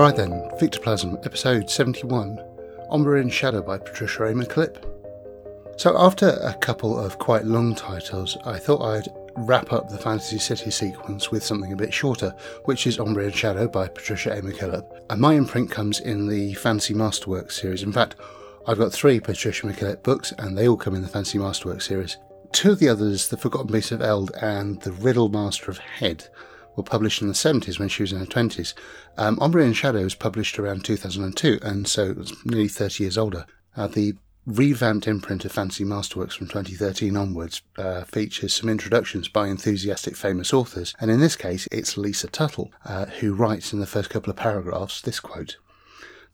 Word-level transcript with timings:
Alright 0.00 0.16
then, 0.16 0.50
Victoplasm, 0.58 1.18
episode 1.24 1.68
71 1.68 2.42
Ombria 2.88 3.20
in 3.20 3.28
Shadow 3.28 3.60
by 3.60 3.76
Patricia 3.76 4.24
A. 4.24 4.32
McKillip. 4.32 4.82
So, 5.78 5.94
after 5.98 6.38
a 6.42 6.54
couple 6.54 6.98
of 6.98 7.18
quite 7.18 7.44
long 7.44 7.74
titles, 7.74 8.38
I 8.46 8.58
thought 8.58 8.80
I'd 8.80 9.08
wrap 9.36 9.74
up 9.74 9.90
the 9.90 9.98
Fantasy 9.98 10.38
City 10.38 10.70
sequence 10.70 11.30
with 11.30 11.44
something 11.44 11.74
a 11.74 11.76
bit 11.76 11.92
shorter, 11.92 12.34
which 12.64 12.86
is 12.86 12.98
Ombria 12.98 13.26
in 13.26 13.34
Shadow 13.34 13.68
by 13.68 13.88
Patricia 13.88 14.30
A. 14.30 14.40
McKillip. 14.40 14.90
And 15.10 15.20
my 15.20 15.34
imprint 15.34 15.70
comes 15.70 16.00
in 16.00 16.28
the 16.28 16.54
Fantasy 16.54 16.94
Masterworks 16.94 17.52
series. 17.52 17.82
In 17.82 17.92
fact, 17.92 18.16
I've 18.66 18.78
got 18.78 18.94
three 18.94 19.20
Patricia 19.20 19.66
McKillip 19.66 20.02
books, 20.02 20.32
and 20.38 20.56
they 20.56 20.66
all 20.66 20.78
come 20.78 20.94
in 20.94 21.02
the 21.02 21.08
Fantasy 21.08 21.36
Masterworks 21.36 21.82
series. 21.82 22.16
Two 22.52 22.70
of 22.70 22.78
the 22.78 22.88
others, 22.88 23.28
The 23.28 23.36
Forgotten 23.36 23.70
Beast 23.70 23.92
of 23.92 24.00
Eld 24.00 24.30
and 24.40 24.80
The 24.80 24.92
Riddle 24.92 25.28
Master 25.28 25.70
of 25.70 25.76
Hed, 25.76 26.26
were 26.76 26.82
published 26.82 27.22
in 27.22 27.28
the 27.28 27.34
70s 27.34 27.78
when 27.78 27.88
she 27.88 28.02
was 28.02 28.12
in 28.12 28.18
her 28.20 28.26
20s. 28.26 28.74
Um, 29.16 29.38
Ombria 29.40 29.66
in 29.66 29.72
Shadow 29.72 30.02
was 30.02 30.14
published 30.14 30.58
around 30.58 30.84
2002, 30.84 31.58
and 31.62 31.86
so 31.86 32.10
it 32.10 32.16
was 32.16 32.44
nearly 32.44 32.68
30 32.68 33.04
years 33.04 33.18
older. 33.18 33.46
Uh, 33.76 33.86
the 33.86 34.14
revamped 34.46 35.06
imprint 35.06 35.44
of 35.44 35.52
Fantasy 35.52 35.84
Masterworks 35.84 36.32
from 36.32 36.48
2013 36.48 37.16
onwards 37.16 37.62
uh, 37.76 38.04
features 38.04 38.54
some 38.54 38.68
introductions 38.68 39.28
by 39.28 39.48
enthusiastic 39.48 40.16
famous 40.16 40.52
authors, 40.52 40.94
and 41.00 41.10
in 41.10 41.20
this 41.20 41.36
case 41.36 41.68
it's 41.70 41.96
Lisa 41.96 42.28
Tuttle, 42.28 42.72
uh, 42.84 43.06
who 43.06 43.34
writes 43.34 43.72
in 43.72 43.80
the 43.80 43.86
first 43.86 44.10
couple 44.10 44.30
of 44.30 44.36
paragraphs 44.36 45.00
this 45.00 45.20
quote. 45.20 45.56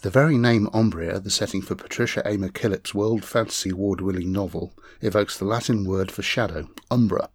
The 0.03 0.11
very 0.11 0.37
name 0.37 0.69
Ombria, 0.73 1.19
the 1.21 1.31
setting 1.31 1.63
for 1.63 1.75
Patricia 1.75 2.21
A. 2.25 2.37
McKillip's 2.37 2.95
World 2.95 3.25
Fantasy 3.25 3.71
Award 3.71 4.01
winning 4.01 4.31
novel, 4.31 4.75
evokes 5.01 5.39
the 5.39 5.47
Latin 5.47 5.85
word 5.85 6.11
for 6.11 6.23
shadow, 6.23 6.69
umbra, 6.91 7.31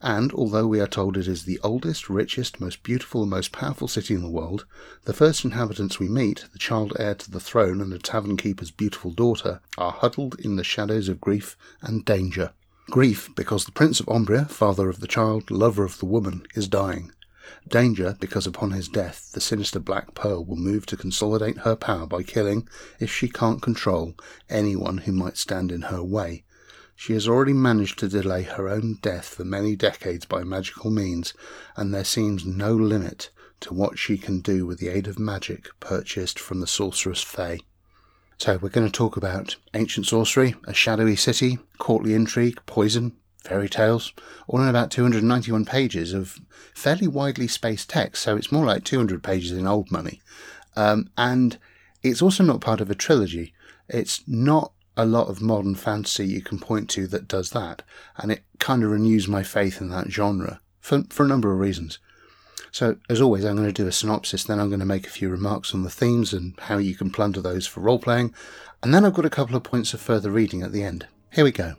and 0.00 0.32
although 0.32 0.66
we 0.66 0.80
are 0.80 0.86
told 0.86 1.16
it 1.16 1.26
is 1.26 1.44
the 1.44 1.58
oldest, 1.64 2.08
richest, 2.08 2.60
most 2.60 2.82
beautiful, 2.82 3.22
and 3.22 3.30
most 3.30 3.50
powerful 3.50 3.88
city 3.88 4.14
in 4.14 4.22
the 4.22 4.28
world, 4.28 4.64
the 5.04 5.12
first 5.12 5.44
inhabitants 5.44 5.98
we 5.98 6.08
meet, 6.08 6.44
the 6.52 6.58
child 6.58 6.92
heir 6.98 7.14
to 7.16 7.30
the 7.30 7.40
throne 7.40 7.80
and 7.80 7.90
the 7.90 7.98
tavern 7.98 8.36
keeper's 8.36 8.70
beautiful 8.70 9.10
daughter, 9.10 9.60
are 9.76 9.92
huddled 9.92 10.38
in 10.38 10.56
the 10.56 10.64
shadows 10.64 11.08
of 11.08 11.20
grief 11.20 11.56
and 11.82 12.04
danger. 12.04 12.52
Grief, 12.90 13.28
because 13.34 13.64
the 13.64 13.72
Prince 13.72 13.98
of 14.00 14.08
Ombria, 14.08 14.44
father 14.46 14.88
of 14.88 15.00
the 15.00 15.08
child, 15.08 15.50
lover 15.50 15.84
of 15.84 15.98
the 15.98 16.06
woman, 16.06 16.46
is 16.54 16.68
dying. 16.68 17.12
Danger, 17.66 18.16
because 18.20 18.46
upon 18.46 18.70
his 18.70 18.88
death, 18.88 19.32
the 19.32 19.40
sinister 19.40 19.78
Black 19.78 20.14
Pearl 20.14 20.44
will 20.44 20.56
move 20.56 20.86
to 20.86 20.96
consolidate 20.96 21.58
her 21.58 21.76
power 21.76 22.06
by 22.06 22.22
killing, 22.22 22.68
if 23.00 23.12
she 23.12 23.28
can't 23.28 23.60
control, 23.60 24.14
anyone 24.48 24.98
who 24.98 25.12
might 25.12 25.36
stand 25.36 25.72
in 25.72 25.82
her 25.82 26.02
way, 26.02 26.44
she 27.00 27.12
has 27.12 27.28
already 27.28 27.52
managed 27.52 27.96
to 27.96 28.08
delay 28.08 28.42
her 28.42 28.68
own 28.68 28.98
death 29.00 29.28
for 29.28 29.44
many 29.44 29.76
decades 29.76 30.26
by 30.26 30.42
magical 30.42 30.90
means, 30.90 31.32
and 31.76 31.94
there 31.94 32.02
seems 32.02 32.44
no 32.44 32.74
limit 32.74 33.30
to 33.60 33.72
what 33.72 33.96
she 33.96 34.18
can 34.18 34.40
do 34.40 34.66
with 34.66 34.80
the 34.80 34.88
aid 34.88 35.06
of 35.06 35.16
magic 35.16 35.68
purchased 35.78 36.40
from 36.40 36.58
the 36.58 36.66
sorceress 36.66 37.22
Fae. 37.22 37.60
So, 38.38 38.58
we're 38.60 38.70
going 38.70 38.88
to 38.88 38.92
talk 38.92 39.16
about 39.16 39.54
ancient 39.74 40.06
sorcery, 40.06 40.56
a 40.66 40.74
shadowy 40.74 41.14
city, 41.14 41.60
courtly 41.78 42.14
intrigue, 42.14 42.58
poison, 42.66 43.16
fairy 43.44 43.68
tales, 43.68 44.12
all 44.48 44.60
in 44.60 44.68
about 44.68 44.90
291 44.90 45.66
pages 45.66 46.12
of 46.12 46.36
fairly 46.74 47.06
widely 47.06 47.46
spaced 47.46 47.88
text, 47.88 48.24
so 48.24 48.36
it's 48.36 48.50
more 48.50 48.66
like 48.66 48.82
200 48.82 49.22
pages 49.22 49.52
in 49.52 49.68
old 49.68 49.92
money. 49.92 50.20
Um, 50.74 51.10
and 51.16 51.58
it's 52.02 52.22
also 52.22 52.42
not 52.42 52.60
part 52.60 52.80
of 52.80 52.90
a 52.90 52.96
trilogy. 52.96 53.54
It's 53.88 54.24
not 54.26 54.72
a 54.98 55.06
lot 55.06 55.28
of 55.28 55.40
modern 55.40 55.76
fantasy 55.76 56.26
you 56.26 56.42
can 56.42 56.58
point 56.58 56.90
to 56.90 57.06
that 57.06 57.28
does 57.28 57.50
that, 57.50 57.82
and 58.16 58.32
it 58.32 58.42
kind 58.58 58.82
of 58.82 58.90
renews 58.90 59.28
my 59.28 59.44
faith 59.44 59.80
in 59.80 59.88
that 59.90 60.10
genre 60.10 60.60
for, 60.80 61.04
for 61.08 61.24
a 61.24 61.28
number 61.28 61.52
of 61.52 61.60
reasons. 61.60 62.00
So, 62.72 62.96
as 63.08 63.20
always, 63.20 63.44
I'm 63.44 63.56
going 63.56 63.68
to 63.68 63.72
do 63.72 63.86
a 63.86 63.92
synopsis, 63.92 64.44
then 64.44 64.58
I'm 64.58 64.68
going 64.68 64.80
to 64.80 64.84
make 64.84 65.06
a 65.06 65.10
few 65.10 65.30
remarks 65.30 65.72
on 65.72 65.84
the 65.84 65.90
themes 65.90 66.34
and 66.34 66.54
how 66.58 66.76
you 66.76 66.94
can 66.94 67.10
plunder 67.10 67.40
those 67.40 67.66
for 67.66 67.80
role 67.80 68.00
playing, 68.00 68.34
and 68.82 68.92
then 68.92 69.04
I've 69.04 69.14
got 69.14 69.24
a 69.24 69.30
couple 69.30 69.56
of 69.56 69.62
points 69.62 69.94
of 69.94 70.00
further 70.00 70.30
reading 70.30 70.62
at 70.62 70.72
the 70.72 70.82
end. 70.82 71.06
Here 71.32 71.44
we 71.44 71.52
go. 71.52 71.76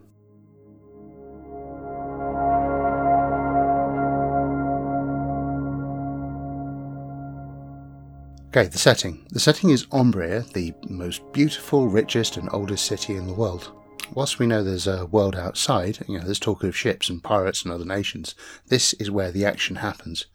Okay, 8.49 8.67
the 8.67 8.79
setting. 8.79 9.27
The 9.29 9.39
setting 9.39 9.69
is 9.69 9.85
Ombria, 9.91 10.43
the 10.55 10.73
most 10.87 11.21
beautiful, 11.33 11.87
richest, 11.87 12.35
and 12.35 12.49
oldest 12.51 12.83
city 12.83 13.15
in 13.15 13.27
the 13.27 13.33
world. 13.33 13.71
Whilst 14.15 14.39
we 14.39 14.47
know 14.47 14.63
there's 14.63 14.87
a 14.87 15.05
world 15.05 15.35
outside, 15.35 15.99
you 16.07 16.17
know, 16.17 16.25
there's 16.25 16.39
talk 16.39 16.63
of 16.63 16.75
ships 16.75 17.09
and 17.09 17.23
pirates 17.23 17.61
and 17.61 17.71
other 17.71 17.85
nations, 17.85 18.33
this 18.65 18.93
is 18.93 19.11
where 19.11 19.31
the 19.31 19.45
action 19.45 19.75
happens. 19.75 20.25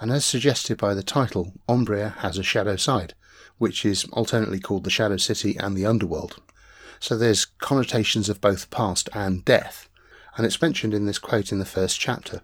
And 0.00 0.10
as 0.10 0.24
suggested 0.24 0.78
by 0.78 0.94
the 0.94 1.02
title, 1.02 1.52
Ombria 1.68 2.14
has 2.20 2.38
a 2.38 2.42
shadow 2.42 2.76
side, 2.76 3.12
which 3.58 3.84
is 3.84 4.04
alternately 4.04 4.58
called 4.58 4.84
the 4.84 4.90
Shadow 4.90 5.18
City 5.18 5.58
and 5.58 5.76
the 5.76 5.84
Underworld. 5.84 6.40
So 6.98 7.14
there's 7.14 7.44
connotations 7.44 8.30
of 8.30 8.40
both 8.40 8.70
past 8.70 9.10
and 9.12 9.44
death, 9.44 9.86
and 10.38 10.46
it's 10.46 10.62
mentioned 10.62 10.94
in 10.94 11.04
this 11.04 11.18
quote 11.18 11.52
in 11.52 11.58
the 11.58 11.66
first 11.66 12.00
chapter. 12.00 12.40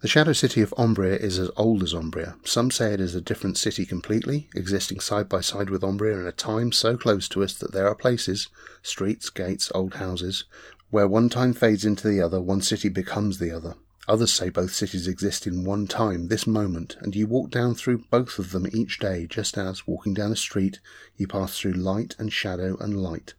The 0.00 0.08
shadow 0.08 0.32
city 0.32 0.62
of 0.62 0.72
Ombria 0.78 1.16
is 1.16 1.38
as 1.38 1.50
old 1.58 1.82
as 1.82 1.92
Ombria. 1.92 2.36
Some 2.42 2.70
say 2.70 2.94
it 2.94 3.02
is 3.02 3.14
a 3.14 3.20
different 3.20 3.58
city 3.58 3.84
completely, 3.84 4.48
existing 4.54 5.00
side 5.00 5.28
by 5.28 5.42
side 5.42 5.68
with 5.68 5.84
Ombria 5.84 6.18
in 6.18 6.26
a 6.26 6.32
time 6.32 6.72
so 6.72 6.96
close 6.96 7.28
to 7.28 7.42
us 7.44 7.52
that 7.58 7.72
there 7.72 7.86
are 7.86 7.94
places, 7.94 8.48
streets, 8.80 9.28
gates, 9.28 9.70
old 9.74 9.96
houses, 9.96 10.44
where 10.88 11.06
one 11.06 11.28
time 11.28 11.52
fades 11.52 11.84
into 11.84 12.08
the 12.08 12.18
other, 12.18 12.40
one 12.40 12.62
city 12.62 12.88
becomes 12.88 13.38
the 13.38 13.50
other. 13.50 13.74
Others 14.08 14.32
say 14.32 14.48
both 14.48 14.72
cities 14.72 15.06
exist 15.06 15.46
in 15.46 15.64
one 15.64 15.86
time, 15.86 16.28
this 16.28 16.46
moment, 16.46 16.96
and 17.00 17.14
you 17.14 17.26
walk 17.26 17.50
down 17.50 17.74
through 17.74 17.98
both 18.10 18.38
of 18.38 18.52
them 18.52 18.66
each 18.72 19.00
day, 19.00 19.26
just 19.26 19.58
as, 19.58 19.86
walking 19.86 20.14
down 20.14 20.32
a 20.32 20.36
street, 20.36 20.80
you 21.18 21.26
pass 21.26 21.58
through 21.58 21.74
light 21.74 22.16
and 22.18 22.32
shadow 22.32 22.74
and 22.80 23.02
light. 23.02 23.34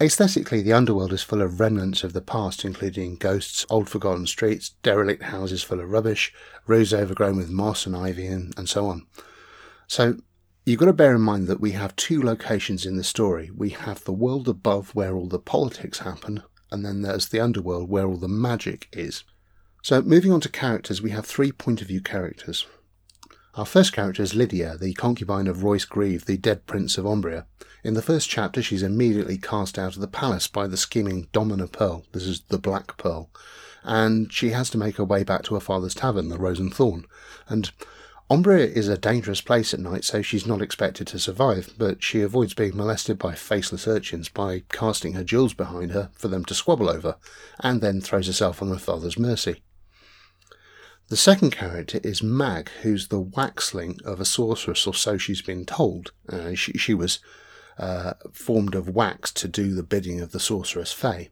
Aesthetically, 0.00 0.62
the 0.62 0.72
underworld 0.72 1.12
is 1.12 1.24
full 1.24 1.42
of 1.42 1.58
remnants 1.58 2.04
of 2.04 2.12
the 2.12 2.20
past, 2.20 2.64
including 2.64 3.16
ghosts, 3.16 3.66
old 3.68 3.88
forgotten 3.88 4.28
streets, 4.28 4.70
derelict 4.84 5.24
houses 5.24 5.64
full 5.64 5.80
of 5.80 5.90
rubbish, 5.90 6.32
roads 6.68 6.94
overgrown 6.94 7.36
with 7.36 7.50
moss 7.50 7.84
and 7.84 7.96
ivy, 7.96 8.28
and, 8.28 8.56
and 8.56 8.68
so 8.68 8.86
on. 8.86 9.08
So, 9.88 10.18
you've 10.64 10.78
got 10.78 10.86
to 10.86 10.92
bear 10.92 11.16
in 11.16 11.22
mind 11.22 11.48
that 11.48 11.60
we 11.60 11.72
have 11.72 11.96
two 11.96 12.22
locations 12.22 12.86
in 12.86 12.96
the 12.96 13.02
story. 13.02 13.50
We 13.50 13.70
have 13.70 14.04
the 14.04 14.12
world 14.12 14.48
above 14.48 14.94
where 14.94 15.16
all 15.16 15.26
the 15.26 15.40
politics 15.40 15.98
happen, 15.98 16.44
and 16.70 16.84
then 16.84 17.02
there's 17.02 17.30
the 17.30 17.40
underworld 17.40 17.90
where 17.90 18.06
all 18.06 18.18
the 18.18 18.28
magic 18.28 18.86
is. 18.92 19.24
So, 19.82 20.00
moving 20.00 20.30
on 20.30 20.40
to 20.42 20.48
characters, 20.48 21.02
we 21.02 21.10
have 21.10 21.26
three 21.26 21.50
point 21.50 21.82
of 21.82 21.88
view 21.88 22.00
characters. 22.00 22.66
Our 23.56 23.66
first 23.66 23.92
character 23.92 24.22
is 24.22 24.36
Lydia, 24.36 24.76
the 24.78 24.94
concubine 24.94 25.48
of 25.48 25.64
Royce 25.64 25.86
Grieve, 25.86 26.26
the 26.26 26.36
dead 26.36 26.66
prince 26.66 26.98
of 26.98 27.04
Ombria. 27.04 27.46
In 27.84 27.94
the 27.94 28.02
first 28.02 28.28
chapter, 28.28 28.60
she's 28.60 28.82
immediately 28.82 29.38
cast 29.38 29.78
out 29.78 29.94
of 29.94 30.00
the 30.00 30.08
palace 30.08 30.48
by 30.48 30.66
the 30.66 30.76
scheming 30.76 31.28
Domina 31.32 31.68
Pearl. 31.68 32.04
This 32.12 32.24
is 32.24 32.40
the 32.48 32.58
Black 32.58 32.96
Pearl. 32.96 33.30
And 33.84 34.32
she 34.32 34.50
has 34.50 34.68
to 34.70 34.78
make 34.78 34.96
her 34.96 35.04
way 35.04 35.22
back 35.22 35.44
to 35.44 35.54
her 35.54 35.60
father's 35.60 35.94
tavern, 35.94 36.28
the 36.28 36.38
Rose 36.38 36.58
and 36.58 36.74
Thorn. 36.74 37.06
And 37.48 37.70
Ombria 38.30 38.66
is 38.66 38.88
a 38.88 38.98
dangerous 38.98 39.40
place 39.40 39.72
at 39.72 39.80
night, 39.80 40.04
so 40.04 40.20
she's 40.20 40.46
not 40.46 40.60
expected 40.60 41.06
to 41.06 41.18
survive, 41.18 41.72
but 41.78 42.02
she 42.02 42.20
avoids 42.20 42.52
being 42.52 42.76
molested 42.76 43.18
by 43.18 43.34
faceless 43.34 43.88
urchins 43.88 44.28
by 44.28 44.64
casting 44.70 45.14
her 45.14 45.24
jewels 45.24 45.54
behind 45.54 45.92
her 45.92 46.10
for 46.12 46.28
them 46.28 46.44
to 46.44 46.54
squabble 46.54 46.90
over, 46.90 47.16
and 47.60 47.80
then 47.80 48.00
throws 48.00 48.26
herself 48.26 48.60
on 48.60 48.68
her 48.68 48.78
father's 48.78 49.18
mercy. 49.18 49.62
The 51.08 51.16
second 51.16 51.52
character 51.52 52.00
is 52.04 52.22
Mag, 52.22 52.68
who's 52.82 53.08
the 53.08 53.22
waxling 53.22 54.02
of 54.02 54.20
a 54.20 54.26
sorceress, 54.26 54.86
or 54.86 54.92
so 54.92 55.16
she's 55.16 55.40
been 55.40 55.64
told. 55.64 56.12
Uh, 56.28 56.52
she, 56.54 56.72
she 56.72 56.92
was 56.92 57.20
uh, 57.78 58.14
formed 58.32 58.74
of 58.74 58.88
wax 58.88 59.32
to 59.32 59.48
do 59.48 59.74
the 59.74 59.82
bidding 59.82 60.20
of 60.20 60.32
the 60.32 60.40
sorceress 60.40 60.92
Fae. 60.92 61.30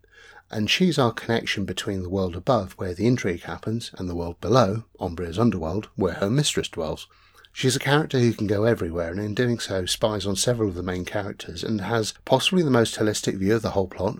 And 0.50 0.70
she's 0.70 0.98
our 0.98 1.12
connection 1.12 1.64
between 1.64 2.03
the 2.03 2.09
world 2.09 2.36
above, 2.36 2.74
where 2.74 2.94
the 2.94 3.06
intrigue 3.06 3.42
happens, 3.42 3.91
and 3.98 4.09
the 4.09 4.15
world 4.15 4.41
below, 4.41 4.84
Ombria's 5.00 5.38
underworld, 5.38 5.88
where 5.97 6.15
her 6.15 6.30
mistress 6.30 6.68
dwells. 6.68 7.09
She's 7.53 7.74
a 7.74 7.80
character 7.80 8.21
who 8.21 8.32
can 8.32 8.47
go 8.47 8.65
everywhere, 8.65 9.10
and 9.10 9.18
in 9.18 9.34
doing 9.34 9.59
so 9.59 9.86
spies 9.86 10.26
on 10.26 10.36
several 10.36 10.68
of 10.68 10.76
the 10.76 10.82
main 10.82 11.04
characters, 11.04 11.65
and 11.65 11.80
has 11.80 12.15
possibly 12.24 12.62
the 12.62 12.71
most 12.71 12.97
holistic 12.97 13.38
view 13.38 13.56
of 13.56 13.62
the 13.62 13.71
whole 13.71 13.88
plot, 13.88 14.18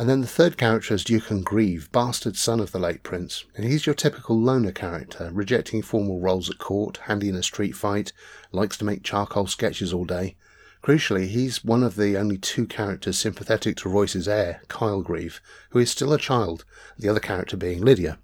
and 0.00 0.08
then 0.08 0.22
the 0.22 0.26
third 0.26 0.56
character 0.56 0.94
is 0.94 1.04
Ducon 1.04 1.44
Grieve, 1.44 1.92
bastard 1.92 2.34
son 2.34 2.58
of 2.58 2.72
the 2.72 2.78
late 2.78 3.02
prince, 3.02 3.44
and 3.54 3.66
he's 3.66 3.84
your 3.84 3.94
typical 3.94 4.40
loner 4.40 4.72
character, 4.72 5.28
rejecting 5.30 5.82
formal 5.82 6.20
roles 6.20 6.48
at 6.48 6.56
court, 6.56 7.00
handy 7.04 7.28
in 7.28 7.34
a 7.34 7.42
street 7.42 7.76
fight, 7.76 8.10
likes 8.50 8.78
to 8.78 8.86
make 8.86 9.02
charcoal 9.02 9.46
sketches 9.46 9.92
all 9.92 10.06
day. 10.06 10.36
Crucially, 10.82 11.26
he's 11.26 11.64
one 11.64 11.82
of 11.82 11.96
the 11.96 12.16
only 12.16 12.38
two 12.38 12.66
characters 12.66 13.18
sympathetic 13.18 13.76
to 13.76 13.88
Royce's 13.88 14.26
heir, 14.26 14.62
Kyle 14.68 15.02
Grieve, 15.02 15.40
who 15.70 15.78
is 15.78 15.90
still 15.90 16.12
a 16.12 16.18
child, 16.18 16.64
the 16.98 17.08
other 17.08 17.20
character 17.20 17.56
being 17.56 17.82
Lydia. 17.82 18.18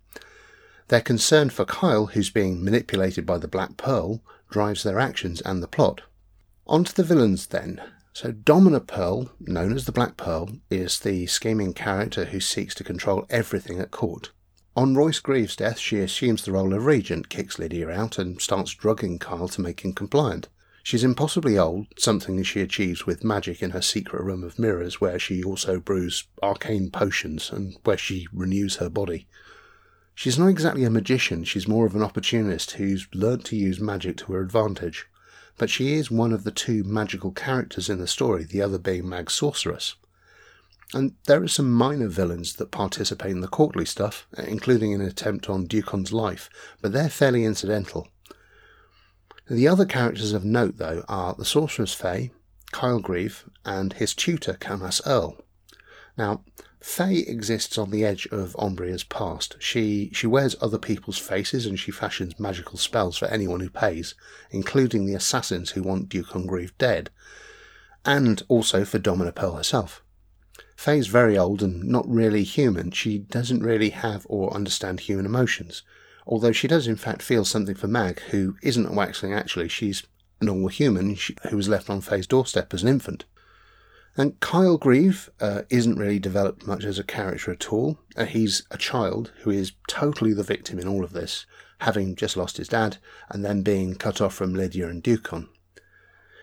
Their 0.88 1.02
concern 1.02 1.50
for 1.50 1.64
Kyle, 1.64 2.06
who's 2.06 2.30
being 2.30 2.64
manipulated 2.64 3.26
by 3.26 3.38
the 3.38 3.48
Black 3.48 3.76
Pearl, 3.76 4.22
drives 4.50 4.82
their 4.82 4.98
actions 4.98 5.40
and 5.42 5.62
the 5.62 5.68
plot. 5.68 6.02
On 6.66 6.84
to 6.84 6.94
the 6.94 7.04
villains 7.04 7.48
then. 7.48 7.82
So 8.12 8.32
Domina 8.32 8.80
Pearl, 8.80 9.30
known 9.40 9.74
as 9.74 9.84
the 9.84 9.92
Black 9.92 10.16
Pearl, 10.16 10.48
is 10.70 11.00
the 11.00 11.26
scheming 11.26 11.74
character 11.74 12.26
who 12.26 12.40
seeks 12.40 12.74
to 12.76 12.84
control 12.84 13.26
everything 13.28 13.78
at 13.80 13.90
court. 13.90 14.30
On 14.74 14.94
Royce 14.94 15.18
Greaves' 15.18 15.56
death, 15.56 15.78
she 15.78 16.00
assumes 16.00 16.44
the 16.44 16.52
role 16.52 16.72
of 16.72 16.86
regent, 16.86 17.28
kicks 17.28 17.58
Lydia 17.58 17.90
out, 17.90 18.18
and 18.18 18.40
starts 18.40 18.72
drugging 18.72 19.18
Kyle 19.18 19.48
to 19.48 19.60
make 19.60 19.84
him 19.84 19.92
compliant. 19.92 20.48
She's 20.86 21.02
impossibly 21.02 21.58
old, 21.58 21.88
something 21.98 22.40
she 22.44 22.60
achieves 22.60 23.06
with 23.06 23.24
magic 23.24 23.60
in 23.60 23.72
her 23.72 23.82
secret 23.82 24.22
room 24.22 24.44
of 24.44 24.56
mirrors, 24.56 25.00
where 25.00 25.18
she 25.18 25.42
also 25.42 25.80
brews 25.80 26.28
arcane 26.40 26.92
potions 26.92 27.50
and 27.50 27.76
where 27.82 27.98
she 27.98 28.28
renews 28.32 28.76
her 28.76 28.88
body. 28.88 29.26
She's 30.14 30.38
not 30.38 30.46
exactly 30.46 30.84
a 30.84 30.90
magician, 30.90 31.42
she's 31.42 31.66
more 31.66 31.86
of 31.86 31.96
an 31.96 32.04
opportunist 32.04 32.70
who's 32.70 33.08
learnt 33.12 33.44
to 33.46 33.56
use 33.56 33.80
magic 33.80 34.18
to 34.18 34.32
her 34.34 34.40
advantage. 34.40 35.08
But 35.58 35.70
she 35.70 35.94
is 35.94 36.08
one 36.08 36.32
of 36.32 36.44
the 36.44 36.52
two 36.52 36.84
magical 36.84 37.32
characters 37.32 37.90
in 37.90 37.98
the 37.98 38.06
story, 38.06 38.44
the 38.44 38.62
other 38.62 38.78
being 38.78 39.08
Mag 39.08 39.28
Sorceress. 39.28 39.96
And 40.94 41.16
there 41.26 41.42
are 41.42 41.48
some 41.48 41.72
minor 41.72 42.06
villains 42.06 42.54
that 42.54 42.70
participate 42.70 43.32
in 43.32 43.40
the 43.40 43.48
courtly 43.48 43.86
stuff, 43.86 44.28
including 44.38 44.94
an 44.94 45.00
attempt 45.00 45.50
on 45.50 45.66
Ducon's 45.66 46.12
life, 46.12 46.48
but 46.80 46.92
they're 46.92 47.10
fairly 47.10 47.44
incidental. 47.44 48.06
The 49.48 49.68
other 49.68 49.84
characters 49.84 50.32
of 50.32 50.44
note, 50.44 50.78
though, 50.78 51.04
are 51.08 51.34
the 51.34 51.44
Sorceress 51.44 51.94
Faye, 51.94 52.32
Kyle 52.72 52.98
Grieve, 52.98 53.48
and 53.64 53.92
his 53.92 54.12
tutor, 54.12 54.54
Camas 54.54 55.00
Erl. 55.06 55.36
Now, 56.18 56.42
Faye 56.80 57.20
exists 57.20 57.78
on 57.78 57.90
the 57.90 58.04
edge 58.04 58.26
of 58.32 58.56
Ombria's 58.58 59.04
past. 59.04 59.54
She 59.60 60.10
she 60.12 60.26
wears 60.26 60.56
other 60.60 60.78
people's 60.78 61.18
faces 61.18 61.64
and 61.64 61.78
she 61.78 61.92
fashions 61.92 62.40
magical 62.40 62.76
spells 62.76 63.18
for 63.18 63.26
anyone 63.26 63.60
who 63.60 63.70
pays, 63.70 64.16
including 64.50 65.06
the 65.06 65.14
assassins 65.14 65.70
who 65.70 65.82
want 65.82 66.08
Ducon 66.08 66.46
Grieve 66.46 66.76
dead, 66.76 67.10
and 68.04 68.42
also 68.48 68.84
for 68.84 68.98
Domina 68.98 69.30
Pearl 69.30 69.54
herself. 69.54 70.02
Faye's 70.76 71.06
very 71.06 71.38
old 71.38 71.62
and 71.62 71.84
not 71.84 72.08
really 72.08 72.42
human. 72.42 72.90
She 72.90 73.18
doesn't 73.18 73.62
really 73.62 73.90
have 73.90 74.26
or 74.28 74.52
understand 74.52 75.00
human 75.00 75.26
emotions 75.26 75.82
although 76.26 76.52
she 76.52 76.68
does 76.68 76.86
in 76.86 76.96
fact 76.96 77.22
feel 77.22 77.44
something 77.44 77.74
for 77.74 77.88
Mag, 77.88 78.20
who 78.30 78.56
isn't 78.62 78.86
a 78.86 78.90
waxling 78.90 79.36
actually, 79.36 79.68
she's 79.68 80.02
a 80.40 80.44
normal 80.44 80.68
human 80.68 81.16
who 81.48 81.56
was 81.56 81.68
left 81.68 81.88
on 81.88 82.00
Faye's 82.00 82.26
doorstep 82.26 82.74
as 82.74 82.82
an 82.82 82.88
infant. 82.88 83.24
And 84.16 84.40
Kyle 84.40 84.78
Grieve 84.78 85.30
uh, 85.40 85.62
isn't 85.68 85.98
really 85.98 86.18
developed 86.18 86.66
much 86.66 86.84
as 86.84 86.98
a 86.98 87.04
character 87.04 87.52
at 87.52 87.70
all. 87.70 87.98
Uh, 88.16 88.24
he's 88.24 88.62
a 88.70 88.78
child 88.78 89.30
who 89.42 89.50
is 89.50 89.72
totally 89.88 90.32
the 90.32 90.42
victim 90.42 90.78
in 90.78 90.88
all 90.88 91.04
of 91.04 91.12
this, 91.12 91.44
having 91.80 92.16
just 92.16 92.36
lost 92.36 92.56
his 92.56 92.68
dad 92.68 92.96
and 93.28 93.44
then 93.44 93.62
being 93.62 93.94
cut 93.94 94.20
off 94.20 94.34
from 94.34 94.54
Lydia 94.54 94.88
and 94.88 95.02
Ducon. 95.02 95.48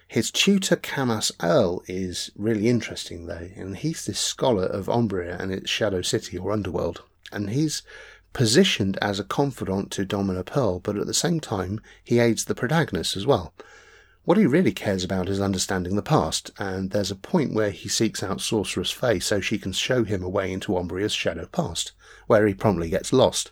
His 0.08 0.30
tutor 0.30 0.76
Camas 0.76 1.32
Erl 1.42 1.82
is 1.88 2.30
really 2.36 2.70
interesting 2.70 3.26
though, 3.26 3.50
and 3.56 3.78
he's 3.78 4.06
this 4.06 4.20
scholar 4.20 4.66
of 4.66 4.88
Ombria 4.88 5.38
and 5.40 5.52
its 5.52 5.72
Shadow 5.72 6.04
City 6.04 6.38
or 6.38 6.52
Underworld, 6.52 7.02
and 7.32 7.50
he's 7.50 7.82
positioned 8.34 8.98
as 9.02 9.20
a 9.20 9.24
confidant 9.24 9.92
to 9.92 10.06
Domina 10.06 10.44
Pearl, 10.44 10.80
but 10.80 10.98
at 10.98 11.08
the 11.08 11.14
same 11.14 11.40
time, 11.40 11.80
he 12.04 12.20
aids 12.20 12.46
the 12.46 12.56
protagonist 12.56 13.16
as 13.16 13.26
well. 13.26 13.54
What 14.26 14.38
he 14.38 14.46
really 14.46 14.72
cares 14.72 15.04
about 15.04 15.30
is 15.30 15.42
understanding 15.42 15.96
the 15.96 16.02
past, 16.02 16.52
and 16.58 16.92
there's 16.92 17.12
a 17.12 17.16
point 17.16 17.54
where 17.54 17.72
he 17.72 17.90
seeks 17.90 18.24
out 18.24 18.40
Sorceress 18.40 18.90
Faye 18.90 19.20
so 19.20 19.42
she 19.42 19.58
can 19.58 19.74
show 19.74 20.04
him 20.04 20.24
a 20.24 20.30
way 20.30 20.52
into 20.52 20.72
Ombria's 20.72 21.14
shadow 21.14 21.46
past, 21.46 21.92
where 22.28 22.48
he 22.48 22.54
promptly 22.54 22.90
gets 22.90 23.12
lost. 23.12 23.52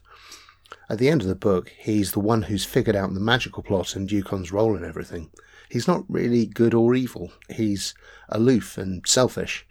At 0.89 0.97
the 0.97 1.09
end 1.09 1.21
of 1.21 1.27
the 1.27 1.35
book, 1.35 1.73
he's 1.77 2.13
the 2.13 2.21
one 2.21 2.43
who's 2.43 2.63
figured 2.63 2.95
out 2.95 3.13
the 3.13 3.19
magical 3.19 3.63
plot 3.63 3.95
and 3.95 4.07
Ducon's 4.07 4.53
role 4.53 4.75
in 4.77 4.85
everything. 4.85 5.29
He's 5.69 5.87
not 5.87 6.05
really 6.07 6.45
good 6.45 6.73
or 6.73 6.95
evil. 6.95 7.31
He's 7.49 7.93
aloof 8.29 8.77
and 8.77 9.05
selfish. 9.05 9.67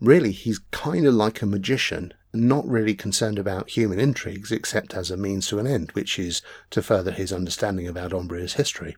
Really, 0.00 0.32
he's 0.32 0.60
kind 0.70 1.06
of 1.06 1.14
like 1.14 1.42
a 1.42 1.46
magician 1.46 2.14
not 2.34 2.66
really 2.66 2.94
concerned 2.94 3.38
about 3.38 3.70
human 3.70 3.98
intrigues 3.98 4.52
except 4.52 4.94
as 4.94 5.10
a 5.10 5.16
means 5.16 5.46
to 5.48 5.58
an 5.58 5.66
end, 5.66 5.90
which 5.92 6.18
is 6.18 6.42
to 6.70 6.82
further 6.82 7.12
his 7.12 7.32
understanding 7.32 7.86
about 7.86 8.12
Ombria's 8.12 8.54
history. 8.54 8.96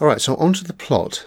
Alright, 0.00 0.20
so 0.20 0.36
on 0.36 0.52
to 0.54 0.64
the 0.64 0.72
plot. 0.72 1.26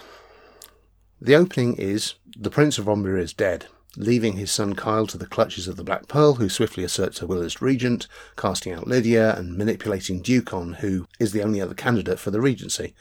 The 1.20 1.36
opening 1.36 1.76
is 1.76 2.14
the 2.36 2.50
Prince 2.50 2.78
of 2.78 2.88
Ombria 2.88 3.22
is 3.22 3.32
dead, 3.32 3.66
leaving 3.96 4.34
his 4.34 4.50
son 4.50 4.74
Kyle 4.74 5.06
to 5.06 5.16
the 5.16 5.26
clutches 5.26 5.68
of 5.68 5.76
the 5.76 5.84
Black 5.84 6.08
Pearl, 6.08 6.34
who 6.34 6.48
swiftly 6.48 6.84
asserts 6.84 7.20
her 7.20 7.26
will 7.26 7.42
as 7.42 7.62
regent, 7.62 8.08
casting 8.36 8.72
out 8.72 8.88
Lydia 8.88 9.36
and 9.36 9.56
manipulating 9.56 10.22
Ducon, 10.22 10.76
who 10.76 11.06
is 11.20 11.32
the 11.32 11.42
only 11.42 11.60
other 11.60 11.74
candidate 11.74 12.18
for 12.18 12.30
the 12.30 12.40
regency. 12.40 12.94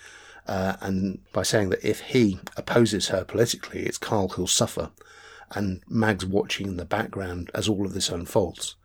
Uh, 0.47 0.75
and 0.81 1.19
by 1.31 1.41
saying 1.41 1.69
that 1.69 1.83
if 1.83 2.01
he 2.01 2.39
opposes 2.55 3.07
her 3.07 3.23
politically, 3.23 3.81
it's 3.81 3.97
Kyle 3.97 4.27
who'll 4.29 4.47
suffer, 4.47 4.91
and 5.55 5.81
Mag's 5.87 6.25
watching 6.25 6.67
in 6.67 6.77
the 6.77 6.85
background 6.85 7.51
as 7.53 7.67
all 7.67 7.85
of 7.85 7.93
this 7.93 8.09
unfolds. 8.09 8.75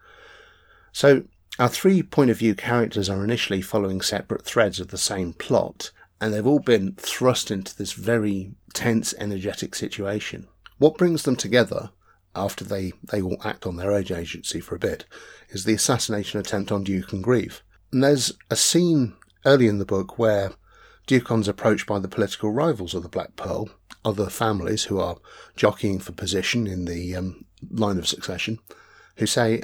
So, 0.92 1.24
our 1.58 1.68
three 1.68 2.02
point 2.02 2.30
of 2.30 2.38
view 2.38 2.54
characters 2.54 3.08
are 3.08 3.24
initially 3.24 3.62
following 3.62 4.00
separate 4.00 4.44
threads 4.44 4.78
of 4.78 4.88
the 4.88 4.98
same 4.98 5.32
plot, 5.32 5.90
and 6.20 6.32
they've 6.32 6.46
all 6.46 6.60
been 6.60 6.94
thrust 6.96 7.50
into 7.50 7.76
this 7.76 7.92
very 7.92 8.52
tense, 8.74 9.14
energetic 9.18 9.74
situation. 9.74 10.46
What 10.78 10.98
brings 10.98 11.24
them 11.24 11.36
together 11.36 11.90
after 12.34 12.64
they, 12.64 12.92
they 13.02 13.20
all 13.20 13.38
act 13.44 13.66
on 13.66 13.76
their 13.76 13.92
own 13.92 14.12
agency 14.12 14.60
for 14.60 14.76
a 14.76 14.80
bit 14.80 15.04
is 15.50 15.64
the 15.64 15.74
assassination 15.74 16.38
attempt 16.38 16.70
on 16.70 16.84
Ducon 16.84 17.22
Grieve. 17.22 17.62
And 17.92 18.04
there's 18.04 18.32
a 18.50 18.56
scene 18.56 19.14
early 19.44 19.66
in 19.66 19.78
the 19.78 19.84
book 19.84 20.18
where 20.18 20.52
Ducon's 21.06 21.48
approached 21.48 21.86
by 21.86 21.98
the 21.98 22.08
political 22.08 22.52
rivals 22.52 22.94
of 22.94 23.02
the 23.02 23.08
Black 23.08 23.34
Pearl 23.34 23.70
other 24.04 24.28
families 24.28 24.84
who 24.84 24.98
are 24.98 25.18
jockeying 25.56 25.98
for 25.98 26.12
position 26.12 26.66
in 26.66 26.84
the 26.84 27.16
um, 27.16 27.44
line 27.70 27.98
of 27.98 28.08
succession 28.08 28.58
who 29.16 29.26
say, 29.26 29.62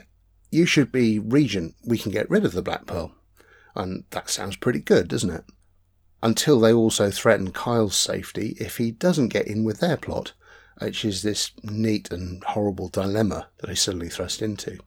You 0.51 0.67
should 0.67 0.93
be 0.93 1.19
regent, 1.19 1.75
we 1.85 1.99
can 1.99 2.13
get 2.13 2.29
rid 2.31 2.45
of 2.45 2.53
the 2.53 2.63
Black 2.63 2.87
Pearl. 2.87 3.13
And 3.75 4.05
that 4.11 4.31
sounds 4.31 4.57
pretty 4.57 4.81
good, 4.81 5.09
doesn't 5.09 5.31
it? 5.31 5.45
Until 6.23 6.61
they 6.61 6.73
also 6.73 7.11
threaten 7.11 7.53
Kyle's 7.53 7.97
safety 7.97 8.57
if 8.59 8.77
he 8.77 8.91
doesn't 8.91 9.29
get 9.29 9.47
in 9.47 9.65
with 9.65 9.81
their 9.81 9.97
plot, 9.97 10.33
which 10.81 11.05
is 11.05 11.23
this 11.23 11.53
neat 11.63 12.11
and 12.11 12.43
horrible 12.45 12.89
dilemma 12.89 13.49
that 13.59 13.69
he's 13.69 13.83
suddenly 13.83 14.09
thrust 14.09 14.43
into. 14.43 14.79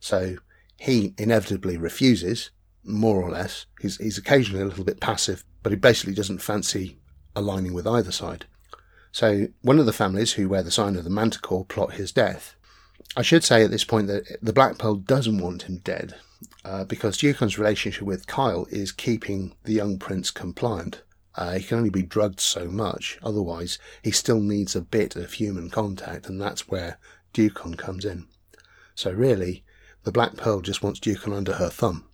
So 0.00 0.36
he 0.78 1.14
inevitably 1.18 1.76
refuses, 1.76 2.50
more 2.84 3.22
or 3.22 3.30
less. 3.30 3.66
He's, 3.80 3.96
he's 3.96 4.18
occasionally 4.18 4.62
a 4.62 4.66
little 4.66 4.84
bit 4.84 5.00
passive, 5.00 5.44
but 5.62 5.72
he 5.72 5.76
basically 5.76 6.14
doesn't 6.14 6.42
fancy 6.42 6.98
aligning 7.34 7.72
with 7.72 7.86
either 7.86 8.12
side. 8.12 8.46
So 9.14 9.46
one 9.62 9.78
of 9.78 9.86
the 9.86 9.92
families 9.92 10.32
who 10.32 10.48
wear 10.48 10.64
the 10.64 10.72
sign 10.72 10.96
of 10.96 11.04
the 11.04 11.08
manticore 11.08 11.64
plot 11.64 11.92
his 11.92 12.10
death. 12.10 12.56
I 13.16 13.22
should 13.22 13.44
say 13.44 13.62
at 13.62 13.70
this 13.70 13.84
point 13.84 14.08
that 14.08 14.38
the 14.42 14.52
Black 14.52 14.76
Pearl 14.76 14.96
doesn't 14.96 15.38
want 15.38 15.62
him 15.62 15.76
dead, 15.84 16.16
uh, 16.64 16.82
because 16.82 17.16
Ducon's 17.16 17.56
relationship 17.56 18.02
with 18.02 18.26
Kyle 18.26 18.66
is 18.70 18.90
keeping 18.90 19.54
the 19.62 19.72
young 19.72 20.00
prince 20.00 20.32
compliant. 20.32 21.04
Uh, 21.36 21.52
he 21.52 21.62
can 21.62 21.78
only 21.78 21.90
be 21.90 22.02
drugged 22.02 22.40
so 22.40 22.66
much, 22.66 23.20
otherwise 23.22 23.78
he 24.02 24.10
still 24.10 24.40
needs 24.40 24.74
a 24.74 24.80
bit 24.80 25.14
of 25.14 25.34
human 25.34 25.70
contact, 25.70 26.28
and 26.28 26.42
that's 26.42 26.66
where 26.66 26.98
Ducon 27.32 27.78
comes 27.78 28.04
in. 28.04 28.26
So 28.96 29.12
really, 29.12 29.62
the 30.02 30.10
Black 30.10 30.36
Pearl 30.36 30.60
just 30.60 30.82
wants 30.82 30.98
Ducon 30.98 31.32
under 31.32 31.52
her 31.52 31.70
thumb. 31.70 32.08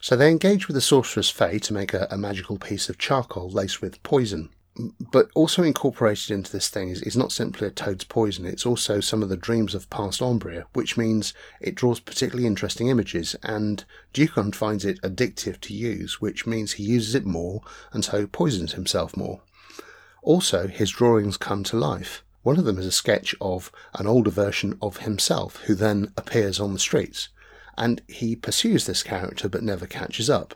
So 0.00 0.16
they 0.16 0.30
engage 0.30 0.68
with 0.68 0.74
the 0.74 0.80
sorceress 0.80 1.28
Faye 1.28 1.58
to 1.58 1.74
make 1.74 1.92
a, 1.92 2.08
a 2.10 2.16
magical 2.16 2.56
piece 2.56 2.88
of 2.88 2.96
charcoal 2.96 3.50
laced 3.50 3.82
with 3.82 4.02
poison 4.02 4.48
but 5.12 5.28
also 5.34 5.62
incorporated 5.62 6.32
into 6.32 6.50
this 6.50 6.68
thing 6.68 6.88
is, 6.88 7.00
is 7.02 7.16
not 7.16 7.30
simply 7.30 7.68
a 7.68 7.70
toad's 7.70 8.04
poison, 8.04 8.44
it's 8.44 8.66
also 8.66 9.00
some 9.00 9.22
of 9.22 9.28
the 9.28 9.36
dreams 9.36 9.74
of 9.74 9.88
past 9.88 10.20
Ombria, 10.20 10.66
which 10.72 10.96
means 10.96 11.32
it 11.60 11.76
draws 11.76 12.00
particularly 12.00 12.46
interesting 12.46 12.88
images, 12.88 13.36
and 13.44 13.84
Ducon 14.12 14.54
finds 14.54 14.84
it 14.84 15.00
addictive 15.02 15.60
to 15.60 15.74
use, 15.74 16.20
which 16.20 16.46
means 16.46 16.72
he 16.72 16.82
uses 16.82 17.14
it 17.14 17.24
more 17.24 17.62
and 17.92 18.04
so 18.04 18.26
poisons 18.26 18.72
himself 18.72 19.16
more. 19.16 19.40
Also, 20.22 20.66
his 20.66 20.90
drawings 20.90 21.36
come 21.36 21.62
to 21.64 21.76
life. 21.76 22.24
One 22.42 22.58
of 22.58 22.64
them 22.64 22.78
is 22.78 22.86
a 22.86 22.92
sketch 22.92 23.34
of 23.40 23.70
an 23.94 24.06
older 24.06 24.30
version 24.30 24.76
of 24.82 24.98
himself 24.98 25.62
who 25.64 25.74
then 25.74 26.12
appears 26.16 26.58
on 26.58 26.72
the 26.72 26.78
streets, 26.78 27.28
and 27.78 28.02
he 28.08 28.34
pursues 28.34 28.86
this 28.86 29.02
character 29.02 29.48
but 29.48 29.62
never 29.62 29.86
catches 29.86 30.28
up. 30.28 30.54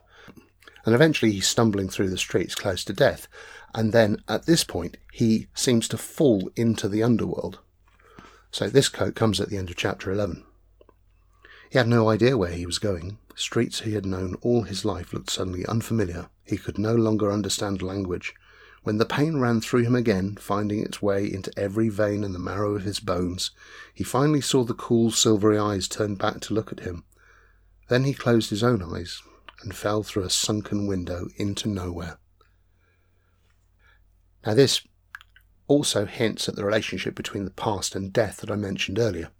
And 0.84 0.94
eventually 0.94 1.32
he's 1.32 1.46
stumbling 1.46 1.88
through 1.88 2.10
the 2.10 2.18
streets 2.18 2.54
close 2.54 2.82
to 2.84 2.92
death, 2.92 3.28
and 3.74 3.92
then 3.92 4.22
at 4.28 4.46
this 4.46 4.64
point 4.64 4.96
he 5.12 5.48
seems 5.54 5.88
to 5.88 5.98
fall 5.98 6.50
into 6.56 6.88
the 6.88 7.02
underworld. 7.02 7.58
So 8.50 8.68
this 8.68 8.88
quote 8.88 9.14
comes 9.14 9.40
at 9.40 9.48
the 9.48 9.56
end 9.56 9.70
of 9.70 9.76
chapter 9.76 10.10
11. 10.10 10.44
He 11.70 11.78
had 11.78 11.88
no 11.88 12.08
idea 12.08 12.38
where 12.38 12.52
he 12.52 12.64
was 12.64 12.78
going. 12.78 13.18
Streets 13.34 13.80
he 13.80 13.92
had 13.92 14.06
known 14.06 14.36
all 14.40 14.62
his 14.62 14.84
life 14.84 15.12
looked 15.12 15.30
suddenly 15.30 15.66
unfamiliar. 15.66 16.28
He 16.44 16.56
could 16.56 16.78
no 16.78 16.94
longer 16.94 17.30
understand 17.30 17.82
language. 17.82 18.34
When 18.84 18.96
the 18.96 19.04
pain 19.04 19.38
ran 19.38 19.60
through 19.60 19.82
him 19.82 19.94
again, 19.94 20.36
finding 20.40 20.80
its 20.80 21.02
way 21.02 21.30
into 21.30 21.52
every 21.58 21.90
vein 21.90 22.24
and 22.24 22.34
the 22.34 22.38
marrow 22.38 22.74
of 22.74 22.84
his 22.84 23.00
bones, 23.00 23.50
he 23.92 24.02
finally 24.02 24.40
saw 24.40 24.64
the 24.64 24.72
cool 24.72 25.10
silvery 25.10 25.58
eyes 25.58 25.88
turn 25.88 26.14
back 26.14 26.40
to 26.42 26.54
look 26.54 26.72
at 26.72 26.80
him. 26.80 27.04
Then 27.88 28.04
he 28.04 28.14
closed 28.14 28.48
his 28.50 28.62
own 28.62 28.82
eyes 28.82 29.20
and 29.62 29.74
fell 29.74 30.02
through 30.02 30.24
a 30.24 30.30
sunken 30.30 30.86
window 30.86 31.28
into 31.36 31.68
nowhere. 31.68 32.18
Now, 34.46 34.54
this 34.54 34.82
also 35.66 36.06
hints 36.06 36.48
at 36.48 36.56
the 36.56 36.64
relationship 36.64 37.14
between 37.14 37.44
the 37.44 37.50
past 37.50 37.94
and 37.94 38.12
death 38.12 38.38
that 38.38 38.50
I 38.50 38.56
mentioned 38.56 38.98
earlier. 38.98 39.30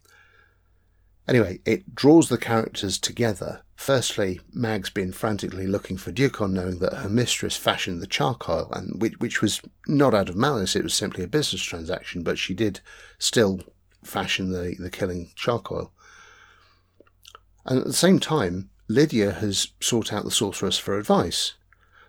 Anyway, 1.26 1.60
it 1.66 1.94
draws 1.94 2.28
the 2.28 2.38
characters 2.38 2.98
together. 2.98 3.62
Firstly, 3.76 4.40
Mag's 4.52 4.90
been 4.90 5.12
frantically 5.12 5.66
looking 5.66 5.98
for 5.98 6.10
Ducon, 6.10 6.52
knowing 6.52 6.78
that 6.78 6.94
her 6.94 7.08
mistress 7.08 7.56
fashioned 7.56 8.00
the 8.00 8.06
charcoal, 8.06 8.72
and 8.72 9.00
which, 9.00 9.18
which 9.18 9.42
was 9.42 9.60
not 9.86 10.14
out 10.14 10.30
of 10.30 10.36
malice, 10.36 10.74
it 10.74 10.82
was 10.82 10.94
simply 10.94 11.22
a 11.22 11.28
business 11.28 11.62
transaction, 11.62 12.22
but 12.22 12.38
she 12.38 12.54
did 12.54 12.80
still 13.18 13.60
fashion 14.02 14.50
the, 14.50 14.74
the 14.78 14.90
killing 14.90 15.30
charcoal. 15.34 15.92
And 17.66 17.78
at 17.78 17.84
the 17.84 17.92
same 17.92 18.18
time, 18.18 18.70
Lydia 18.88 19.32
has 19.32 19.68
sought 19.80 20.12
out 20.12 20.24
the 20.24 20.30
sorceress 20.30 20.78
for 20.78 20.98
advice. 20.98 21.54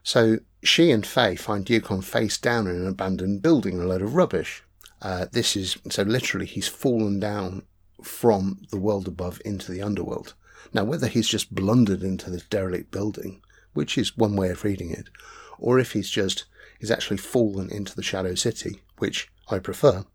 So 0.04 0.40
she 0.64 0.92
and 0.92 1.06
Faye 1.06 1.36
find 1.36 1.66
Ducon 1.66 2.04
face 2.04 2.38
down 2.38 2.68
in 2.68 2.76
an 2.76 2.88
abandoned 2.88 3.42
building, 3.42 3.80
a 3.80 3.86
load 3.86 4.02
of 4.02 4.16
rubbish. 4.16 4.64
Uh, 5.02 5.28
this 5.32 5.56
is 5.56 5.78
so 5.90 6.04
literally 6.04 6.46
he's 6.46 6.68
fallen 6.68 7.20
down 7.20 7.64
from 8.04 8.62
the 8.70 8.78
world 8.78 9.08
above 9.08 9.42
into 9.46 9.72
the 9.72 9.82
underworld. 9.82 10.34
Now, 10.74 10.84
whether 10.84 11.08
he's 11.08 11.28
just 11.28 11.56
blundered 11.56 12.04
into 12.04 12.30
this 12.30 12.44
derelict 12.44 12.92
building, 12.92 13.42
which 13.74 13.98
is 13.98 14.18
one 14.18 14.36
way 14.36 14.50
of 14.50 14.64
reading 14.64 14.92
it, 14.92 15.10
or 15.58 15.80
if 15.80 15.94
he's 15.94 16.10
just 16.10 16.46
he's 16.80 16.92
actually 16.92 17.18
fallen 17.18 17.70
into 17.70 17.96
the 17.96 18.04
Shadow 18.04 18.36
City, 18.36 18.82
which 18.98 19.30
I 19.50 19.60
prefer, 19.60 20.06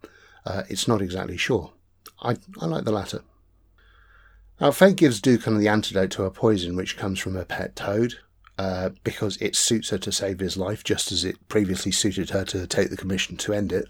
uh, 0.46 0.62
it's 0.68 0.88
not 0.88 1.02
exactly 1.02 1.36
sure. 1.36 1.72
I, 2.20 2.36
I 2.60 2.66
like 2.66 2.84
the 2.84 2.92
latter. 2.92 3.22
Now, 4.60 4.70
Faye 4.70 4.92
gives 4.92 5.20
Ducon 5.20 5.58
the 5.58 5.68
antidote 5.68 6.10
to 6.12 6.22
her 6.22 6.30
poison, 6.30 6.76
which 6.76 6.96
comes 6.96 7.18
from 7.18 7.34
her 7.34 7.44
pet 7.44 7.74
toad, 7.74 8.14
uh, 8.58 8.90
because 9.02 9.36
it 9.38 9.56
suits 9.56 9.90
her 9.90 9.98
to 9.98 10.12
save 10.12 10.38
his 10.38 10.56
life, 10.56 10.84
just 10.84 11.10
as 11.10 11.24
it 11.24 11.48
previously 11.48 11.92
suited 11.92 12.30
her 12.30 12.44
to 12.44 12.66
take 12.66 12.90
the 12.90 12.96
commission 12.96 13.36
to 13.36 13.52
end 13.52 13.72
it. 13.72 13.88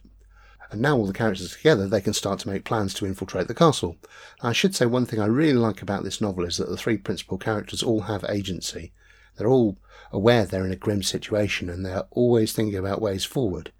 And 0.71 0.81
now 0.81 0.97
all 0.97 1.07
the 1.07 1.13
characters 1.13 1.53
are 1.53 1.57
together, 1.57 1.87
they 1.87 2.01
can 2.01 2.15
start 2.15 2.41
to 2.41 2.49
make 2.49 2.65
plans 2.65 2.95
to 2.95 3.07
infiltrate 3.07 3.47
the 3.47 3.55
castle. 3.55 3.97
I 4.43 4.53
should 4.53 4.75
say 4.75 4.87
one 4.87 5.07
thing 5.07 5.21
I 5.21 5.27
really 5.27 5.53
like 5.53 5.83
about 5.83 6.03
this 6.03 6.21
novel 6.21 6.45
is 6.45 6.57
that 6.57 6.69
the 6.69 6.77
three 6.77 6.97
principal 6.97 7.39
characters 7.39 7.83
all 7.83 8.03
have 8.03 8.25
agency. 8.29 8.93
They're 9.37 9.49
all 9.49 9.79
aware 10.11 10.45
they're 10.45 10.65
in 10.65 10.73
a 10.73 10.77
grim 10.77 11.03
situation 11.03 11.69
and 11.69 11.85
they're 11.85 12.05
always 12.11 12.53
thinking 12.53 12.79
about 12.79 13.03
ways 13.03 13.25
forward. 13.25 13.73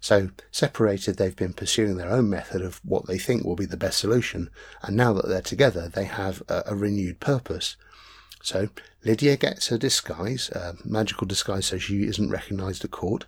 So, 0.00 0.28
separated, 0.50 1.16
they've 1.16 1.34
been 1.34 1.54
pursuing 1.54 1.96
their 1.96 2.10
own 2.10 2.28
method 2.28 2.60
of 2.60 2.78
what 2.84 3.06
they 3.06 3.16
think 3.16 3.42
will 3.42 3.56
be 3.56 3.64
the 3.64 3.78
best 3.78 3.98
solution, 3.98 4.50
and 4.82 4.98
now 4.98 5.14
that 5.14 5.26
they're 5.28 5.40
together, 5.40 5.88
they 5.88 6.04
have 6.04 6.42
a, 6.46 6.62
a 6.66 6.76
renewed 6.76 7.20
purpose. 7.20 7.76
So, 8.44 8.68
Lydia 9.02 9.38
gets 9.38 9.68
her 9.68 9.78
disguise, 9.78 10.50
a 10.50 10.74
magical 10.84 11.26
disguise 11.26 11.64
so 11.64 11.78
she 11.78 12.02
isn't 12.04 12.28
recognised 12.28 12.84
at 12.84 12.90
court. 12.90 13.24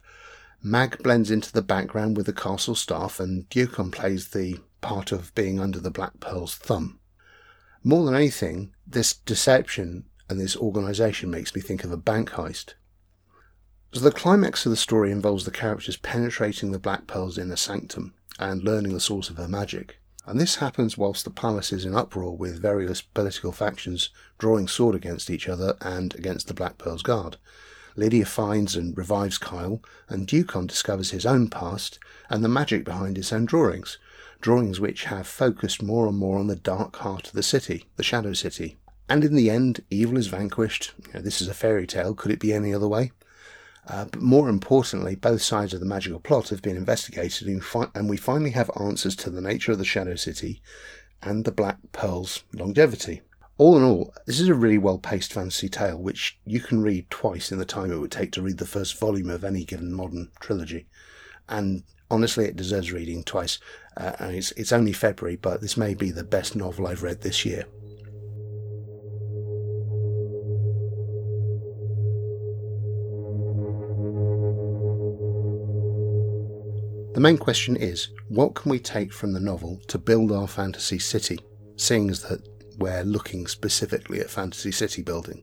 Mag 0.62 1.02
blends 1.02 1.30
into 1.30 1.50
the 1.50 1.62
background 1.62 2.18
with 2.18 2.26
the 2.26 2.34
castle 2.34 2.74
staff, 2.74 3.18
and 3.18 3.48
Ducon 3.48 3.90
plays 3.90 4.28
the 4.28 4.58
part 4.82 5.12
of 5.12 5.34
being 5.34 5.58
under 5.58 5.80
the 5.80 5.90
Black 5.90 6.20
Pearl's 6.20 6.54
thumb. 6.54 7.00
More 7.82 8.04
than 8.04 8.14
anything, 8.14 8.74
this 8.86 9.14
deception 9.14 10.04
and 10.28 10.38
this 10.38 10.54
organisation 10.54 11.30
makes 11.30 11.54
me 11.54 11.62
think 11.62 11.82
of 11.82 11.90
a 11.90 11.96
bank 11.96 12.32
heist. 12.32 12.74
So 13.92 14.00
the 14.00 14.12
climax 14.12 14.66
of 14.66 14.70
the 14.70 14.76
story 14.76 15.10
involves 15.10 15.46
the 15.46 15.50
characters 15.50 15.96
penetrating 15.96 16.72
the 16.72 16.78
Black 16.78 17.06
Pearl's 17.06 17.38
inner 17.38 17.56
sanctum 17.56 18.12
and 18.38 18.62
learning 18.62 18.92
the 18.92 19.00
source 19.00 19.30
of 19.30 19.38
her 19.38 19.48
magic. 19.48 19.98
And 20.26 20.40
this 20.40 20.56
happens 20.56 20.98
whilst 20.98 21.24
the 21.24 21.30
palace 21.30 21.72
is 21.72 21.84
in 21.84 21.94
uproar 21.94 22.36
with 22.36 22.60
various 22.60 23.00
political 23.00 23.52
factions 23.52 24.10
drawing 24.38 24.66
sword 24.66 24.96
against 24.96 25.30
each 25.30 25.48
other 25.48 25.76
and 25.80 26.14
against 26.16 26.48
the 26.48 26.54
Black 26.54 26.78
Pearl's 26.78 27.02
guard. 27.02 27.36
Lydia 27.94 28.26
finds 28.26 28.76
and 28.76 28.96
revives 28.96 29.38
Kyle, 29.38 29.80
and 30.08 30.26
Ducon 30.26 30.66
discovers 30.66 31.12
his 31.12 31.24
own 31.24 31.48
past 31.48 31.98
and 32.28 32.44
the 32.44 32.48
magic 32.48 32.84
behind 32.84 33.16
his 33.16 33.32
own 33.32 33.46
drawings, 33.46 33.98
drawings 34.40 34.80
which 34.80 35.04
have 35.04 35.26
focused 35.26 35.82
more 35.82 36.06
and 36.08 36.18
more 36.18 36.38
on 36.38 36.48
the 36.48 36.56
dark 36.56 36.96
heart 36.96 37.28
of 37.28 37.32
the 37.32 37.42
city, 37.42 37.84
the 37.96 38.02
Shadow 38.02 38.32
City. 38.32 38.76
And 39.08 39.24
in 39.24 39.36
the 39.36 39.48
end, 39.48 39.82
evil 39.90 40.18
is 40.18 40.26
vanquished. 40.26 40.92
You 41.06 41.14
know, 41.14 41.20
this 41.20 41.40
is 41.40 41.48
a 41.48 41.54
fairy 41.54 41.86
tale. 41.86 42.14
Could 42.14 42.32
it 42.32 42.40
be 42.40 42.52
any 42.52 42.74
other 42.74 42.88
way? 42.88 43.12
Uh, 43.86 44.04
but 44.06 44.20
more 44.20 44.48
importantly, 44.48 45.14
both 45.14 45.42
sides 45.42 45.72
of 45.72 45.80
the 45.80 45.86
magical 45.86 46.18
plot 46.18 46.48
have 46.48 46.62
been 46.62 46.76
investigated, 46.76 47.46
and, 47.46 47.62
fi- 47.62 47.90
and 47.94 48.10
we 48.10 48.16
finally 48.16 48.50
have 48.50 48.70
answers 48.80 49.14
to 49.14 49.30
the 49.30 49.40
nature 49.40 49.72
of 49.72 49.78
the 49.78 49.84
Shadow 49.84 50.16
City 50.16 50.60
and 51.22 51.44
the 51.44 51.52
Black 51.52 51.78
Pearl's 51.92 52.44
longevity. 52.52 53.22
All 53.58 53.76
in 53.76 53.84
all, 53.84 54.12
this 54.26 54.40
is 54.40 54.48
a 54.48 54.54
really 54.54 54.76
well 54.76 54.98
paced 54.98 55.32
fantasy 55.32 55.68
tale 55.68 55.96
which 55.96 56.38
you 56.44 56.60
can 56.60 56.82
read 56.82 57.08
twice 57.08 57.50
in 57.50 57.58
the 57.58 57.64
time 57.64 57.90
it 57.90 57.96
would 57.98 58.10
take 58.10 58.32
to 58.32 58.42
read 58.42 58.58
the 58.58 58.66
first 58.66 58.98
volume 58.98 59.30
of 59.30 59.44
any 59.44 59.64
given 59.64 59.92
modern 59.92 60.30
trilogy. 60.40 60.86
And 61.48 61.84
honestly, 62.10 62.44
it 62.44 62.56
deserves 62.56 62.92
reading 62.92 63.24
twice. 63.24 63.58
Uh, 63.96 64.12
and 64.18 64.36
it's, 64.36 64.52
it's 64.52 64.72
only 64.72 64.92
February, 64.92 65.36
but 65.36 65.62
this 65.62 65.76
may 65.76 65.94
be 65.94 66.10
the 66.10 66.24
best 66.24 66.54
novel 66.54 66.86
I've 66.86 67.02
read 67.02 67.22
this 67.22 67.46
year. 67.46 67.64
Main 77.26 77.36
question 77.36 77.74
is 77.74 78.10
what 78.28 78.54
can 78.54 78.70
we 78.70 78.78
take 78.78 79.12
from 79.12 79.32
the 79.32 79.40
novel 79.40 79.80
to 79.88 79.98
build 79.98 80.30
our 80.30 80.46
fantasy 80.46 81.00
city, 81.00 81.40
seeing 81.74 82.08
as 82.08 82.22
that 82.22 82.40
we're 82.78 83.02
looking 83.02 83.48
specifically 83.48 84.20
at 84.20 84.30
fantasy 84.30 84.70
city 84.70 85.02
building? 85.02 85.42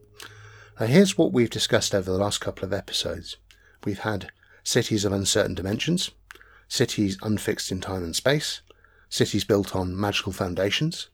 Now, 0.80 0.86
here's 0.86 1.18
what 1.18 1.34
we've 1.34 1.50
discussed 1.50 1.94
over 1.94 2.10
the 2.10 2.18
last 2.18 2.40
couple 2.40 2.64
of 2.64 2.72
episodes. 2.72 3.36
We've 3.84 4.00
had 4.00 4.32
cities 4.64 5.04
of 5.04 5.12
uncertain 5.12 5.56
dimensions, 5.56 6.12
cities 6.70 7.18
unfixed 7.22 7.70
in 7.70 7.82
time 7.82 8.06
and 8.06 8.16
space, 8.16 8.62
cities 9.10 9.44
built 9.44 9.76
on 9.76 10.00
magical 10.00 10.32
foundations, 10.32 11.10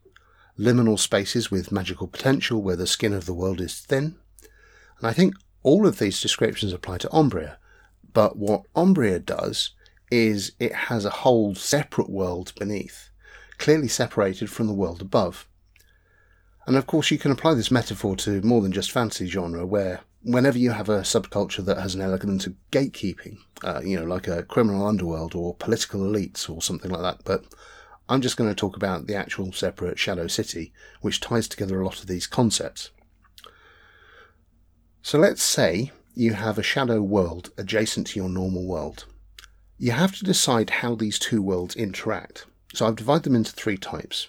liminal 0.56 1.00
spaces 1.00 1.50
with 1.50 1.72
magical 1.72 2.08
potential 2.08 2.62
where 2.62 2.76
the 2.76 2.86
skin 2.86 3.14
of 3.14 3.26
the 3.26 3.34
world 3.34 3.60
is 3.60 3.80
thin. 3.80 4.18
And 5.00 5.08
I 5.08 5.14
think 5.14 5.34
all 5.64 5.88
of 5.88 5.98
these 5.98 6.22
descriptions 6.22 6.74
apply 6.74 7.00
to 7.00 7.12
Ombria. 7.12 7.58
But 8.14 8.38
what 8.38 8.66
Ombria 8.76 9.18
does 9.18 9.72
is 10.12 10.54
it 10.60 10.74
has 10.74 11.06
a 11.06 11.10
whole 11.10 11.56
separate 11.56 12.10
world 12.10 12.54
beneath, 12.58 13.10
clearly 13.58 13.88
separated 13.88 14.50
from 14.50 14.68
the 14.68 14.74
world 14.74 15.02
above. 15.02 15.48
And 16.66 16.76
of 16.76 16.88
course, 16.88 17.12
you 17.12 17.18
can 17.18 17.32
apply 17.32 17.56
this 17.56 17.72
metaphor 17.72 18.16
to 18.18 18.42
more 18.42 18.62
than 18.62 18.72
just 18.72 18.92
fantasy 18.92 19.28
genre, 19.28 19.66
where 19.66 20.02
whenever 20.22 20.58
you 20.58 20.72
have 20.72 20.90
a 20.90 21.02
subculture 21.02 21.64
that 21.66 21.80
has 21.80 21.96
an 21.96 22.02
element 22.02 22.46
of 22.46 22.56
gatekeeping, 22.72 23.38
uh, 23.64 23.82
you 23.84 23.98
know, 23.98 24.06
like 24.06 24.28
a 24.28 24.44
criminal 24.44 24.86
underworld 24.86 25.34
or 25.34 25.56
political 25.56 26.02
elites 26.02 26.50
or 26.50 26.62
something 26.62 26.92
like 26.92 27.02
that, 27.02 27.24
but 27.24 27.46
I'm 28.08 28.22
just 28.22 28.38
going 28.38 28.50
to 28.50 28.56
talk 28.56 28.76
about 28.76 29.06
the 29.06 29.16
actual 29.16 29.52
separate 29.52 30.00
Shadow 30.00 30.28
City, 30.28 30.74
which 31.02 31.22
ties 31.22 31.48
together 31.48 31.80
a 31.80 31.86
lot 31.86 32.02
of 32.02 32.08
these 32.08 32.26
concepts. 32.26 32.90
So 35.02 35.18
let's 35.18 35.44
say 35.44 35.92
you 36.16 36.34
have 36.34 36.58
a 36.58 36.64
shadow 36.64 37.02
world 37.02 37.52
adjacent 37.58 38.08
to 38.08 38.20
your 38.20 38.30
normal 38.30 38.66
world 38.66 39.06
you 39.80 39.94
have 39.94 40.16
to 40.18 40.26
decide 40.26 40.70
how 40.70 40.94
these 40.94 41.18
two 41.18 41.42
worlds 41.42 41.76
interact. 41.76 42.46
So 42.74 42.86
I've 42.86 42.98
divided 42.98 43.24
them 43.24 43.36
into 43.36 43.54
three 43.54 43.78
types. 43.78 44.28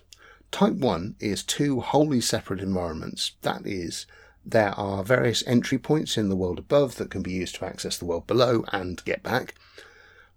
Type 0.53 0.75
1 0.75 1.17
is 1.19 1.43
two 1.43 1.81
wholly 1.81 2.21
separate 2.21 2.61
environments. 2.61 3.33
That 3.43 3.67
is, 3.67 4.07
there 4.47 4.73
are 4.79 5.03
various 5.03 5.45
entry 5.47 5.77
points 5.79 6.17
in 6.17 6.29
the 6.29 6.37
world 6.37 6.61
above 6.61 6.97
that 6.97 7.11
can 7.11 7.23
be 7.23 7.33
used 7.33 7.57
to 7.57 7.65
access 7.65 7.99
the 7.99 8.05
world 8.05 8.29
below 8.29 8.65
and 8.73 9.05
get 9.05 9.25
back. 9.25 9.55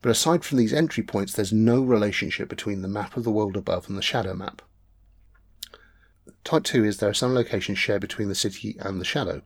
But 0.01 0.09
aside 0.09 0.43
from 0.43 0.57
these 0.57 0.73
entry 0.73 1.03
points, 1.03 1.33
there's 1.33 1.53
no 1.53 1.81
relationship 1.81 2.49
between 2.49 2.81
the 2.81 2.87
map 2.87 3.15
of 3.15 3.23
the 3.23 3.31
world 3.31 3.55
above 3.55 3.87
and 3.87 3.97
the 3.97 4.01
shadow 4.01 4.33
map. 4.33 4.63
Type 6.43 6.63
2 6.63 6.83
is 6.83 6.97
there 6.97 7.09
are 7.09 7.13
some 7.13 7.35
locations 7.35 7.77
shared 7.77 8.01
between 8.01 8.29
the 8.29 8.35
city 8.35 8.75
and 8.79 8.99
the 8.99 9.05
shadow. 9.05 9.43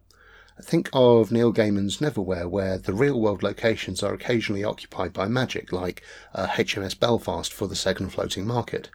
Think 0.61 0.89
of 0.91 1.31
Neil 1.31 1.53
Gaiman's 1.53 1.97
Neverwhere, 1.97 2.49
where 2.49 2.79
the 2.79 2.93
real 2.93 3.21
world 3.21 3.43
locations 3.43 4.01
are 4.01 4.13
occasionally 4.13 4.63
occupied 4.63 5.13
by 5.13 5.27
magic, 5.27 5.71
like 5.71 6.01
uh, 6.33 6.47
HMS 6.47 6.99
Belfast 6.99 7.53
for 7.53 7.67
the 7.67 7.75
second 7.75 8.09
floating 8.09 8.47
market. 8.47 8.89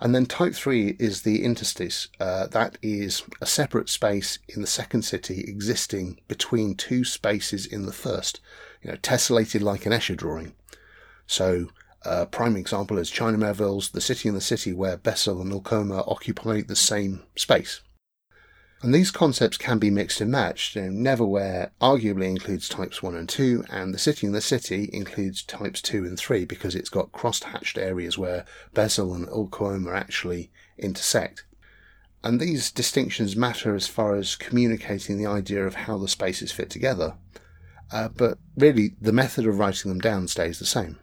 And 0.00 0.14
then 0.14 0.26
type 0.26 0.54
3 0.54 0.96
is 0.98 1.22
the 1.22 1.44
interstice. 1.44 2.08
Uh, 2.18 2.46
that 2.48 2.78
is 2.82 3.22
a 3.40 3.46
separate 3.46 3.88
space 3.88 4.38
in 4.48 4.60
the 4.60 4.66
second 4.66 5.02
city 5.02 5.44
existing 5.46 6.20
between 6.28 6.74
two 6.74 7.04
spaces 7.04 7.66
in 7.66 7.86
the 7.86 7.92
first, 7.92 8.40
you 8.82 8.90
know, 8.90 8.96
tessellated 8.96 9.60
like 9.60 9.86
an 9.86 9.92
Escher 9.92 10.16
drawing. 10.16 10.54
So, 11.26 11.68
a 12.04 12.08
uh, 12.08 12.26
prime 12.26 12.56
example 12.56 12.98
is 12.98 13.10
China 13.10 13.36
Miéville's 13.36 13.90
The 13.90 14.00
City 14.00 14.28
and 14.28 14.36
the 14.36 14.42
City, 14.42 14.72
where 14.72 14.96
Besźel 14.96 15.40
and 15.40 15.52
Ul 15.52 15.60
Qoma 15.60 16.06
occupy 16.06 16.60
the 16.60 16.76
same 16.76 17.24
space. 17.34 17.80
And 18.82 18.94
these 18.94 19.10
concepts 19.10 19.56
can 19.56 19.78
be 19.78 19.90
mixed 19.90 20.20
and 20.20 20.30
matched. 20.30 20.76
You 20.76 20.90
know, 20.90 21.10
Neverwhere 21.10 21.70
arguably 21.80 22.28
includes 22.28 22.68
types 22.68 23.02
1 23.02 23.16
and 23.16 23.28
2, 23.28 23.64
and 23.70 23.94
The 23.94 23.98
City 23.98 24.26
and 24.26 24.34
the 24.34 24.40
City 24.40 24.90
includes 24.92 25.42
types 25.42 25.80
2 25.80 26.04
and 26.04 26.18
3 26.18 26.44
because 26.44 26.74
it's 26.74 26.90
got 26.90 27.12
cross-hatched 27.12 27.78
areas 27.78 28.18
where 28.18 28.44
Besźel 28.74 29.14
and 29.14 29.28
Ul 29.28 29.48
Qoma 29.48 29.94
actually 29.96 30.50
intersect. 30.78 31.44
And 32.22 32.38
these 32.38 32.70
distinctions 32.70 33.36
matter 33.36 33.74
as 33.74 33.86
far 33.86 34.14
as 34.14 34.36
communicating 34.36 35.16
the 35.16 35.26
idea 35.26 35.66
of 35.66 35.74
how 35.74 35.96
the 35.96 36.08
spaces 36.08 36.52
fit 36.52 36.70
together. 36.70 37.14
Uh, 37.90 38.08
but 38.08 38.38
really, 38.56 38.94
the 39.00 39.12
method 39.12 39.46
of 39.46 39.58
writing 39.58 39.90
them 39.90 40.00
down 40.00 40.28
stays 40.28 40.58
the 40.58 40.66
same. 40.66 40.98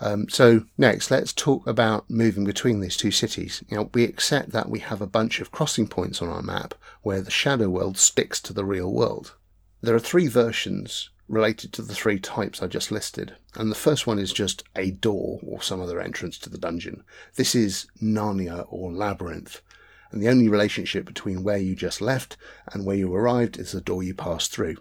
Um, 0.00 0.28
so 0.28 0.64
next, 0.76 1.10
let's 1.10 1.32
talk 1.32 1.66
about 1.66 2.08
moving 2.10 2.44
between 2.44 2.80
these 2.80 2.96
two 2.96 3.10
cities. 3.10 3.62
Know, 3.70 3.90
we 3.94 4.04
accept 4.04 4.50
that 4.50 4.68
we 4.68 4.80
have 4.80 5.00
a 5.00 5.06
bunch 5.06 5.40
of 5.40 5.52
crossing 5.52 5.86
points 5.86 6.20
on 6.20 6.28
our 6.28 6.42
map 6.42 6.74
where 7.02 7.20
the 7.20 7.30
shadow 7.30 7.68
world 7.68 7.96
sticks 7.96 8.40
to 8.42 8.52
the 8.52 8.64
real 8.64 8.92
world. 8.92 9.34
There 9.80 9.94
are 9.94 10.00
three 10.00 10.28
versions 10.28 11.10
related 11.28 11.72
to 11.72 11.82
the 11.82 11.94
three 11.94 12.18
types 12.18 12.62
I 12.62 12.66
just 12.66 12.90
listed, 12.90 13.36
and 13.54 13.70
the 13.70 13.76
first 13.76 14.06
one 14.06 14.18
is 14.18 14.32
just 14.32 14.64
a 14.76 14.90
door 14.90 15.40
or 15.46 15.62
some 15.62 15.80
other 15.80 16.00
entrance 16.00 16.38
to 16.38 16.50
the 16.50 16.58
dungeon. 16.58 17.04
This 17.36 17.54
is 17.54 17.86
Narnia 18.02 18.66
or 18.68 18.92
Labyrinth, 18.92 19.62
and 20.10 20.22
the 20.22 20.28
only 20.28 20.48
relationship 20.48 21.06
between 21.06 21.42
where 21.42 21.58
you 21.58 21.74
just 21.74 22.00
left 22.00 22.36
and 22.72 22.84
where 22.84 22.96
you 22.96 23.14
arrived 23.14 23.58
is 23.58 23.72
the 23.72 23.80
door 23.80 24.02
you 24.02 24.14
passed 24.14 24.52
through. 24.52 24.76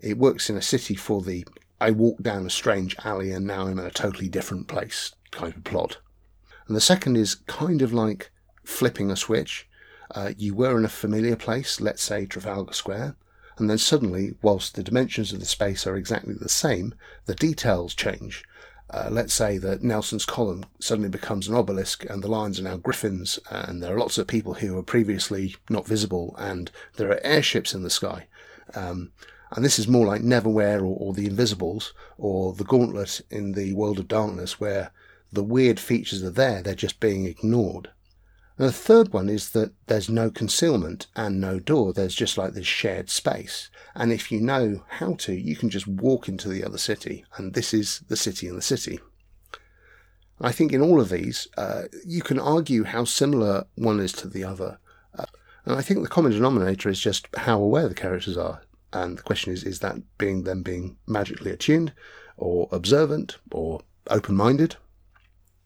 It 0.00 0.18
works 0.18 0.50
in 0.50 0.56
a 0.56 0.62
city 0.62 0.94
for 0.94 1.22
the 1.22 1.46
I 1.80 1.90
walked 1.90 2.22
down 2.22 2.46
a 2.46 2.50
strange 2.50 2.96
alley 3.04 3.32
and 3.32 3.46
now 3.46 3.66
I'm 3.66 3.78
in 3.78 3.86
a 3.86 3.90
totally 3.90 4.28
different 4.28 4.66
place 4.66 5.12
kind 5.30 5.54
of 5.54 5.64
plot. 5.64 5.98
And 6.66 6.76
the 6.76 6.80
second 6.80 7.16
is 7.16 7.36
kind 7.46 7.82
of 7.82 7.92
like 7.92 8.30
flipping 8.64 9.10
a 9.10 9.16
switch. 9.16 9.68
Uh, 10.10 10.32
you 10.36 10.54
were 10.54 10.78
in 10.78 10.84
a 10.84 10.88
familiar 10.88 11.36
place, 11.36 11.80
let's 11.80 12.02
say 12.02 12.26
Trafalgar 12.26 12.72
Square, 12.72 13.16
and 13.58 13.70
then 13.70 13.78
suddenly, 13.78 14.34
whilst 14.42 14.74
the 14.74 14.82
dimensions 14.82 15.32
of 15.32 15.40
the 15.40 15.46
space 15.46 15.86
are 15.86 15.96
exactly 15.96 16.34
the 16.34 16.48
same, 16.48 16.94
the 17.26 17.34
details 17.34 17.94
change. 17.94 18.44
Uh, 18.88 19.08
let's 19.10 19.34
say 19.34 19.58
that 19.58 19.82
Nelson's 19.82 20.24
column 20.24 20.64
suddenly 20.78 21.08
becomes 21.08 21.48
an 21.48 21.56
obelisk 21.56 22.04
and 22.08 22.22
the 22.22 22.28
lions 22.28 22.60
are 22.60 22.64
now 22.64 22.76
griffins, 22.76 23.38
and 23.50 23.82
there 23.82 23.94
are 23.94 23.98
lots 23.98 24.18
of 24.18 24.26
people 24.26 24.54
who 24.54 24.74
were 24.74 24.82
previously 24.82 25.56
not 25.68 25.86
visible, 25.86 26.34
and 26.38 26.70
there 26.96 27.10
are 27.10 27.20
airships 27.24 27.74
in 27.74 27.82
the 27.82 27.90
sky. 27.90 28.26
Um, 28.74 29.12
and 29.56 29.64
this 29.64 29.78
is 29.78 29.88
more 29.88 30.06
like 30.06 30.20
Neverwhere 30.20 30.80
or, 30.80 30.96
or 30.98 31.12
The 31.14 31.26
Invisibles 31.26 31.94
or 32.18 32.52
The 32.52 32.64
Gauntlet 32.64 33.22
in 33.30 33.52
the 33.52 33.72
World 33.72 33.98
of 33.98 34.06
Darkness, 34.06 34.60
where 34.60 34.92
the 35.32 35.42
weird 35.42 35.80
features 35.80 36.22
are 36.22 36.30
there, 36.30 36.62
they're 36.62 36.74
just 36.74 37.00
being 37.00 37.24
ignored. 37.24 37.90
And 38.58 38.68
the 38.68 38.72
third 38.72 39.12
one 39.12 39.28
is 39.28 39.50
that 39.50 39.72
there's 39.86 40.08
no 40.08 40.30
concealment 40.30 41.06
and 41.16 41.40
no 41.40 41.58
door. 41.58 41.92
There's 41.92 42.14
just 42.14 42.38
like 42.38 42.52
this 42.52 42.66
shared 42.66 43.10
space. 43.10 43.70
And 43.94 44.12
if 44.12 44.30
you 44.30 44.40
know 44.40 44.84
how 44.88 45.14
to, 45.14 45.34
you 45.34 45.56
can 45.56 45.70
just 45.70 45.86
walk 45.86 46.28
into 46.28 46.48
the 46.48 46.64
other 46.64 46.78
city. 46.78 47.24
And 47.36 47.54
this 47.54 47.74
is 47.74 48.00
the 48.08 48.16
city 48.16 48.48
in 48.48 48.56
the 48.56 48.62
city. 48.62 49.00
I 50.38 50.52
think 50.52 50.72
in 50.72 50.82
all 50.82 51.00
of 51.00 51.08
these, 51.08 51.48
uh, 51.56 51.84
you 52.04 52.22
can 52.22 52.38
argue 52.38 52.84
how 52.84 53.04
similar 53.04 53.64
one 53.74 54.00
is 54.00 54.12
to 54.14 54.28
the 54.28 54.44
other. 54.44 54.78
Uh, 55.18 55.24
and 55.64 55.76
I 55.76 55.82
think 55.82 56.02
the 56.02 56.08
common 56.08 56.32
denominator 56.32 56.90
is 56.90 57.00
just 57.00 57.26
how 57.36 57.58
aware 57.58 57.88
the 57.88 57.94
characters 57.94 58.36
are. 58.36 58.60
And 58.96 59.18
the 59.18 59.22
question 59.22 59.52
is, 59.52 59.62
is 59.62 59.80
that 59.80 59.96
being 60.16 60.44
them 60.44 60.62
being 60.62 60.96
magically 61.06 61.50
attuned 61.50 61.92
or 62.38 62.66
observant 62.72 63.36
or 63.52 63.82
open-minded? 64.08 64.76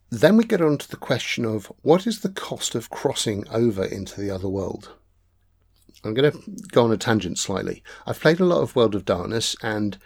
Then 0.09 0.35
we 0.35 0.43
get 0.43 0.61
on 0.61 0.77
to 0.77 0.89
the 0.89 0.97
question 0.97 1.45
of 1.45 1.71
what 1.81 2.05
is 2.05 2.19
the 2.19 2.29
cost 2.29 2.75
of 2.75 2.89
crossing 2.89 3.47
over 3.47 3.85
into 3.85 4.19
the 4.19 4.29
other 4.29 4.49
world? 4.49 4.89
I'm 6.03 6.13
going 6.13 6.29
to 6.29 6.39
go 6.73 6.83
on 6.83 6.91
a 6.91 6.97
tangent 6.97 7.39
slightly. 7.39 7.83
I've 8.05 8.19
played 8.19 8.41
a 8.41 8.45
lot 8.45 8.61
of 8.61 8.75
World 8.75 8.95
of 8.95 9.05
Darkness 9.05 9.55
and 9.63 9.97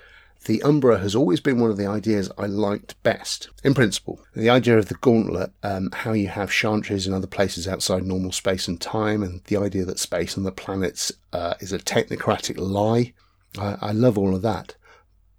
the 0.46 0.62
Umbra 0.62 1.00
has 1.00 1.16
always 1.16 1.40
been 1.40 1.60
one 1.60 1.72
of 1.72 1.78
the 1.78 1.88
ideas 1.88 2.32
I 2.38 2.46
liked 2.46 3.02
best. 3.02 3.50
In 3.64 3.74
principle, 3.74 4.20
the 4.36 4.50
idea 4.50 4.78
of 4.78 4.90
the 4.90 4.96
gauntlet, 4.96 5.52
um, 5.64 5.90
how 5.92 6.14
you 6.14 6.28
have 6.28 6.52
chantries 6.52 7.08
in 7.08 7.14
other 7.14 7.28
places 7.28 7.68
outside 7.68 8.04
normal 8.04 8.32
space 8.32 8.68
and 8.68 8.80
time, 8.80 9.24
and 9.24 9.44
the 9.46 9.58
idea 9.58 9.86
that 9.86 9.98
space 9.98 10.38
and 10.38 10.46
the 10.46 10.52
planets 10.52 11.12
uh, 11.34 11.56
is 11.60 11.74
a 11.74 11.80
technocratic 11.80 12.58
lie. 12.58 13.14
I, 13.58 13.78
I 13.82 13.92
love 13.92 14.18
all 14.18 14.36
of 14.36 14.44
that. 14.44 14.76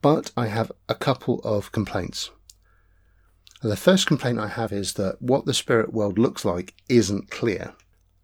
But 0.02 0.32
I 0.36 0.48
have 0.48 0.72
a 0.88 0.94
couple 0.94 1.40
of 1.44 1.72
complaints. 1.72 2.30
The 3.62 3.76
first 3.76 4.06
complaint 4.06 4.38
I 4.38 4.48
have 4.48 4.72
is 4.72 4.94
that 4.94 5.20
what 5.20 5.46
the 5.46 5.54
spirit 5.54 5.92
world 5.92 6.18
looks 6.18 6.44
like 6.44 6.74
isn't 6.88 7.30
clear. 7.30 7.74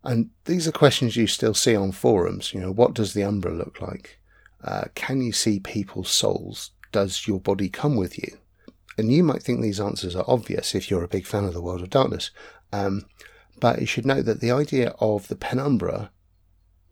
And 0.05 0.31
these 0.45 0.67
are 0.67 0.73
questions 0.73 1.17
you 1.17 1.27
still 1.27 1.55
see 1.55 1.77
on 1.77 1.93
forums. 1.93 2.53
You 2.53 2.61
know, 2.61 2.73
what 2.73 2.95
does 2.95 3.15
the 3.15 3.25
Umbra 3.25 3.53
look 3.53 3.81
like? 3.81 4.19
Uh, 4.65 4.85
can 4.95 5.21
you 5.21 5.33
see 5.33 5.59
people's 5.59 6.11
souls? 6.11 6.71
Does 6.93 7.27
your 7.27 7.41
body 7.41 7.69
come 7.69 7.97
with 7.97 8.19
you? 8.19 8.39
And 8.99 9.13
you 9.13 9.23
might 9.23 9.43
think 9.43 9.61
these 9.61 9.81
answers 9.81 10.15
are 10.15 10.25
obvious 10.29 10.75
if 10.75 10.91
you're 10.91 11.05
a 11.05 11.09
big 11.09 11.27
fan 11.27 11.45
of 11.45 11.55
the 11.55 11.63
world 11.63 11.83
of 11.83 11.91
darkness. 11.91 12.31
Um, 12.73 13.07
but 13.59 13.81
you 13.81 13.87
should 13.87 14.07
know 14.07 14.23
that 14.23 14.41
the 14.41 14.51
idea 14.51 14.95
of 15.01 15.29
the 15.29 15.37
penumbra, 15.37 16.11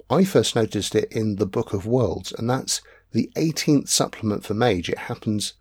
I 0.09 0.25
first 0.25 0.57
noticed 0.57 0.95
it 0.95 1.13
in 1.13 1.37
the 1.37 1.47
Book 1.47 1.73
of 1.73 1.87
Worlds, 1.87 2.33
and 2.33 2.49
that's 2.49 2.81
the 3.13 3.31
18th 3.37 3.89
supplement 3.89 4.45
for 4.45 4.55
Mage. 4.55 4.89
It 4.89 4.99
happens 4.99 5.55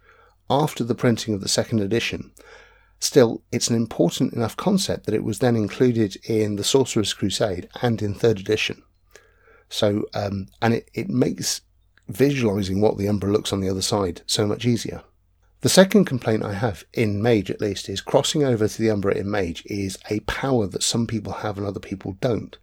after 0.49 0.83
the 0.83 0.95
printing 0.95 1.33
of 1.33 1.41
the 1.41 1.49
second 1.49 1.81
edition. 1.81 2.31
Still, 2.99 3.43
it's 3.51 3.69
an 3.69 3.75
important 3.75 4.33
enough 4.33 4.57
concept 4.57 5.05
that 5.05 5.15
it 5.15 5.23
was 5.23 5.39
then 5.39 5.55
included 5.55 6.17
in 6.27 6.57
the 6.57 6.63
Sorcerer's 6.63 7.13
Crusade 7.13 7.69
and 7.81 8.01
in 8.01 8.13
third 8.13 8.39
edition. 8.39 8.83
So, 9.69 10.05
um, 10.13 10.47
and 10.61 10.73
it, 10.73 10.89
it 10.93 11.09
makes 11.09 11.61
visualizing 12.09 12.81
what 12.81 12.97
the 12.97 13.07
Umbra 13.07 13.31
looks 13.31 13.53
on 13.53 13.61
the 13.61 13.69
other 13.69 13.81
side 13.81 14.21
so 14.25 14.45
much 14.45 14.65
easier. 14.65 15.03
The 15.61 15.69
second 15.69 16.05
complaint 16.05 16.43
I 16.43 16.53
have, 16.53 16.85
in 16.93 17.21
Mage 17.21 17.51
at 17.51 17.61
least, 17.61 17.89
is 17.89 18.01
crossing 18.01 18.43
over 18.43 18.67
to 18.67 18.81
the 18.81 18.89
Umbra 18.89 19.15
in 19.15 19.29
Mage 19.29 19.63
is 19.65 19.97
a 20.09 20.21
power 20.21 20.67
that 20.67 20.83
some 20.83 21.05
people 21.05 21.33
have 21.33 21.57
and 21.57 21.67
other 21.67 21.79
people 21.79 22.17
don't. 22.21 22.57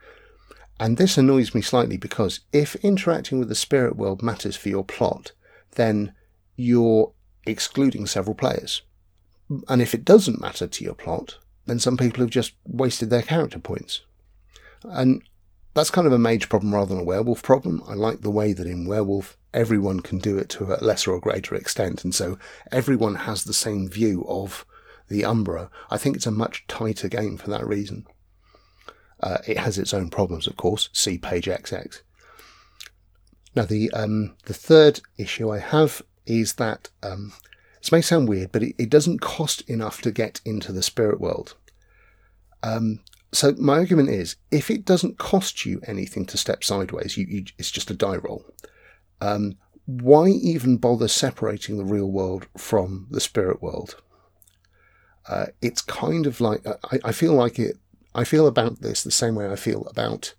And 0.80 0.96
this 0.96 1.16
annoys 1.16 1.54
me 1.54 1.62
slightly 1.62 1.96
because 1.96 2.40
if 2.52 2.74
interacting 2.76 3.38
with 3.38 3.48
the 3.48 3.54
spirit 3.54 3.96
world 3.96 4.22
matters 4.22 4.56
for 4.56 4.68
your 4.68 4.84
plot, 4.84 5.32
then 5.72 6.12
you're 6.56 7.12
excluding 7.46 8.06
several 8.06 8.34
players. 8.34 8.82
And 9.68 9.80
if 9.80 9.94
it 9.94 10.04
doesn't 10.04 10.40
matter 10.40 10.66
to 10.66 10.84
your 10.84 10.94
plot, 10.94 11.38
then 11.66 11.78
some 11.78 11.96
people 11.96 12.20
have 12.20 12.30
just 12.30 12.52
wasted 12.64 13.10
their 13.10 13.22
character 13.22 13.58
points. 13.58 14.02
And 14.82 15.22
that's 15.76 15.90
kind 15.90 16.06
of 16.06 16.12
a 16.12 16.18
mage 16.18 16.48
problem 16.48 16.74
rather 16.74 16.88
than 16.88 17.02
a 17.02 17.04
werewolf 17.04 17.42
problem. 17.42 17.82
I 17.86 17.92
like 17.92 18.22
the 18.22 18.30
way 18.30 18.54
that 18.54 18.66
in 18.66 18.86
werewolf 18.86 19.36
everyone 19.52 20.00
can 20.00 20.18
do 20.18 20.38
it 20.38 20.48
to 20.50 20.72
a 20.72 20.82
lesser 20.82 21.12
or 21.12 21.20
greater 21.20 21.54
extent, 21.54 22.02
and 22.02 22.14
so 22.14 22.38
everyone 22.72 23.14
has 23.14 23.44
the 23.44 23.52
same 23.52 23.86
view 23.86 24.24
of 24.26 24.64
the 25.08 25.24
Umbra. 25.24 25.70
I 25.90 25.98
think 25.98 26.16
it's 26.16 26.26
a 26.26 26.30
much 26.30 26.66
tighter 26.66 27.08
game 27.08 27.36
for 27.36 27.50
that 27.50 27.66
reason. 27.66 28.06
Uh, 29.20 29.38
it 29.46 29.58
has 29.58 29.78
its 29.78 29.92
own 29.92 30.08
problems, 30.08 30.46
of 30.46 30.56
course. 30.56 30.88
See 30.94 31.18
page 31.18 31.44
XX. 31.44 32.00
Now, 33.54 33.66
the 33.66 33.90
um, 33.92 34.34
the 34.46 34.54
third 34.54 35.00
issue 35.18 35.50
I 35.50 35.58
have 35.58 36.00
is 36.24 36.54
that 36.54 36.88
um, 37.02 37.34
this 37.82 37.92
may 37.92 38.00
sound 38.00 38.30
weird, 38.30 38.50
but 38.50 38.62
it, 38.62 38.74
it, 38.78 38.90
doesn't 38.90 39.20
cost 39.20 39.60
enough 39.68 40.00
to 40.02 40.10
get 40.10 40.40
into 40.46 40.72
the 40.72 40.82
spirit 40.82 41.20
world. 41.20 41.54
Um, 42.62 43.00
so 43.36 43.54
my 43.58 43.74
argument 43.74 44.08
is, 44.08 44.36
if 44.50 44.70
it 44.70 44.86
doesn't 44.86 45.18
cost 45.18 45.66
you 45.66 45.80
anything 45.86 46.24
to 46.26 46.38
step 46.38 46.64
sideways, 46.64 47.16
you, 47.16 47.26
you, 47.28 47.44
it's 47.58 47.70
just 47.70 47.90
a 47.90 47.94
die 47.94 48.16
roll. 48.16 48.44
Um, 49.20 49.56
why 49.84 50.28
even 50.28 50.78
bother 50.78 51.06
separating 51.06 51.76
the 51.76 51.84
real 51.84 52.10
world 52.10 52.46
from 52.56 53.06
the 53.10 53.20
spirit 53.20 53.60
world? 53.60 53.96
Uh, 55.28 55.46
it's 55.60 55.82
kind 55.82 56.26
of 56.26 56.40
like 56.40 56.66
I, 56.66 56.98
I, 57.04 57.12
feel 57.12 57.34
like 57.34 57.58
it. 57.58 57.76
I 58.14 58.24
feel 58.24 58.46
about 58.46 58.80
this 58.80 59.02
the 59.02 59.10
same 59.10 59.34
way 59.34 59.50
I 59.50 59.56
feel 59.56 59.86
about 59.88 60.34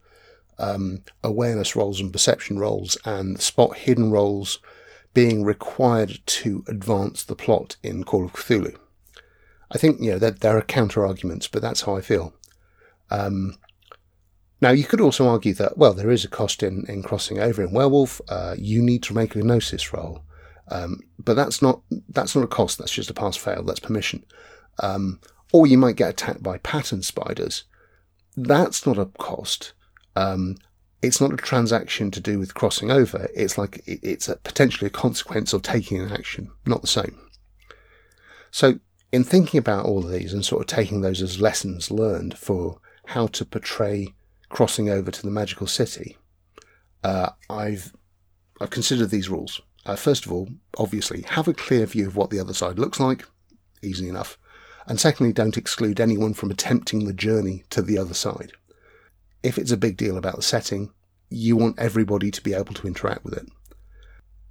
um, 0.57 1.03
awareness 1.23 1.75
rolls 1.75 1.99
and 1.99 2.11
perception 2.11 2.57
rolls 2.57 2.97
and 3.05 3.39
spot 3.39 3.77
hidden 3.77 4.11
rolls 4.11 4.59
being 5.13 5.43
required 5.43 6.19
to 6.25 6.63
advance 6.67 7.23
the 7.23 7.35
plot 7.35 7.75
in 7.83 8.03
Call 8.05 8.25
of 8.25 8.33
Cthulhu. 8.33 8.75
I 9.69 9.77
think 9.77 10.01
you 10.01 10.11
know 10.11 10.19
there, 10.19 10.31
there 10.31 10.57
are 10.57 10.61
counter 10.61 11.05
arguments, 11.05 11.47
but 11.47 11.61
that's 11.61 11.81
how 11.81 11.95
I 11.95 12.01
feel. 12.01 12.33
Um, 13.09 13.57
now, 14.59 14.71
you 14.71 14.83
could 14.83 15.01
also 15.01 15.27
argue 15.27 15.53
that, 15.55 15.77
well, 15.77 15.93
there 15.93 16.09
is 16.09 16.25
a 16.25 16.29
cost 16.29 16.63
in, 16.63 16.85
in 16.87 17.03
crossing 17.03 17.39
over 17.39 17.63
in 17.63 17.71
Werewolf. 17.71 18.19
Uh, 18.27 18.55
you 18.57 18.81
need 18.81 19.03
to 19.03 19.13
make 19.13 19.35
a 19.35 19.43
gnosis 19.43 19.93
roll. 19.93 20.23
Um, 20.69 21.01
but 21.17 21.35
that's 21.35 21.61
not 21.61 21.81
that's 22.09 22.35
not 22.35 22.43
a 22.43 22.47
cost. 22.47 22.77
That's 22.77 22.91
just 22.91 23.09
a 23.09 23.13
pass 23.13 23.37
fail. 23.37 23.63
That's 23.63 23.79
permission. 23.79 24.25
Um, 24.79 25.19
or 25.53 25.65
you 25.65 25.77
might 25.77 25.95
get 25.95 26.09
attacked 26.09 26.43
by 26.43 26.57
pattern 26.57 27.03
spiders. 27.03 27.63
That's 28.35 28.85
not 28.85 28.97
a 28.97 29.05
cost. 29.05 29.73
Um, 30.15 30.57
it's 31.01 31.21
not 31.21 31.33
a 31.33 31.37
transaction 31.37 32.11
to 32.11 32.19
do 32.19 32.39
with 32.39 32.53
crossing 32.53 32.91
over. 32.91 33.29
It's 33.33 33.57
like 33.57 33.81
it's 33.85 34.27
a, 34.27 34.35
potentially 34.37 34.87
a 34.87 34.91
consequence 34.91 35.53
of 35.53 35.61
taking 35.61 36.01
an 36.01 36.11
action. 36.11 36.51
Not 36.65 36.81
the 36.81 36.87
same. 36.87 37.17
So, 38.51 38.79
in 39.11 39.23
thinking 39.23 39.59
about 39.59 39.85
all 39.85 40.03
of 40.03 40.11
these 40.11 40.33
and 40.33 40.43
sort 40.43 40.61
of 40.61 40.67
taking 40.67 41.01
those 41.01 41.21
as 41.21 41.39
lessons 41.39 41.91
learned 41.91 42.37
for 42.37 42.81
how 43.07 43.27
to 43.27 43.45
portray 43.45 44.13
crossing 44.49 44.89
over 44.89 45.11
to 45.11 45.21
the 45.21 45.31
magical 45.31 45.67
city, 45.67 46.17
uh, 47.03 47.29
I've 47.49 47.93
I've 48.59 48.69
considered 48.69 49.09
these 49.09 49.29
rules. 49.29 49.61
Uh, 49.85 49.95
first 49.95 50.25
of 50.25 50.31
all, 50.31 50.49
obviously, 50.77 51.21
have 51.21 51.47
a 51.47 51.53
clear 51.53 51.85
view 51.85 52.07
of 52.07 52.15
what 52.15 52.29
the 52.29 52.39
other 52.39 52.53
side 52.53 52.77
looks 52.77 52.99
like, 52.99 53.25
easy 53.81 54.09
enough. 54.09 54.37
And 54.87 54.99
secondly, 54.99 55.31
don't 55.31 55.57
exclude 55.57 55.99
anyone 55.99 56.33
from 56.33 56.51
attempting 56.51 57.05
the 57.05 57.13
journey 57.13 57.63
to 57.69 57.81
the 57.81 57.97
other 57.97 58.13
side. 58.13 58.51
If 59.43 59.57
it's 59.57 59.71
a 59.71 59.77
big 59.77 59.95
deal 59.95 60.17
about 60.17 60.35
the 60.35 60.41
setting, 60.41 60.91
you 61.29 61.55
want 61.55 61.79
everybody 61.79 62.31
to 62.31 62.41
be 62.41 62.53
able 62.53 62.73
to 62.73 62.87
interact 62.87 63.23
with 63.23 63.33
it. 63.33 63.47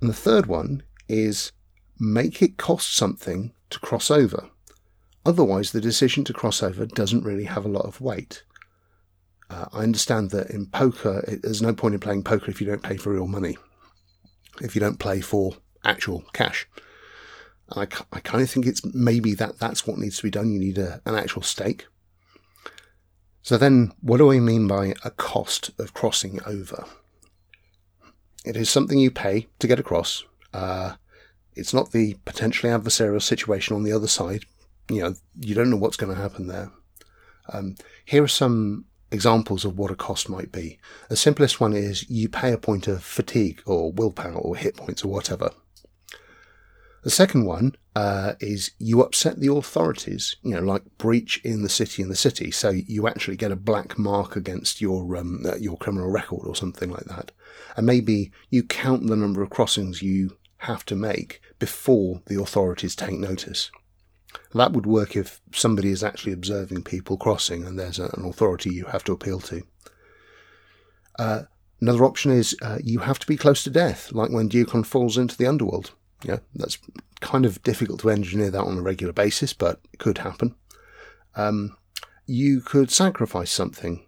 And 0.00 0.08
the 0.08 0.14
third 0.14 0.46
one 0.46 0.82
is 1.08 1.52
make 1.98 2.40
it 2.40 2.56
cost 2.56 2.94
something 2.94 3.52
to 3.70 3.80
cross 3.80 4.10
over. 4.10 4.50
Otherwise, 5.26 5.72
the 5.72 5.80
decision 5.80 6.22
to 6.22 6.32
cross 6.32 6.62
over 6.62 6.86
doesn't 6.86 7.24
really 7.24 7.46
have 7.46 7.64
a 7.64 7.68
lot 7.68 7.84
of 7.84 8.00
weight. 8.00 8.44
Uh, 9.50 9.64
I 9.72 9.80
understand 9.80 10.30
that 10.30 10.50
in 10.50 10.66
poker, 10.66 11.24
it, 11.26 11.42
there's 11.42 11.60
no 11.60 11.74
point 11.74 11.94
in 11.94 12.00
playing 12.00 12.22
poker 12.22 12.48
if 12.48 12.60
you 12.60 12.66
don't 12.66 12.82
pay 12.82 12.96
for 12.96 13.12
real 13.12 13.26
money, 13.26 13.58
if 14.60 14.76
you 14.76 14.80
don't 14.80 15.00
play 15.00 15.20
for 15.20 15.56
actual 15.84 16.24
cash. 16.32 16.68
I, 17.74 17.88
I 18.12 18.20
kind 18.20 18.40
of 18.40 18.48
think 18.48 18.66
it's 18.66 18.84
maybe 18.94 19.34
that 19.34 19.58
that's 19.58 19.84
what 19.84 19.98
needs 19.98 20.18
to 20.18 20.22
be 20.22 20.30
done. 20.30 20.52
You 20.52 20.60
need 20.60 20.78
a, 20.78 21.02
an 21.04 21.16
actual 21.16 21.42
stake. 21.42 21.86
So 23.42 23.56
then, 23.56 23.92
what 24.00 24.18
do 24.18 24.30
I 24.30 24.38
mean 24.38 24.68
by 24.68 24.94
a 25.04 25.10
cost 25.10 25.72
of 25.80 25.92
crossing 25.92 26.40
over? 26.46 26.84
It 28.44 28.56
is 28.56 28.70
something 28.70 29.00
you 29.00 29.10
pay 29.10 29.48
to 29.58 29.66
get 29.66 29.80
across. 29.80 30.24
Uh, 30.54 30.94
it's 31.56 31.74
not 31.74 31.90
the 31.90 32.14
potentially 32.24 32.72
adversarial 32.72 33.20
situation 33.20 33.74
on 33.74 33.82
the 33.82 33.92
other 33.92 34.06
side. 34.06 34.44
You 34.88 35.02
know, 35.02 35.14
you 35.40 35.54
don't 35.54 35.70
know 35.70 35.76
what's 35.76 35.96
going 35.96 36.14
to 36.14 36.20
happen 36.20 36.46
there. 36.46 36.70
Um, 37.52 37.76
here 38.04 38.22
are 38.22 38.28
some 38.28 38.86
examples 39.10 39.64
of 39.64 39.78
what 39.78 39.90
a 39.90 39.96
cost 39.96 40.28
might 40.28 40.52
be. 40.52 40.78
The 41.08 41.16
simplest 41.16 41.60
one 41.60 41.72
is 41.72 42.08
you 42.10 42.28
pay 42.28 42.52
a 42.52 42.58
point 42.58 42.88
of 42.88 43.02
fatigue 43.02 43.62
or 43.66 43.92
willpower 43.92 44.34
or 44.34 44.56
hit 44.56 44.76
points 44.76 45.04
or 45.04 45.08
whatever. 45.08 45.50
The 47.06 47.10
second 47.10 47.44
one 47.44 47.76
uh, 47.94 48.32
is 48.40 48.72
you 48.80 49.00
upset 49.00 49.38
the 49.38 49.52
authorities, 49.52 50.34
you 50.42 50.56
know, 50.56 50.60
like 50.60 50.82
breach 50.98 51.40
in 51.44 51.62
the 51.62 51.68
city 51.68 52.02
in 52.02 52.08
the 52.08 52.16
city. 52.16 52.50
So 52.50 52.70
you 52.70 53.06
actually 53.06 53.36
get 53.36 53.52
a 53.52 53.56
black 53.56 53.96
mark 53.96 54.34
against 54.34 54.80
your 54.80 55.16
um, 55.16 55.44
uh, 55.46 55.54
your 55.54 55.76
criminal 55.76 56.10
record 56.10 56.48
or 56.48 56.56
something 56.56 56.90
like 56.90 57.04
that. 57.04 57.30
And 57.76 57.86
maybe 57.86 58.32
you 58.50 58.64
count 58.64 59.06
the 59.06 59.14
number 59.14 59.40
of 59.40 59.50
crossings 59.50 60.02
you 60.02 60.36
have 60.58 60.84
to 60.86 60.96
make 60.96 61.40
before 61.60 62.22
the 62.26 62.40
authorities 62.40 62.96
take 62.96 63.20
notice. 63.20 63.70
That 64.54 64.72
would 64.72 64.86
work 64.86 65.16
if 65.16 65.40
somebody 65.52 65.90
is 65.90 66.02
actually 66.02 66.32
observing 66.32 66.84
people 66.84 67.16
crossing 67.16 67.64
and 67.64 67.78
there's 67.78 67.98
an 67.98 68.24
authority 68.24 68.70
you 68.70 68.86
have 68.86 69.04
to 69.04 69.12
appeal 69.12 69.40
to. 69.40 69.62
Uh, 71.18 71.42
another 71.80 72.04
option 72.04 72.32
is 72.32 72.56
uh, 72.62 72.78
you 72.82 73.00
have 73.00 73.18
to 73.18 73.26
be 73.26 73.36
close 73.36 73.62
to 73.64 73.70
death, 73.70 74.12
like 74.12 74.30
when 74.30 74.48
Ducon 74.48 74.84
falls 74.84 75.18
into 75.18 75.36
the 75.36 75.46
underworld. 75.46 75.92
Yeah, 76.22 76.38
that's 76.54 76.78
kind 77.20 77.44
of 77.44 77.62
difficult 77.62 78.00
to 78.00 78.10
engineer 78.10 78.50
that 78.50 78.64
on 78.64 78.78
a 78.78 78.82
regular 78.82 79.12
basis, 79.12 79.52
but 79.52 79.80
it 79.92 79.98
could 79.98 80.18
happen. 80.18 80.54
Um, 81.34 81.76
you 82.26 82.60
could 82.60 82.90
sacrifice 82.90 83.50
something. 83.50 84.04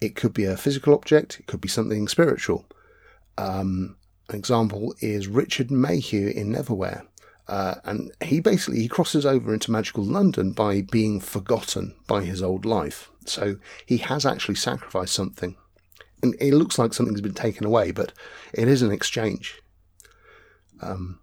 It 0.00 0.14
could 0.14 0.32
be 0.32 0.44
a 0.44 0.56
physical 0.56 0.94
object. 0.94 1.40
It 1.40 1.46
could 1.46 1.60
be 1.60 1.68
something 1.68 2.06
spiritual. 2.08 2.66
Um, 3.38 3.96
an 4.28 4.36
example 4.36 4.94
is 5.00 5.28
Richard 5.28 5.70
Mayhew 5.70 6.28
in 6.28 6.52
Neverwhere. 6.52 7.06
Uh, 7.48 7.76
and 7.84 8.12
he 8.22 8.40
basically 8.40 8.80
he 8.80 8.88
crosses 8.88 9.24
over 9.24 9.54
into 9.54 9.70
magical 9.70 10.04
London 10.04 10.52
by 10.52 10.82
being 10.82 11.20
forgotten 11.20 11.94
by 12.06 12.24
his 12.24 12.42
old 12.42 12.64
life. 12.64 13.10
So 13.24 13.56
he 13.84 13.98
has 13.98 14.26
actually 14.26 14.56
sacrificed 14.56 15.14
something, 15.14 15.56
and 16.22 16.34
it 16.40 16.54
looks 16.54 16.78
like 16.78 16.92
something's 16.92 17.20
been 17.20 17.34
taken 17.34 17.66
away, 17.66 17.92
but 17.92 18.12
it 18.52 18.68
is 18.68 18.82
an 18.82 18.90
exchange. 18.90 19.60
Um, 20.80 21.20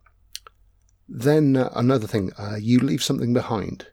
then 1.08 1.58
uh, 1.58 1.70
another 1.76 2.08
thing, 2.08 2.32
uh, 2.38 2.56
you 2.60 2.80
leave 2.80 3.04
something 3.04 3.34
behind, 3.34 3.88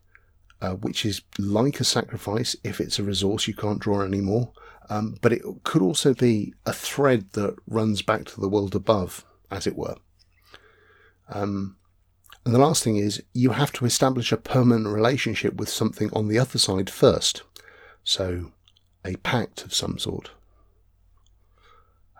uh, 0.60 0.74
which 0.74 1.04
is 1.04 1.22
like 1.38 1.80
a 1.80 1.84
sacrifice 1.84 2.54
if 2.62 2.80
it's 2.80 2.98
a 2.98 3.02
resource 3.02 3.48
you 3.48 3.54
can't 3.54 3.80
draw 3.80 4.02
anymore. 4.02 4.52
Um, 4.88 5.16
but 5.20 5.32
it 5.32 5.42
could 5.62 5.82
also 5.82 6.14
be 6.14 6.54
a 6.66 6.72
thread 6.72 7.32
that 7.32 7.56
runs 7.66 8.02
back 8.02 8.24
to 8.26 8.40
the 8.40 8.48
world 8.48 8.74
above, 8.74 9.24
as 9.50 9.66
it 9.66 9.76
were. 9.76 9.96
Um, 11.28 11.76
and 12.44 12.54
the 12.54 12.58
last 12.58 12.82
thing 12.82 12.96
is 12.96 13.22
you 13.32 13.50
have 13.50 13.72
to 13.72 13.84
establish 13.84 14.32
a 14.32 14.36
permanent 14.36 14.86
relationship 14.86 15.54
with 15.54 15.68
something 15.68 16.10
on 16.12 16.28
the 16.28 16.38
other 16.38 16.58
side 16.58 16.88
first. 16.88 17.42
So, 18.02 18.52
a 19.04 19.16
pact 19.16 19.64
of 19.64 19.74
some 19.74 19.98
sort. 19.98 20.30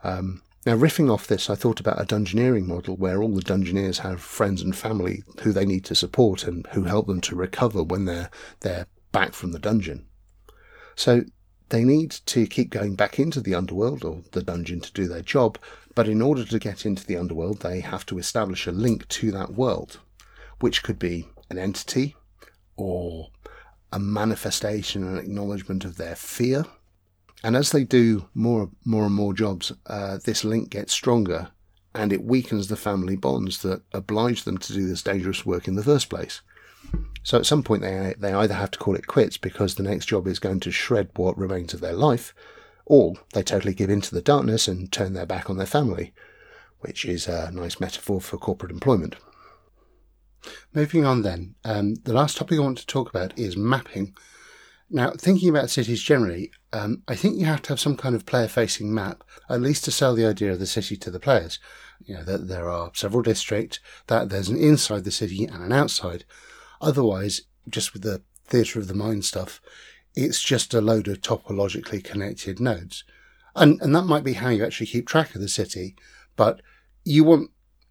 Um, 0.05 0.43
now, 0.67 0.77
riffing 0.77 1.11
off 1.11 1.27
this, 1.27 1.49
I 1.49 1.55
thought 1.55 1.81
about 1.81 2.01
a 2.01 2.05
dungeoneering 2.05 2.67
model 2.67 2.97
where 2.97 3.23
all 3.23 3.35
the 3.35 3.43
dungeoneers 3.43 3.99
have 3.99 4.21
friends 4.21 4.61
and 4.61 4.77
family 4.77 5.23
who 5.41 5.53
they 5.53 5.65
need 5.65 5.87
to 5.87 5.95
support 5.95 6.45
and 6.45 6.67
who 6.73 6.85
help 6.85 7.07
them 7.07 7.23
to 7.23 7.35
recover 7.35 7.83
when 7.83 8.05
they're 8.05 8.31
they're 8.61 8.87
back 9.11 9.33
from 9.33 9.53
the 9.53 9.59
dungeon. 9.59 10.07
So 10.97 11.25
they 11.71 11.83
need 11.83 12.11
to 12.27 12.47
keep 12.47 12.71
going 12.71 12.95
back 12.95 13.19
into 13.19 13.41
the 13.41 13.55
underworld 13.55 14.05
or 14.05 14.23
the 14.33 14.43
dungeon 14.43 14.81
to 14.81 14.93
do 14.93 15.09
their 15.09 15.23
job, 15.23 15.59
but 15.95 16.09
in 16.09 16.21
order 16.21 16.45
to 16.45 16.59
get 16.59 16.85
into 16.85 17.07
the 17.07 17.17
underworld, 17.17 17.61
they 17.61 17.81
have 17.81 18.05
to 18.07 18.19
establish 18.19 18.67
a 18.67 18.73
link 18.73 19.09
to 19.09 19.31
that 19.33 19.55
world, 19.55 19.99
which 20.61 20.83
could 20.83 20.99
be 20.99 21.29
an 21.51 21.59
entity 21.59 22.17
or 22.77 23.29
a 23.93 23.99
manifestation 23.99 25.03
and 25.05 25.19
acknowledgement 25.19 25.85
of 25.85 25.97
their 25.97 26.15
fear 26.15 26.65
and 27.43 27.57
as 27.57 27.71
they 27.71 27.85
do 27.85 28.29
more, 28.35 28.71
more 28.85 29.07
and 29.07 29.15
more 29.15 29.33
jobs, 29.33 29.73
uh, 29.87 30.19
this 30.25 30.45
link 30.45 30.71
gets 30.71 30.93
stronger 30.93 31.49
and 31.95 32.13
it 32.13 32.23
weakens 32.23 32.69
the 32.69 32.77
family 32.77 33.17
bonds 33.17 33.63
that 33.63 33.83
oblige 33.93 34.45
them 34.45 34.59
to 34.59 34.73
do 34.73 34.87
this 34.87 35.03
dangerous 35.03 35.45
work 35.47 35.67
in 35.67 35.75
the 35.75 35.83
first 35.83 36.09
place. 36.09 36.43
So 37.23 37.39
at 37.39 37.47
some 37.47 37.63
point, 37.63 37.83
they, 37.83 38.15
they 38.19 38.33
either 38.33 38.55
have 38.55 38.71
to 38.73 38.79
call 38.79 38.95
it 38.95 39.07
quits 39.07 39.37
because 39.37 39.75
the 39.75 39.83
next 39.83 40.07
job 40.07 40.27
is 40.27 40.39
going 40.39 40.61
to 40.61 40.71
shred 40.71 41.11
what 41.17 41.37
remains 41.37 41.75
of 41.75 41.81
their 41.81 41.95
life, 41.95 42.35
or 42.87 43.15
they 43.33 43.43
totally 43.43 43.75
give 43.75 43.91
in 43.91 44.01
to 44.03 44.15
the 44.15 44.23
darkness 44.23 44.69
and 44.69 44.91
turn 44.91 45.15
their 45.15 45.27
back 45.27 45.51
on 45.51 45.57
their 45.57 45.67
family, 45.67 46.13
which 46.81 47.05
is 47.05 47.27
a 47.27 47.51
nice 47.53 47.81
metaphor 47.81 48.21
for 48.21 48.39
corporate 48.39 48.73
employment. 48.73 49.17
Moving 50.73 51.05
on 51.05 51.23
then, 51.23 51.55
um, 51.65 51.95
the 51.97 52.13
last 52.13 52.37
topic 52.37 52.59
I 52.59 52.63
want 52.63 52.79
to 52.79 52.87
talk 52.87 53.09
about 53.11 53.39
is 53.39 53.57
mapping 53.57 54.15
now, 54.93 55.13
thinking 55.13 55.49
about 55.49 55.71
cities 55.71 56.03
generally, 56.03 56.51
um, 56.73 57.03
I 57.07 57.15
think 57.15 57.39
you 57.39 57.47
have 57.47 57.63
to 57.63 57.69
have 57.71 57.81
some 57.81 57.97
kind 57.97 58.17
of 58.17 58.27
player 58.27 58.49
facing 58.49 58.93
map, 58.93 59.23
at 59.49 59.61
least 59.61 59.85
to 59.85 59.93
sell 59.93 60.15
the 60.15 60.27
idea 60.27 60.51
of 60.53 60.59
the 60.59 60.67
city 60.67 60.97
to 60.97 61.11
the 61.11 61.21
players. 61.21 61.61
You 62.05 62.17
know, 62.17 62.25
that 62.25 62.49
there 62.49 62.69
are 62.69 62.91
several 62.95 63.23
districts, 63.23 63.79
that 64.09 64.31
there's 64.31 64.49
an 64.49 64.57
inside 64.57 65.05
the 65.05 65.13
city 65.13 65.45
and 65.45 65.63
an 65.63 65.73
outside. 65.73 66.25
Otherwise, 66.81 67.43
just 67.69 67.93
with 67.93 68.03
the 68.03 68.23
theatre 68.47 68.81
of 68.81 68.89
the 68.89 68.95
mind 68.95 69.25
stuff, 69.25 69.61
it's 70.17 70.43
just 70.43 70.75
a 70.75 70.81
load 70.81 71.07
of 71.07 71.21
topologically 71.21 72.03
connected 72.03 72.59
nodes. 72.59 73.05
And, 73.55 73.81
and 73.81 73.95
that 73.95 74.07
might 74.07 74.25
be 74.25 74.33
how 74.33 74.49
you 74.49 74.65
actually 74.65 74.87
keep 74.87 75.07
track 75.07 75.35
of 75.35 75.41
the 75.41 75.49
city, 75.49 75.95
but 76.35 76.63
you 77.05 77.23
want, 77.23 77.51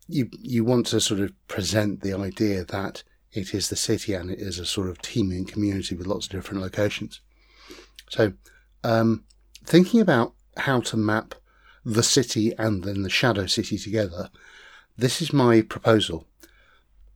you, 0.09 0.29
you 0.41 0.65
want 0.65 0.87
to 0.87 0.99
sort 0.99 1.19
of 1.19 1.31
present 1.47 2.01
the 2.01 2.13
idea 2.13 2.65
that 2.65 3.03
it 3.31 3.53
is 3.53 3.69
the 3.69 3.75
city 3.75 4.13
and 4.13 4.31
it 4.31 4.39
is 4.39 4.57
a 4.57 4.65
sort 4.65 4.89
of 4.89 5.01
teeming 5.01 5.45
community 5.45 5.95
with 5.95 6.07
lots 6.07 6.25
of 6.25 6.31
different 6.31 6.61
locations. 6.61 7.21
So, 8.09 8.33
um, 8.83 9.23
thinking 9.63 10.01
about 10.01 10.33
how 10.57 10.81
to 10.81 10.97
map 10.97 11.35
the 11.85 12.03
city 12.03 12.53
and 12.57 12.83
then 12.83 13.03
the 13.03 13.09
shadow 13.09 13.45
city 13.45 13.77
together, 13.77 14.29
this 14.97 15.21
is 15.21 15.31
my 15.31 15.61
proposal. 15.61 16.25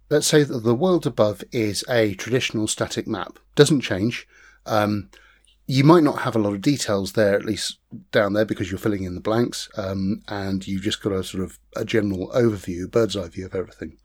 Let's 0.10 0.28
say 0.28 0.44
that 0.44 0.60
the 0.60 0.76
world 0.76 1.08
above 1.08 1.44
is 1.52 1.84
a 1.90 2.14
traditional 2.14 2.68
static 2.68 3.08
map, 3.08 3.40
doesn't 3.56 3.82
change. 3.82 4.28
Um, 4.68 5.10
you 5.66 5.84
might 5.84 6.04
not 6.04 6.20
have 6.20 6.36
a 6.36 6.40
lot 6.40 6.54
of 6.54 6.62
details 6.62 7.14
there, 7.14 7.36
at 7.36 7.46
least 7.46 7.80
down 8.12 8.34
there, 8.34 8.46
because 8.46 8.70
you're 8.70 8.78
filling 8.78 9.04
in 9.04 9.16
the 9.16 9.22
blanks, 9.22 9.70
um, 9.78 10.22
and 10.28 10.68
you've 10.68 10.82
just 10.82 11.02
got 11.02 11.14
a 11.14 11.24
sort 11.24 11.44
of 11.44 11.60
a 11.76 11.86
general 11.86 12.30
overview, 12.36 12.90
bird's 12.90 13.16
eye 13.16 13.30
view 13.30 13.46
of 13.46 13.56
everything. 13.56 13.98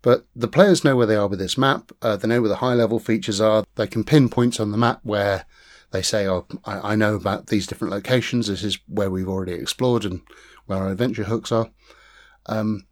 But 0.00 0.26
the 0.34 0.48
players 0.48 0.84
know 0.84 0.96
where 0.96 1.06
they 1.06 1.16
are 1.16 1.26
with 1.26 1.40
this 1.40 1.58
map. 1.58 1.92
Uh, 2.00 2.16
they 2.16 2.28
know 2.28 2.40
where 2.40 2.48
the 2.48 2.56
high 2.56 2.74
level 2.74 2.98
features 2.98 3.40
are. 3.40 3.64
They 3.74 3.86
can 3.86 4.04
pin 4.04 4.28
points 4.28 4.60
on 4.60 4.70
the 4.70 4.78
map 4.78 5.00
where 5.02 5.44
they 5.90 6.02
say, 6.02 6.26
"Oh, 6.26 6.46
I, 6.64 6.92
I 6.92 6.96
know 6.96 7.16
about 7.16 7.48
these 7.48 7.66
different 7.66 7.92
locations. 7.92 8.46
This 8.46 8.62
is 8.62 8.78
where 8.86 9.10
we've 9.10 9.28
already 9.28 9.52
explored 9.52 10.04
and 10.04 10.22
where 10.66 10.78
our 10.78 10.90
adventure 10.90 11.24
hooks 11.24 11.50
are." 11.52 11.70
Um, 12.46 12.86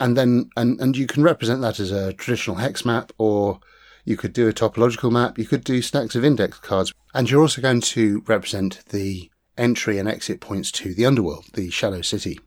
and 0.00 0.16
then, 0.16 0.50
and 0.56 0.80
and 0.80 0.96
you 0.96 1.06
can 1.06 1.22
represent 1.22 1.60
that 1.62 1.80
as 1.80 1.92
a 1.92 2.12
traditional 2.12 2.56
hex 2.56 2.84
map, 2.84 3.12
or 3.18 3.60
you 4.08 4.16
could 4.16 4.32
do 4.32 4.48
a 4.48 4.54
topological 4.54 5.12
map. 5.12 5.36
You 5.36 5.44
could 5.44 5.62
do 5.62 5.82
stacks 5.82 6.16
of 6.16 6.24
index 6.24 6.58
cards, 6.60 6.94
and 7.12 7.30
you're 7.30 7.42
also 7.42 7.60
going 7.60 7.82
to 7.82 8.22
represent 8.26 8.82
the 8.88 9.30
entry 9.58 9.98
and 9.98 10.08
exit 10.08 10.40
points 10.40 10.72
to 10.72 10.94
the 10.94 11.04
underworld, 11.04 11.44
the 11.52 11.68
Shadow 11.68 12.00
City. 12.00 12.40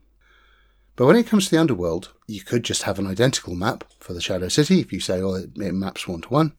But 0.96 1.06
when 1.06 1.14
it 1.14 1.28
comes 1.28 1.44
to 1.44 1.50
the 1.52 1.60
underworld, 1.60 2.14
you 2.26 2.40
could 2.40 2.64
just 2.64 2.82
have 2.82 2.98
an 2.98 3.06
identical 3.06 3.54
map 3.54 3.84
for 4.00 4.12
the 4.12 4.20
Shadow 4.20 4.48
City 4.48 4.80
if 4.80 4.92
you 4.92 4.98
say, 4.98 5.22
oh, 5.22 5.34
it, 5.34 5.50
it 5.54 5.72
maps 5.72 6.08
one 6.08 6.22
to 6.22 6.28
one. 6.30 6.54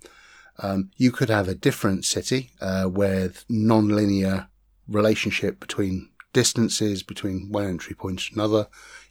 Um, 0.60 0.90
you 0.96 1.12
could 1.12 1.30
have 1.30 1.50
a 1.50 1.56
different 1.56 2.06
city 2.06 2.52
uh, 2.62 2.88
with 2.90 3.44
non-linear 3.50 4.48
relationship 4.88 5.60
between 5.60 6.12
distances 6.32 7.04
between 7.04 7.52
one 7.52 7.66
entry 7.66 7.94
point 7.94 8.24
and 8.30 8.38
another. 8.38 8.68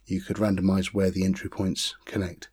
You 0.07 0.21
could 0.21 0.37
randomize 0.37 0.87
where 0.87 1.11
the 1.11 1.23
entry 1.23 1.51
points 1.51 1.93
connect. 2.05 2.49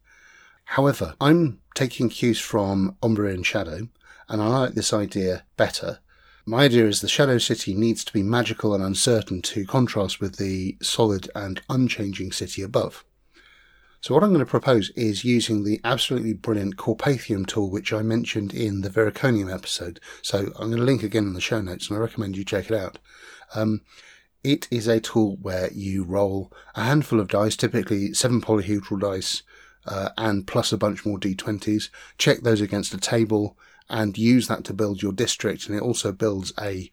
However, 0.75 1.15
I'm 1.21 1.61
taking 1.75 2.09
cues 2.09 2.41
from 2.41 2.97
Ombria 3.03 3.35
in 3.35 3.43
Shadow, 3.43 3.89
and 4.29 4.43
I 4.43 4.47
like 4.47 4.75
this 4.75 4.93
idea 4.93 5.45
better 5.57 6.01
my 6.51 6.65
idea 6.65 6.87
is 6.87 7.01
the 7.01 7.09
Shadow 7.09 7.39
City 7.39 7.75
needs 7.75 8.03
to 8.05 8.13
be 8.13 8.25
magical 8.25 8.75
and 8.75 8.83
uncertain 8.83 9.41
to 9.43 9.65
contrast 9.65 10.21
with 10.21 10.37
the 10.37 10.77
solid 10.83 11.31
and 11.35 11.61
unchanging 11.69 12.33
city 12.33 12.63
above. 12.63 13.05
So 14.01 14.15
what 14.15 14.25
I'm 14.25 14.31
going 14.31 14.45
to 14.45 14.51
propose 14.51 14.91
is 14.97 15.25
using 15.25 15.63
the 15.63 15.81
absolutely 15.85 16.33
brilliant 16.33 16.77
Corpathium 16.77 17.47
tool, 17.47 17.71
which 17.71 17.93
I 17.93 18.03
mentioned 18.03 18.53
in 18.53 18.81
the 18.81 18.89
Viriconium 18.89 19.53
episode. 19.53 20.01
So 20.23 20.39
I'm 20.59 20.71
going 20.71 20.79
to 20.79 20.83
link 20.83 21.03
again 21.03 21.25
in 21.25 21.35
the 21.35 21.41
show 21.41 21.61
notes, 21.61 21.89
and 21.89 21.97
I 21.97 22.01
recommend 22.01 22.37
you 22.37 22.45
check 22.45 22.71
it 22.71 22.77
out. 22.77 22.99
Um, 23.55 23.83
it 24.43 24.67
is 24.71 24.89
a 24.89 24.99
tool 24.99 25.37
where 25.43 25.71
you 25.73 26.03
roll 26.03 26.51
a 26.75 26.83
handful 26.83 27.21
of 27.21 27.29
dice, 27.29 27.57
typically 27.57 28.15
seven 28.15 28.41
polyhedral 28.41 29.01
dice, 29.01 29.43
uh, 29.87 30.11
and 30.19 30.47
plus 30.47 30.73
a 30.73 30.79
bunch 30.79 31.05
more 31.05 31.19
d20s. 31.19 31.91
Check 32.19 32.41
those 32.41 32.61
against 32.61 32.95
a 32.95 32.99
table 32.99 33.57
and 33.89 34.17
use 34.17 34.47
that 34.49 34.65
to 34.65 34.73
build 34.73 35.03
your 35.03 35.13
district. 35.13 35.67
And 35.67 35.77
it 35.77 35.83
also 35.83 36.13
builds 36.13 36.53
a 36.61 36.91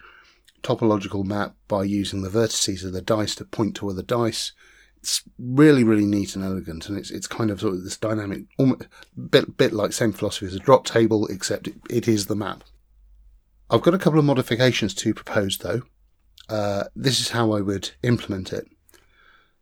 topological 0.63 1.23
map 1.23 1.55
by 1.67 1.83
using 1.83 2.21
the 2.21 2.29
vertices 2.29 2.83
of 2.83 2.93
the 2.93 3.01
dice 3.01 3.35
to 3.35 3.45
point 3.45 3.75
to 3.75 3.89
other 3.89 4.01
dice. 4.01 4.51
It's 4.97 5.21
really, 5.37 5.83
really 5.83 6.05
neat 6.05 6.35
and 6.35 6.43
elegant, 6.43 6.89
and 6.89 6.97
it's 6.97 7.11
it's 7.11 7.27
kind 7.27 7.51
of 7.51 7.61
sort 7.61 7.75
of 7.75 7.83
this 7.83 7.97
dynamic, 7.97 8.45
almost, 8.57 8.87
bit 9.29 9.55
bit 9.55 9.71
like 9.71 9.93
same 9.93 10.11
philosophy 10.11 10.47
as 10.47 10.55
a 10.55 10.59
drop 10.59 10.85
table, 10.85 11.27
except 11.27 11.67
it, 11.67 11.75
it 11.89 12.07
is 12.07 12.25
the 12.25 12.35
map. 12.35 12.63
I've 13.69 13.83
got 13.83 13.93
a 13.93 13.99
couple 13.99 14.17
of 14.17 14.25
modifications 14.25 14.93
to 14.95 15.13
propose, 15.13 15.59
though. 15.59 15.83
Uh, 16.49 16.85
this 16.95 17.19
is 17.19 17.29
how 17.29 17.51
I 17.51 17.61
would 17.61 17.91
implement 18.01 18.51
it. 18.51 18.67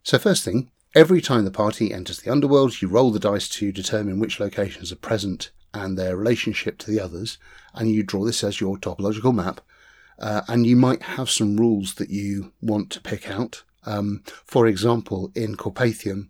So 0.02 0.18
first 0.18 0.44
thing, 0.44 0.70
every 0.94 1.20
time 1.20 1.44
the 1.44 1.50
party 1.50 1.92
enters 1.92 2.20
the 2.20 2.30
underworld, 2.30 2.80
you 2.80 2.88
roll 2.88 3.10
the 3.10 3.18
dice 3.18 3.48
to 3.50 3.72
determine 3.72 4.18
which 4.18 4.40
locations 4.40 4.92
are 4.92 4.96
present 4.96 5.50
and 5.74 5.98
their 5.98 6.16
relationship 6.16 6.78
to 6.78 6.90
the 6.90 7.00
others, 7.00 7.38
and 7.74 7.90
you 7.90 8.02
draw 8.02 8.24
this 8.24 8.42
as 8.42 8.60
your 8.60 8.76
topological 8.78 9.34
map. 9.34 9.60
Uh, 10.18 10.40
and 10.48 10.66
you 10.66 10.76
might 10.76 11.02
have 11.02 11.28
some 11.28 11.58
rules 11.58 11.94
that 11.94 12.08
you 12.08 12.52
want 12.62 12.90
to 12.90 13.00
pick 13.02 13.30
out. 13.30 13.64
Um, 13.84 14.22
for 14.44 14.66
example, 14.66 15.30
in 15.34 15.56
Corpathium, 15.56 16.28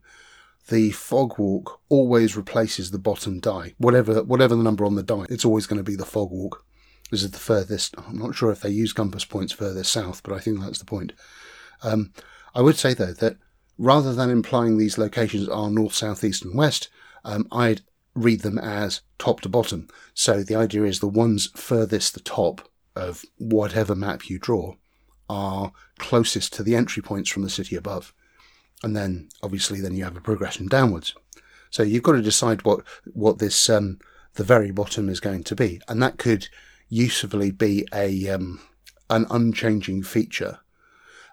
the 0.68 0.90
fog 0.90 1.38
walk 1.38 1.80
always 1.88 2.36
replaces 2.36 2.90
the 2.90 2.98
bottom 2.98 3.38
die. 3.38 3.74
Whatever 3.78 4.24
whatever 4.24 4.56
the 4.56 4.62
number 4.62 4.84
on 4.84 4.96
the 4.96 5.02
die, 5.02 5.26
it's 5.30 5.44
always 5.44 5.66
going 5.66 5.78
to 5.78 5.84
be 5.84 5.94
the 5.94 6.04
fog 6.04 6.30
walk. 6.30 6.64
This 7.10 7.22
is 7.22 7.30
the 7.30 7.38
furthest. 7.38 7.94
I'm 7.96 8.18
not 8.18 8.34
sure 8.34 8.50
if 8.50 8.60
they 8.60 8.70
use 8.70 8.92
compass 8.92 9.24
points 9.24 9.52
furthest 9.52 9.92
south, 9.92 10.22
but 10.24 10.32
I 10.32 10.40
think 10.40 10.60
that's 10.60 10.80
the 10.80 10.84
point. 10.84 11.12
Um, 11.82 12.12
I 12.54 12.62
would 12.62 12.76
say 12.76 12.94
though 12.94 13.12
that 13.12 13.36
rather 13.78 14.12
than 14.14 14.30
implying 14.30 14.76
these 14.78 14.98
locations 14.98 15.48
are 15.48 15.70
north, 15.70 15.94
south, 15.94 16.24
east, 16.24 16.44
and 16.44 16.56
west, 16.56 16.88
um, 17.24 17.46
I'd 17.52 17.82
read 18.14 18.40
them 18.40 18.58
as 18.58 19.02
top 19.18 19.40
to 19.42 19.48
bottom. 19.48 19.88
So 20.14 20.42
the 20.42 20.56
idea 20.56 20.84
is 20.84 21.00
the 21.00 21.08
ones 21.08 21.50
furthest 21.54 22.14
the 22.14 22.20
top 22.20 22.68
of 22.94 23.24
whatever 23.36 23.94
map 23.94 24.30
you 24.30 24.38
draw 24.38 24.74
are 25.28 25.72
closest 25.98 26.52
to 26.54 26.62
the 26.62 26.74
entry 26.74 27.02
points 27.02 27.30
from 27.30 27.42
the 27.42 27.50
city 27.50 27.76
above. 27.76 28.14
And 28.82 28.96
then 28.96 29.28
obviously 29.42 29.80
then 29.80 29.94
you 29.94 30.04
have 30.04 30.16
a 30.16 30.20
progression 30.20 30.66
downwards. 30.68 31.14
So 31.70 31.82
you've 31.82 32.02
got 32.02 32.12
to 32.12 32.22
decide 32.22 32.64
what, 32.64 32.80
what 33.12 33.38
this, 33.38 33.68
um, 33.68 33.98
the 34.34 34.44
very 34.44 34.70
bottom 34.70 35.08
is 35.08 35.20
going 35.20 35.44
to 35.44 35.56
be. 35.56 35.80
And 35.88 36.02
that 36.02 36.18
could 36.18 36.48
usefully 36.88 37.50
be 37.50 37.86
a, 37.92 38.28
um, 38.28 38.60
an 39.10 39.26
unchanging 39.30 40.04
feature. 40.04 40.60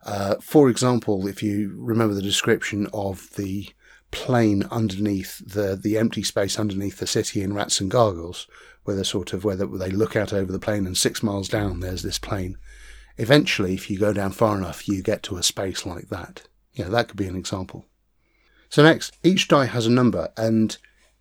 Uh, 0.06 0.36
for 0.42 0.70
example, 0.70 1.28
if 1.28 1.42
you 1.42 1.74
remember 1.78 2.14
the 2.14 2.22
description 2.22 2.88
of 2.94 3.30
the 3.36 3.70
plain 4.12 4.64
underneath 4.70 5.40
the 5.40 5.76
the 5.76 5.98
empty 5.98 6.22
space 6.22 6.60
underneath 6.60 7.00
the 7.00 7.08
city 7.08 7.42
in 7.42 7.54
Rats 7.54 7.80
and 7.80 7.90
Gargoyles, 7.90 8.48
where 8.84 8.96
they 8.96 9.04
sort 9.04 9.34
of 9.34 9.44
where 9.44 9.56
they 9.56 9.90
look 9.90 10.16
out 10.16 10.34
over 10.34 10.52
the 10.52 10.60
plain 10.60 10.86
and 10.86 10.98
six 10.98 11.24
miles 11.24 11.50
down 11.50 11.80
there's 11.80 12.04
this 12.04 12.20
plain. 12.20 12.58
Eventually, 13.18 13.74
if 13.74 13.90
you 13.90 13.98
go 13.98 14.14
down 14.14 14.32
far 14.32 14.58
enough, 14.58 14.88
you 14.88 15.02
get 15.02 15.24
to 15.24 15.38
a 15.38 15.44
space 15.44 15.86
like 15.86 16.10
that. 16.10 16.44
Yeah, 16.74 16.90
that 16.90 17.08
could 17.08 17.18
be 17.18 17.28
an 17.28 17.36
example. 17.36 17.86
So 18.70 18.84
next, 18.84 19.16
each 19.24 19.48
die 19.48 19.66
has 19.66 19.86
a 19.86 19.92
number, 19.92 20.32
and 20.36 20.78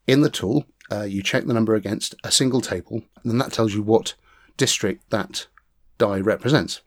in 0.06 0.22
the 0.22 0.30
tool, 0.30 0.66
uh, 0.90 1.02
you 1.02 1.22
check 1.22 1.44
the 1.44 1.54
number 1.54 1.74
against 1.74 2.14
a 2.24 2.30
single 2.30 2.60
table, 2.60 3.02
and 3.22 3.30
then 3.30 3.38
that 3.38 3.52
tells 3.52 3.74
you 3.74 3.82
what 3.82 4.14
district 4.56 5.08
that 5.10 5.46
die 5.98 6.20
represents. 6.20 6.80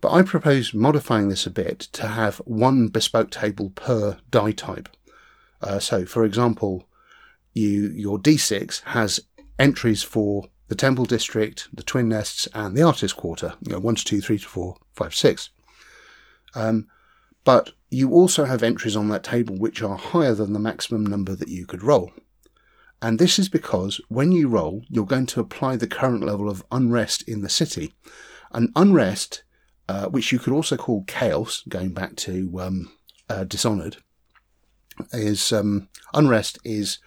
But 0.00 0.12
I 0.12 0.22
propose 0.22 0.72
modifying 0.72 1.28
this 1.28 1.46
a 1.46 1.50
bit 1.50 1.80
to 1.80 2.06
have 2.06 2.38
one 2.38 2.88
bespoke 2.88 3.30
table 3.30 3.70
per 3.70 4.18
die 4.30 4.52
type. 4.52 4.88
Uh, 5.60 5.80
so, 5.80 6.06
for 6.06 6.24
example, 6.24 6.88
you 7.52 7.88
your 7.88 8.18
D6 8.18 8.82
has 8.84 9.20
entries 9.58 10.02
for 10.02 10.48
the 10.68 10.76
Temple 10.76 11.04
District, 11.04 11.68
the 11.72 11.82
Twin 11.82 12.08
Nests, 12.08 12.46
and 12.54 12.76
the 12.76 12.82
Artist 12.82 13.16
Quarter. 13.16 13.54
You 13.60 13.72
know, 13.72 13.80
one 13.80 13.96
to 13.96 14.04
two, 14.04 14.20
three 14.20 14.38
to 14.38 14.46
four, 14.46 14.76
five 14.92 15.14
six. 15.14 15.50
Um, 16.54 16.86
but 17.44 17.72
you 17.90 18.12
also 18.12 18.44
have 18.44 18.62
entries 18.62 18.96
on 18.96 19.08
that 19.08 19.24
table 19.24 19.56
which 19.56 19.82
are 19.82 19.96
higher 19.96 20.34
than 20.34 20.52
the 20.52 20.58
maximum 20.58 21.06
number 21.06 21.34
that 21.34 21.48
you 21.48 21.66
could 21.66 21.82
roll. 21.82 22.12
And 23.00 23.18
this 23.18 23.38
is 23.38 23.48
because 23.48 24.00
when 24.08 24.32
you 24.32 24.48
roll, 24.48 24.82
you're 24.88 25.06
going 25.06 25.26
to 25.26 25.40
apply 25.40 25.76
the 25.76 25.86
current 25.86 26.24
level 26.24 26.50
of 26.50 26.64
unrest 26.70 27.22
in 27.28 27.42
the 27.42 27.48
city. 27.48 27.94
And 28.52 28.70
unrest, 28.74 29.44
uh, 29.88 30.06
which 30.06 30.32
you 30.32 30.38
could 30.38 30.52
also 30.52 30.76
call 30.76 31.04
chaos, 31.06 31.62
going 31.68 31.92
back 31.92 32.16
to 32.16 32.60
um, 32.60 32.92
uh, 33.28 33.44
Dishonored, 33.44 33.96
is 35.12 35.52
um, 35.52 35.88
unrest 36.12 36.58
is 36.64 36.98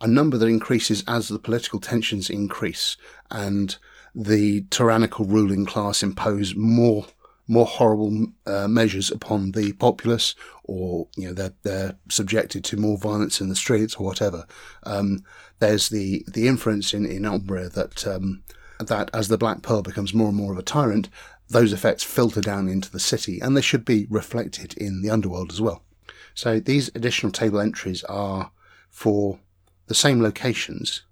a 0.00 0.06
number 0.06 0.36
that 0.36 0.46
increases 0.46 1.02
as 1.08 1.28
the 1.28 1.38
political 1.38 1.80
tensions 1.80 2.30
increase 2.30 2.96
and 3.30 3.78
the 4.14 4.62
tyrannical 4.70 5.24
ruling 5.24 5.66
class 5.66 6.02
impose 6.02 6.54
more 6.54 7.06
more 7.50 7.64
horrible 7.64 8.26
uh, 8.46 8.68
measures 8.68 9.10
upon 9.10 9.52
the 9.52 9.72
populace, 9.72 10.34
or 10.64 11.08
you 11.16 11.26
know 11.26 11.32
they're 11.32 11.54
they're 11.62 11.96
subjected 12.10 12.62
to 12.64 12.76
more 12.76 12.98
violence 12.98 13.40
in 13.40 13.48
the 13.48 13.56
streets 13.56 13.94
or 13.94 14.04
whatever. 14.04 14.46
Um, 14.82 15.24
there's 15.58 15.88
the 15.88 16.24
the 16.28 16.46
inference 16.46 16.92
in 16.92 17.06
in 17.06 17.22
that 17.22 18.06
um, 18.06 18.42
that 18.78 19.10
as 19.14 19.28
the 19.28 19.38
Black 19.38 19.62
Pearl 19.62 19.82
becomes 19.82 20.12
more 20.12 20.28
and 20.28 20.36
more 20.36 20.52
of 20.52 20.58
a 20.58 20.62
tyrant, 20.62 21.08
those 21.50 21.72
effects 21.72 22.04
filter 22.04 22.40
down 22.40 22.68
into 22.68 22.90
the 22.90 23.00
city, 23.00 23.40
and 23.40 23.56
they 23.56 23.62
should 23.62 23.84
be 23.84 24.06
reflected 24.10 24.74
in 24.76 25.02
the 25.02 25.10
underworld 25.10 25.52
as 25.52 25.60
well. 25.60 25.82
So 26.34 26.60
these 26.60 26.88
additional 26.94 27.32
table 27.32 27.58
entries 27.58 28.04
are 28.04 28.52
for 28.90 29.40
the 29.86 29.94
same 29.94 30.22
locations, 30.22 31.02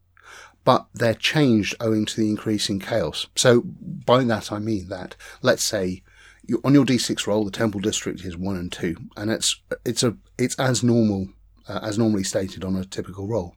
but 0.65 0.87
they're 0.95 1.15
changed 1.15 1.75
owing 1.81 2.05
to 2.07 2.21
the 2.21 2.29
increase 2.29 2.69
in 2.69 2.81
chaos. 2.81 3.27
So 3.35 3.63
by 3.63 4.25
that 4.25 4.53
I 4.53 4.59
mean 4.59 4.89
that, 4.89 5.17
let's 5.43 5.65
say, 5.65 6.03
you, 6.45 6.61
on 6.65 6.75
your 6.75 6.85
d6 6.85 7.27
roll, 7.27 7.45
the 7.45 7.51
temple 7.51 7.81
district 7.81 8.25
is 8.25 8.37
one 8.37 8.57
and 8.57 8.71
two, 8.71 8.97
and 9.17 9.31
it's 9.31 9.61
it's 9.85 10.03
a 10.03 10.17
it's 10.39 10.55
as 10.61 10.83
normal 10.83 11.29
uh, 11.69 11.81
as 11.83 11.99
normally 11.99 12.23
stated 12.23 12.65
on 12.65 12.77
a 12.77 12.85
typical 12.85 13.27
roll. 13.27 13.57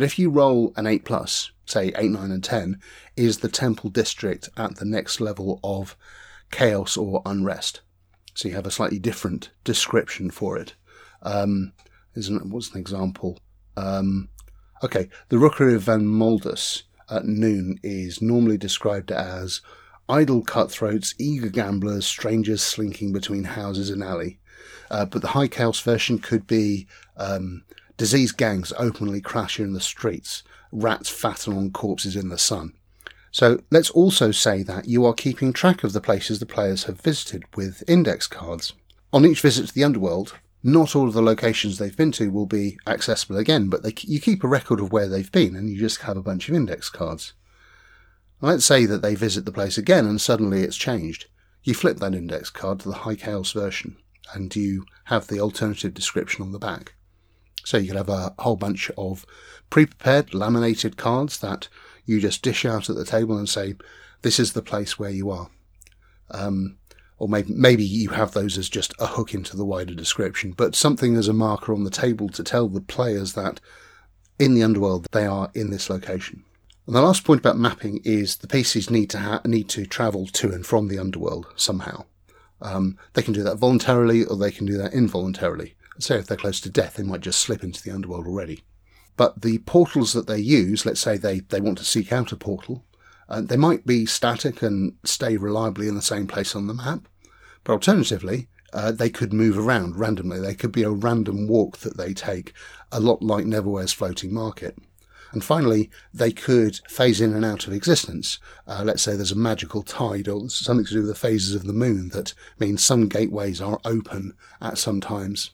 But 0.00 0.06
if 0.06 0.18
you 0.18 0.30
roll 0.30 0.72
an 0.76 0.86
eight 0.86 1.04
plus, 1.04 1.50
say 1.66 1.92
eight, 1.94 2.10
nine, 2.10 2.30
and 2.30 2.42
ten, 2.42 2.80
is 3.18 3.40
the 3.40 3.50
temple 3.50 3.90
district 3.90 4.48
at 4.56 4.76
the 4.76 4.86
next 4.86 5.20
level 5.20 5.60
of 5.62 5.94
chaos 6.50 6.96
or 6.96 7.20
unrest? 7.26 7.82
So 8.32 8.48
you 8.48 8.54
have 8.54 8.64
a 8.64 8.70
slightly 8.70 8.98
different 8.98 9.50
description 9.62 10.30
for 10.30 10.56
it. 10.56 10.74
Um, 11.20 11.74
isn't 12.14 12.48
what's 12.48 12.70
an 12.70 12.80
example? 12.80 13.40
Um, 13.76 14.30
okay, 14.82 15.10
the 15.28 15.36
Rookery 15.36 15.74
of 15.74 15.82
Van 15.82 16.06
Moldus 16.06 16.84
at 17.10 17.26
noon 17.26 17.78
is 17.82 18.22
normally 18.22 18.56
described 18.56 19.12
as 19.12 19.60
idle 20.08 20.40
cutthroats, 20.40 21.14
eager 21.18 21.50
gamblers, 21.50 22.06
strangers 22.06 22.62
slinking 22.62 23.12
between 23.12 23.44
houses 23.44 23.90
and 23.90 24.02
alley. 24.02 24.38
Uh, 24.90 25.04
but 25.04 25.20
the 25.20 25.28
high 25.28 25.48
chaos 25.48 25.78
version 25.78 26.18
could 26.18 26.46
be 26.46 26.86
um, 27.18 27.64
diseased 28.00 28.38
gangs 28.38 28.72
openly 28.78 29.20
crashing 29.20 29.66
in 29.66 29.74
the 29.74 29.78
streets, 29.80 30.42
rats 30.72 31.10
fatten 31.10 31.52
on 31.52 31.70
corpses 31.70 32.16
in 32.16 32.30
the 32.30 32.38
sun. 32.38 32.72
So 33.30 33.60
let's 33.70 33.90
also 33.90 34.30
say 34.30 34.62
that 34.62 34.88
you 34.88 35.04
are 35.04 35.12
keeping 35.12 35.52
track 35.52 35.84
of 35.84 35.92
the 35.92 36.00
places 36.00 36.38
the 36.38 36.46
players 36.46 36.84
have 36.84 36.98
visited 36.98 37.44
with 37.56 37.84
index 37.86 38.26
cards. 38.26 38.72
On 39.12 39.26
each 39.26 39.42
visit 39.42 39.66
to 39.66 39.74
the 39.74 39.84
underworld, 39.84 40.32
not 40.62 40.96
all 40.96 41.08
of 41.08 41.12
the 41.12 41.20
locations 41.20 41.76
they've 41.76 41.94
been 41.94 42.10
to 42.12 42.30
will 42.30 42.46
be 42.46 42.78
accessible 42.86 43.36
again, 43.36 43.68
but 43.68 43.82
they, 43.82 43.92
you 44.00 44.18
keep 44.18 44.42
a 44.42 44.48
record 44.48 44.80
of 44.80 44.90
where 44.90 45.06
they've 45.06 45.30
been 45.30 45.54
and 45.54 45.68
you 45.68 45.78
just 45.78 46.00
have 46.00 46.16
a 46.16 46.22
bunch 46.22 46.48
of 46.48 46.54
index 46.54 46.88
cards. 46.88 47.34
Let's 48.40 48.64
say 48.64 48.86
that 48.86 49.02
they 49.02 49.14
visit 49.14 49.44
the 49.44 49.52
place 49.52 49.76
again 49.76 50.06
and 50.06 50.18
suddenly 50.18 50.62
it's 50.62 50.78
changed. 50.78 51.26
You 51.64 51.74
flip 51.74 51.98
that 51.98 52.14
index 52.14 52.48
card 52.48 52.80
to 52.80 52.88
the 52.88 52.94
High 52.94 53.16
Chaos 53.16 53.52
version 53.52 53.98
and 54.32 54.56
you 54.56 54.86
have 55.04 55.26
the 55.26 55.40
alternative 55.40 55.92
description 55.92 56.40
on 56.42 56.52
the 56.52 56.58
back. 56.58 56.94
So 57.70 57.78
you 57.78 57.86
could 57.86 57.96
have 57.96 58.08
a 58.08 58.34
whole 58.40 58.56
bunch 58.56 58.90
of 58.98 59.24
pre-prepared 59.70 60.34
laminated 60.34 60.96
cards 60.96 61.38
that 61.38 61.68
you 62.04 62.20
just 62.20 62.42
dish 62.42 62.64
out 62.64 62.90
at 62.90 62.96
the 62.96 63.04
table 63.04 63.38
and 63.38 63.48
say, 63.48 63.76
this 64.22 64.40
is 64.40 64.54
the 64.54 64.60
place 64.60 64.98
where 64.98 65.10
you 65.10 65.30
are. 65.30 65.50
Um, 66.32 66.78
or 67.18 67.28
maybe, 67.28 67.52
maybe 67.54 67.84
you 67.84 68.08
have 68.08 68.32
those 68.32 68.58
as 68.58 68.68
just 68.68 68.92
a 68.98 69.06
hook 69.06 69.34
into 69.34 69.56
the 69.56 69.64
wider 69.64 69.94
description, 69.94 70.50
but 70.50 70.74
something 70.74 71.14
as 71.14 71.28
a 71.28 71.32
marker 71.32 71.72
on 71.72 71.84
the 71.84 71.90
table 71.90 72.28
to 72.30 72.42
tell 72.42 72.66
the 72.66 72.80
players 72.80 73.34
that 73.34 73.60
in 74.36 74.54
the 74.54 74.64
underworld 74.64 75.06
they 75.12 75.24
are 75.24 75.48
in 75.54 75.70
this 75.70 75.88
location. 75.88 76.42
And 76.88 76.96
the 76.96 77.02
last 77.02 77.22
point 77.22 77.38
about 77.38 77.56
mapping 77.56 78.00
is 78.04 78.38
the 78.38 78.48
PCs 78.48 78.90
need 78.90 79.10
to 79.10 79.18
ha- 79.18 79.42
need 79.44 79.68
to 79.68 79.86
travel 79.86 80.26
to 80.26 80.50
and 80.50 80.66
from 80.66 80.88
the 80.88 80.98
underworld 80.98 81.46
somehow. 81.54 82.04
Um, 82.60 82.98
they 83.12 83.22
can 83.22 83.32
do 83.32 83.44
that 83.44 83.58
voluntarily 83.58 84.24
or 84.24 84.36
they 84.36 84.50
can 84.50 84.66
do 84.66 84.76
that 84.78 84.92
involuntarily. 84.92 85.76
Say 86.00 86.16
if 86.16 86.26
they're 86.26 86.36
close 86.36 86.60
to 86.60 86.70
death, 86.70 86.94
they 86.94 87.02
might 87.02 87.20
just 87.20 87.40
slip 87.40 87.62
into 87.62 87.82
the 87.82 87.90
underworld 87.90 88.26
already. 88.26 88.64
But 89.16 89.42
the 89.42 89.58
portals 89.58 90.12
that 90.14 90.26
they 90.26 90.38
use, 90.38 90.86
let's 90.86 91.00
say 91.00 91.16
they, 91.16 91.40
they 91.40 91.60
want 91.60 91.78
to 91.78 91.84
seek 91.84 92.12
out 92.12 92.32
a 92.32 92.36
portal, 92.36 92.84
uh, 93.28 93.42
they 93.42 93.56
might 93.56 93.86
be 93.86 94.06
static 94.06 94.62
and 94.62 94.94
stay 95.04 95.36
reliably 95.36 95.88
in 95.88 95.94
the 95.94 96.02
same 96.02 96.26
place 96.26 96.56
on 96.56 96.66
the 96.66 96.74
map. 96.74 97.06
But 97.62 97.74
alternatively, 97.74 98.48
uh, 98.72 98.92
they 98.92 99.10
could 99.10 99.32
move 99.32 99.58
around 99.58 99.98
randomly. 99.98 100.40
They 100.40 100.54
could 100.54 100.72
be 100.72 100.82
a 100.82 100.90
random 100.90 101.46
walk 101.46 101.78
that 101.78 101.96
they 101.96 102.14
take, 102.14 102.52
a 102.90 103.00
lot 103.00 103.22
like 103.22 103.44
Neverwhere's 103.44 103.92
floating 103.92 104.32
market. 104.32 104.76
And 105.32 105.44
finally, 105.44 105.90
they 106.12 106.32
could 106.32 106.80
phase 106.88 107.20
in 107.20 107.34
and 107.34 107.44
out 107.44 107.66
of 107.66 107.72
existence. 107.72 108.38
Uh, 108.66 108.82
let's 108.84 109.02
say 109.02 109.14
there's 109.14 109.30
a 109.30 109.36
magical 109.36 109.82
tide 109.82 110.28
or 110.28 110.48
something 110.48 110.86
to 110.86 110.92
do 110.92 110.98
with 111.00 111.08
the 111.08 111.14
phases 111.14 111.54
of 111.54 111.64
the 111.64 111.72
moon 111.72 112.08
that 112.08 112.34
means 112.58 112.82
some 112.82 113.08
gateways 113.08 113.60
are 113.60 113.80
open 113.84 114.34
at 114.60 114.78
some 114.78 115.00
times. 115.00 115.50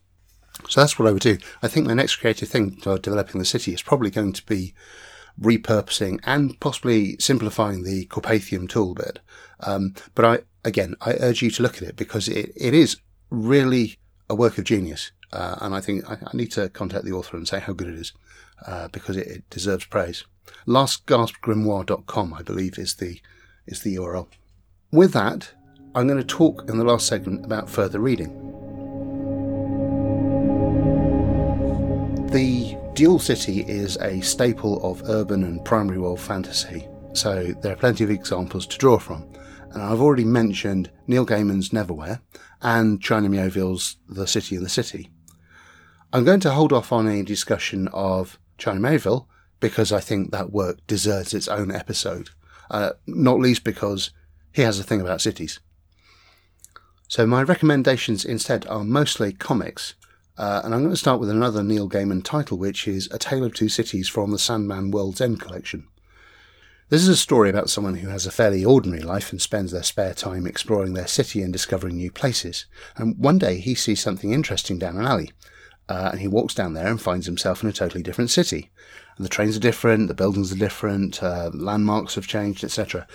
So 0.69 0.81
that's 0.81 0.99
what 0.99 1.09
I 1.09 1.13
would 1.13 1.23
do. 1.23 1.39
I 1.63 1.69
think 1.69 1.87
my 1.87 1.95
next 1.95 2.17
creative 2.17 2.49
thing 2.49 2.77
for 2.77 2.99
developing 2.99 3.39
the 3.39 3.45
city 3.45 3.73
is 3.73 3.83
probably 3.83 4.11
going 4.11 4.33
to 4.33 4.47
be 4.47 4.75
repurposing 5.41 6.21
and 6.25 6.59
possibly 6.61 7.17
simplifying 7.19 7.83
the 7.83 8.07
Corpathium 8.07 8.69
tool 8.69 8.95
bit. 8.95 9.21
Um, 9.61 9.95
but 10.15 10.25
I, 10.25 10.39
again, 10.65 10.95
I 11.01 11.15
urge 11.21 11.43
you 11.43 11.51
to 11.53 11.63
look 11.63 11.77
at 11.77 11.83
it 11.83 11.97
because 11.97 12.29
it, 12.29 12.53
it 12.57 12.75
is 12.75 12.97
really 13.31 13.97
a 14.29 14.35
work 14.35 14.59
of 14.59 14.65
genius. 14.65 15.13
Uh, 15.33 15.57
and 15.61 15.75
I 15.75 15.81
think 15.81 16.09
I, 16.09 16.15
I, 16.15 16.37
need 16.37 16.53
to 16.53 16.69
contact 16.69 17.05
the 17.05 17.13
author 17.13 17.37
and 17.37 17.47
say 17.47 17.59
how 17.59 17.73
good 17.73 17.89
it 17.89 17.97
is, 17.97 18.13
uh, 18.67 18.89
because 18.89 19.17
it, 19.17 19.27
it, 19.27 19.51
deserves 19.51 19.85
praise. 19.85 20.25
Lastgaspgrimoire.com, 20.67 22.33
I 22.33 22.43
believe, 22.43 22.79
is 22.79 22.95
the, 22.95 23.21
is 23.67 23.83
the 23.83 23.97
URL. 23.97 24.29
With 24.93 25.13
that, 25.13 25.51
I'm 25.95 26.07
going 26.07 26.21
to 26.21 26.25
talk 26.25 26.69
in 26.69 26.79
the 26.79 26.85
last 26.85 27.07
segment 27.07 27.45
about 27.45 27.69
further 27.69 27.99
reading. 27.99 28.66
The 32.37 32.77
Dual 32.93 33.19
City 33.19 33.61
is 33.61 33.97
a 33.97 34.21
staple 34.21 34.79
of 34.85 35.09
urban 35.09 35.43
and 35.43 35.65
primary 35.65 35.97
world 35.99 36.21
fantasy, 36.21 36.87
so 37.15 37.55
there 37.63 37.73
are 37.73 37.77
plenty 37.77 38.05
of 38.05 38.11
examples 38.11 38.67
to 38.67 38.77
draw 38.77 38.99
from. 38.99 39.27
And 39.71 39.83
I've 39.83 40.03
already 40.03 40.27
mentioned 40.27 40.91
Neil 41.07 41.25
Gaiman's 41.25 41.71
Neverwhere 41.71 42.21
and 42.61 43.01
China 43.01 43.31
Miéville's 43.31 43.97
The 44.07 44.27
City 44.27 44.55
and 44.55 44.67
the 44.67 44.69
City. 44.69 45.11
I'm 46.13 46.27
going 46.27 46.41
to 46.41 46.51
hold 46.51 46.75
off 46.75 46.93
on 46.93 47.09
any 47.09 47.23
discussion 47.23 47.89
of 47.95 48.39
China 48.59 48.81
Miéville 48.81 49.25
because 49.59 49.91
I 49.91 50.01
think 50.01 50.31
that 50.33 50.53
work 50.53 50.87
deserves 50.87 51.33
its 51.33 51.49
own 51.49 51.71
episode, 51.71 52.29
uh, 52.71 52.91
not 53.07 53.39
least 53.39 53.65
because 53.65 54.11
he 54.53 54.61
has 54.61 54.79
a 54.79 54.85
thing 54.85 55.01
about 55.01 55.23
cities. 55.23 55.59
So 57.09 57.27
my 57.27 57.43
recommendations 57.43 58.27
instead 58.27 58.67
are 58.67 58.85
mostly 58.85 59.33
comics, 59.33 59.95
uh, 60.39 60.61
and 60.65 60.75
I'm 60.75 60.81
going 60.81 60.93
to 60.93 60.97
start 60.97 61.21
with 61.21 61.31
another 61.31 61.63
Neil 61.63 61.89
Gaiman 61.89 62.23
title, 62.23 62.59
which 62.59 62.87
is 62.87 63.09
A 63.11 63.19
Tale 63.19 63.45
of 63.45 63.55
Two 63.55 63.69
Cities 63.69 64.09
from 64.09 64.31
the 64.31 64.39
Sandman 64.39 64.91
World's 64.91 65.21
End 65.21 65.41
collection. 65.41 65.89
This 66.89 67.03
is 67.03 67.09
a 67.09 67.17
story 67.17 67.51
about 67.51 67.71
someone 67.71 67.97
who 67.97 68.09
has 68.11 68.27
a 68.27 68.31
fairly 68.31 68.65
ordinary 68.65 69.03
life 69.03 69.33
and 69.33 69.43
spends 69.43 69.73
their 69.73 69.83
spare 69.83 70.15
time 70.15 70.47
exploring 70.47 70.95
their 70.95 71.09
city 71.09 71.43
and 71.43 71.53
discovering 71.53 71.97
new 71.97 72.13
places. 72.13 72.67
And 72.97 73.19
one 73.19 73.39
day 73.39 73.59
he 73.59 73.75
sees 73.75 74.01
something 74.01 74.33
interesting 74.33 74.79
down 74.79 74.97
an 74.97 75.05
alley, 75.05 75.33
uh, 75.89 76.11
and 76.13 76.21
he 76.21 76.29
walks 76.29 76.55
down 76.55 76.75
there 76.75 76.87
and 76.87 77.01
finds 77.01 77.27
himself 77.27 77.63
in 77.63 77.69
a 77.69 77.73
totally 77.73 78.03
different 78.03 78.31
city. 78.31 78.71
And 79.17 79.25
the 79.25 79.31
trains 79.31 79.57
are 79.57 79.61
different, 79.61 80.09
the 80.09 80.15
buildings 80.15 80.53
are 80.53 80.57
different, 80.59 81.23
uh, 81.23 81.51
landmarks 81.55 82.15
have 82.15 82.29
changed, 82.29 82.63
etc. 82.63 83.09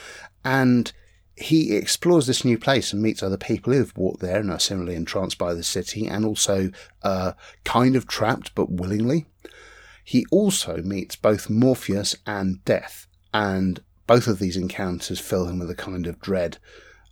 And 0.43 0.91
he 1.35 1.75
explores 1.75 2.27
this 2.27 2.45
new 2.45 2.57
place 2.57 2.93
and 2.93 3.01
meets 3.01 3.23
other 3.23 3.37
people 3.37 3.73
who've 3.73 3.95
walked 3.97 4.21
there 4.21 4.39
and 4.39 4.51
are 4.51 4.59
similarly 4.59 4.95
entranced 4.95 5.37
by 5.37 5.53
the 5.53 5.63
city 5.63 6.07
and 6.07 6.25
also 6.25 6.71
uh, 7.03 7.33
kind 7.63 7.95
of 7.95 8.07
trapped 8.07 8.53
but 8.53 8.71
willingly. 8.71 9.25
He 10.03 10.25
also 10.31 10.77
meets 10.77 11.15
both 11.15 11.49
Morpheus 11.49 12.15
and 12.25 12.63
Death, 12.65 13.07
and 13.33 13.81
both 14.07 14.27
of 14.27 14.39
these 14.39 14.57
encounters 14.57 15.19
fill 15.19 15.47
him 15.47 15.59
with 15.59 15.69
a 15.69 15.75
kind 15.75 16.05
of 16.07 16.19
dread. 16.19 16.57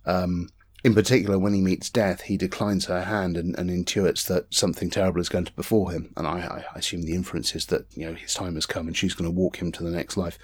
Um, 0.04 0.48
in 0.82 0.94
particular, 0.94 1.38
when 1.38 1.54
he 1.54 1.60
meets 1.60 1.90
Death, 1.90 2.22
he 2.22 2.36
declines 2.36 2.86
her 2.86 3.04
hand 3.04 3.36
and, 3.36 3.58
and, 3.58 3.68
intuits 3.68 4.26
that 4.26 4.52
something 4.52 4.88
terrible 4.88 5.20
is 5.20 5.28
going 5.28 5.44
to 5.44 5.52
befall 5.52 5.88
him. 5.88 6.12
And 6.16 6.26
I, 6.26 6.64
I, 6.74 6.78
assume 6.78 7.02
the 7.02 7.14
inference 7.14 7.54
is 7.54 7.66
that 7.66 7.86
you 7.94 8.06
know 8.06 8.14
his 8.14 8.32
time 8.32 8.54
has 8.54 8.64
come 8.64 8.86
and 8.86 8.96
she's 8.96 9.14
going 9.14 9.30
to 9.30 9.36
walk 9.36 9.56
him 9.56 9.72
to 9.72 9.82
the 9.82 9.90
next 9.90 10.16
life. 10.16 10.38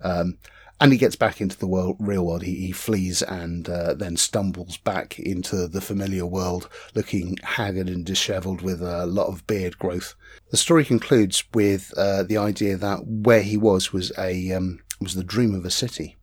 Um, 0.00 0.38
and 0.80 0.92
he 0.92 0.98
gets 0.98 1.16
back 1.16 1.40
into 1.40 1.56
the 1.58 1.66
world, 1.66 1.96
real 1.98 2.26
world. 2.26 2.42
He, 2.42 2.54
he 2.66 2.72
flees 2.72 3.22
and 3.22 3.68
uh, 3.68 3.94
then 3.94 4.16
stumbles 4.16 4.76
back 4.76 5.18
into 5.18 5.66
the 5.66 5.80
familiar 5.80 6.26
world, 6.26 6.68
looking 6.94 7.38
haggard 7.42 7.88
and 7.88 8.04
dishevelled 8.04 8.60
with 8.60 8.82
a 8.82 9.06
lot 9.06 9.28
of 9.28 9.46
beard 9.46 9.78
growth. 9.78 10.14
The 10.50 10.56
story 10.56 10.84
concludes 10.84 11.44
with 11.54 11.94
uh, 11.96 12.24
the 12.24 12.36
idea 12.36 12.76
that 12.76 13.06
where 13.06 13.42
he 13.42 13.56
was 13.56 13.92
was 13.92 14.12
a 14.18 14.52
um, 14.52 14.80
was 15.00 15.14
the 15.14 15.24
dream 15.24 15.54
of 15.54 15.64
a 15.64 15.70
city, 15.70 16.16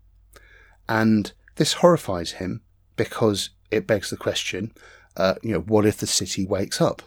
and 0.87 1.31
this 1.55 1.73
horrifies 1.73 2.33
him 2.33 2.61
because 2.95 3.49
it 3.71 3.87
begs 3.87 4.11
the 4.11 4.17
question: 4.17 4.71
uh, 5.17 5.35
you 5.41 5.53
know, 5.53 5.61
what 5.61 5.85
if 5.85 5.97
the 5.97 6.07
city 6.07 6.45
wakes 6.45 6.79
up? 6.79 7.01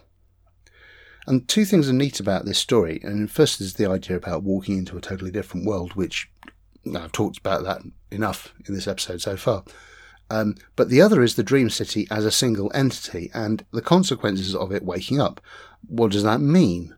And 1.28 1.48
two 1.48 1.64
things 1.64 1.88
are 1.88 1.92
neat 1.92 2.20
about 2.20 2.44
this 2.44 2.59
story. 2.59 3.00
And 3.02 3.28
first 3.28 3.61
is 3.61 3.74
the 3.74 3.90
idea 3.90 4.16
about 4.16 4.44
walking 4.44 4.78
into 4.78 4.96
a 4.96 5.00
totally 5.00 5.32
different 5.32 5.66
world, 5.66 5.94
which 5.94 6.30
I've 6.94 7.12
talked 7.12 7.38
about 7.38 7.64
that 7.64 7.81
enough 8.11 8.53
in 8.66 8.75
this 8.75 8.87
episode 8.87 9.20
so 9.20 9.37
far. 9.37 9.64
Um, 10.29 10.57
but 10.75 10.88
the 10.88 11.01
other 11.01 11.22
is 11.22 11.37
the 11.37 11.42
dream 11.42 11.70
city 11.70 12.07
as 12.11 12.25
a 12.25 12.33
single 12.33 12.70
entity 12.75 13.31
and 13.33 13.64
the 13.72 13.83
consequences 13.83 14.55
of 14.55 14.72
it 14.72 14.85
waking 14.85 15.20
up. 15.20 15.40
What 15.87 16.12
does 16.12 16.25
that 16.25 16.40
mean? 16.40 16.96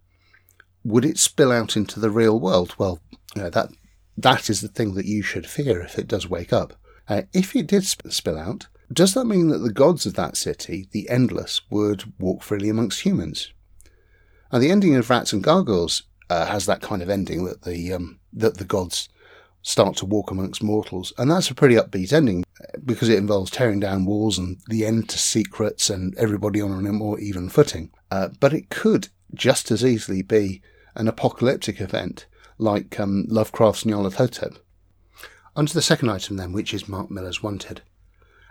Would 0.84 1.04
it 1.04 1.18
spill 1.18 1.52
out 1.52 1.76
into 1.76 2.00
the 2.00 2.10
real 2.10 2.40
world? 2.40 2.74
Well, 2.78 3.00
you 3.34 3.42
know, 3.42 3.50
that 3.50 3.70
that 4.16 4.50
is 4.50 4.60
the 4.60 4.68
thing 4.68 4.94
that 4.94 5.06
you 5.06 5.22
should 5.22 5.46
fear 5.46 5.80
if 5.82 5.98
it 5.98 6.08
does 6.08 6.28
wake 6.28 6.52
up. 6.52 6.74
Uh, 7.08 7.22
if 7.32 7.54
it 7.54 7.66
did 7.66 7.84
sp- 7.86 8.10
spill 8.10 8.38
out, 8.38 8.66
does 8.92 9.14
that 9.14 9.26
mean 9.26 9.48
that 9.48 9.58
the 9.58 9.72
gods 9.72 10.06
of 10.06 10.14
that 10.14 10.36
city, 10.36 10.88
the 10.92 11.08
endless, 11.10 11.60
would 11.70 12.12
walk 12.18 12.42
freely 12.42 12.68
amongst 12.68 13.02
humans? 13.02 13.52
And 14.50 14.62
the 14.62 14.70
ending 14.70 14.96
of 14.96 15.10
Rats 15.10 15.32
and 15.32 15.42
Gargoyles 15.42 16.04
uh, 16.30 16.46
has 16.46 16.66
that 16.66 16.80
kind 16.80 17.02
of 17.02 17.10
ending 17.10 17.44
that 17.44 17.62
the 17.62 17.92
um, 17.92 18.20
that 18.32 18.56
the 18.56 18.64
gods 18.64 19.08
start 19.62 19.96
to 19.96 20.06
walk 20.06 20.30
amongst 20.30 20.62
mortals. 20.62 21.12
And 21.18 21.30
that's 21.30 21.50
a 21.50 21.54
pretty 21.54 21.74
upbeat 21.74 22.12
ending 22.12 22.44
because 22.84 23.08
it 23.08 23.18
involves 23.18 23.50
tearing 23.50 23.80
down 23.80 24.04
walls 24.04 24.38
and 24.38 24.58
the 24.68 24.86
end 24.86 25.08
to 25.10 25.18
secrets 25.18 25.90
and 25.90 26.16
everybody 26.16 26.60
on 26.60 26.86
a 26.86 26.92
more 26.92 27.18
even 27.18 27.48
footing. 27.48 27.90
Uh, 28.10 28.28
but 28.40 28.52
it 28.52 28.70
could 28.70 29.08
just 29.34 29.70
as 29.70 29.84
easily 29.84 30.22
be 30.22 30.62
an 30.94 31.08
apocalyptic 31.08 31.80
event 31.80 32.26
like 32.56 32.98
um, 32.98 33.24
Lovecraft's 33.28 33.84
Nyarlathotep. 33.84 34.56
On 35.54 35.66
to 35.66 35.74
the 35.74 35.82
second 35.82 36.08
item 36.08 36.36
then, 36.36 36.52
which 36.52 36.72
is 36.72 36.88
Mark 36.88 37.10
Millar's 37.10 37.42
Wanted. 37.42 37.82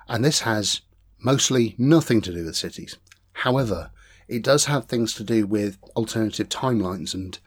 And 0.08 0.24
this 0.24 0.42
has 0.42 0.82
mostly 1.20 1.76
nothing 1.78 2.22
to 2.22 2.34
do 2.34 2.46
with 2.46 2.56
cities. 2.56 2.98
However, 3.34 3.92
it 4.28 4.44
does 4.44 4.66
have 4.66 4.86
things 4.86 5.14
to 5.16 5.24
do 5.24 5.46
with 5.46 5.78
alternative 5.96 6.50
timelines 6.50 7.14
and 7.14 7.40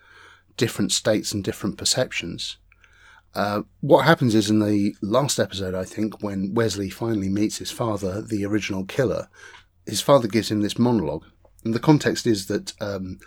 different 0.56 0.92
states 0.92 1.32
and 1.32 1.44
different 1.44 1.78
perceptions. 1.78 2.56
Uh, 3.34 3.62
what 3.80 4.04
happens 4.04 4.34
is 4.34 4.50
in 4.50 4.58
the 4.58 4.94
last 5.00 5.38
episode, 5.38 5.74
I 5.74 5.84
think, 5.84 6.22
when 6.22 6.54
Wesley 6.54 6.90
finally 6.90 7.28
meets 7.28 7.58
his 7.58 7.70
father, 7.70 8.20
the 8.20 8.44
original 8.44 8.84
killer, 8.84 9.28
his 9.86 10.00
father 10.00 10.28
gives 10.28 10.50
him 10.50 10.60
this 10.60 10.78
monologue. 10.78 11.24
And 11.64 11.74
the 11.74 11.78
context 11.78 12.26
is 12.26 12.46
that 12.46 12.72
um, 12.80 13.18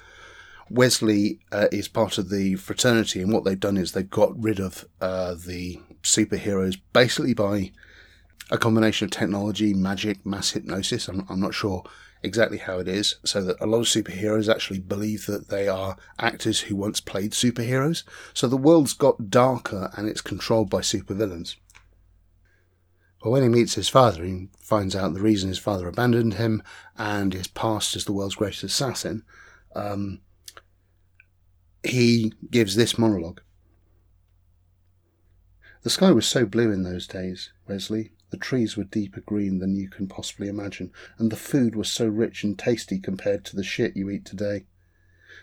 Wesley 0.70 1.40
uh, 1.52 1.68
is 1.72 1.88
part 1.88 2.18
of 2.18 2.30
the 2.30 2.56
fraternity, 2.56 3.22
and 3.22 3.32
what 3.32 3.46
they've 3.46 3.60
done 3.60 3.78
is 3.78 3.92
they've 3.92 4.10
got 4.10 4.38
rid 4.42 4.60
of 4.60 4.86
uh, 5.00 5.36
the 5.36 5.80
superheroes 6.02 6.80
basically 6.92 7.34
by 7.34 7.72
a 8.52 8.58
combination 8.58 9.06
of 9.06 9.12
technology, 9.12 9.74
magic, 9.74 10.26
mass 10.26 10.52
hypnosis. 10.52 11.08
I'm, 11.08 11.26
I'm 11.30 11.40
not 11.40 11.54
sure 11.54 11.84
exactly 12.24 12.58
how 12.58 12.80
it 12.80 12.88
is, 12.88 13.16
so 13.26 13.42
that 13.44 13.60
a 13.60 13.68
lot 13.68 13.80
of 13.80 13.86
superheroes 13.86 14.50
actually 14.50 14.80
believe 14.80 15.26
that 15.26 15.50
they 15.50 15.68
are 15.68 15.98
actors 16.18 16.62
who 16.62 16.76
once 16.76 17.02
played 17.02 17.32
superheroes. 17.32 18.04
So 18.34 18.48
the 18.48 18.58
world's 18.58 18.94
got 18.94 19.30
darker 19.30 19.92
and 19.96 20.08
it's 20.08 20.22
controlled 20.22 20.70
by 20.70 20.80
supervillains. 20.80 21.56
But 23.22 23.32
when 23.32 23.44
he 23.44 23.50
meets 23.50 23.76
his 23.76 23.90
father, 23.90 24.24
he 24.24 24.50
finds 24.60 24.96
out 24.96 25.14
the 25.14 25.22
reason 25.22 25.50
his 25.50 25.60
father 25.60 25.88
abandoned 25.88 26.36
him 26.36 26.62
and 26.98 27.34
his 27.34 27.48
past 27.48 27.96
as 27.96 28.06
the 28.06 28.12
world's 28.12 28.36
greatest 28.36 28.64
assassin. 28.64 29.24
Um, 29.76 30.20
he 31.84 32.34
gives 32.52 32.76
this 32.76 32.98
monologue. 32.98 33.42
The 35.84 35.90
sky 35.90 36.12
was 36.12 36.26
so 36.26 36.46
blue 36.46 36.72
in 36.72 36.84
those 36.84 37.08
days, 37.08 37.52
Wesley, 37.68 38.12
the 38.34 38.38
trees 38.40 38.76
were 38.76 38.84
deeper 38.84 39.22
green 39.22 39.60
than 39.60 39.76
you 39.76 39.88
can 39.88 40.08
possibly 40.08 40.48
imagine, 40.48 40.92
and 41.20 41.32
the 41.32 41.36
food 41.36 41.76
was 41.76 41.88
so 41.88 42.08
rich 42.08 42.44
and 42.44 42.58
tasty 42.58 42.98
compared 42.98 43.46
to 43.46 43.56
the 43.56 43.64
shit 43.64 43.96
you 43.96 44.10
eat 44.10 44.26
today. 44.26 44.66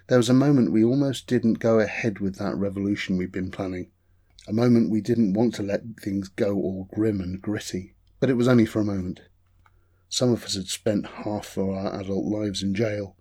There 0.09 0.19
was 0.19 0.29
a 0.29 0.35
moment 0.35 0.73
we 0.73 0.83
almost 0.83 1.29
didn't 1.29 1.61
go 1.61 1.79
ahead 1.79 2.19
with 2.19 2.35
that 2.39 2.57
revolution 2.57 3.17
we'd 3.17 3.31
been 3.31 3.53
planning. 3.53 3.93
A 4.49 4.53
moment 4.53 4.91
we 4.91 5.01
didn't 5.01 5.35
want 5.35 5.55
to 5.55 5.63
let 5.63 5.85
things 6.03 6.29
go 6.31 6.57
all 6.57 6.89
grim 6.93 7.21
and 7.21 7.41
gritty. 7.41 7.95
But 8.19 8.29
it 8.29 8.35
was 8.35 8.49
only 8.49 8.67
for 8.67 8.81
a 8.81 8.85
moment. 8.85 9.21
Some 10.09 10.33
of 10.33 10.43
us 10.45 10.57
had 10.57 10.67
spent 10.67 11.07
half 11.07 11.57
of 11.57 11.69
our 11.69 12.01
adult 12.01 12.25
lives 12.25 12.61
in 12.61 12.75
jail, 12.75 13.15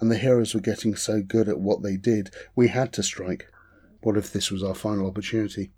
and 0.00 0.10
the 0.10 0.18
heroes 0.18 0.52
were 0.52 0.60
getting 0.60 0.96
so 0.96 1.22
good 1.22 1.48
at 1.48 1.60
what 1.60 1.82
they 1.82 1.96
did, 1.96 2.28
we 2.54 2.68
had 2.68 2.92
to 2.92 3.02
strike. 3.02 3.46
What 4.02 4.18
if 4.18 4.30
this 4.30 4.50
was 4.50 4.62
our 4.62 4.74
final 4.74 5.06
opportunity? 5.06 5.72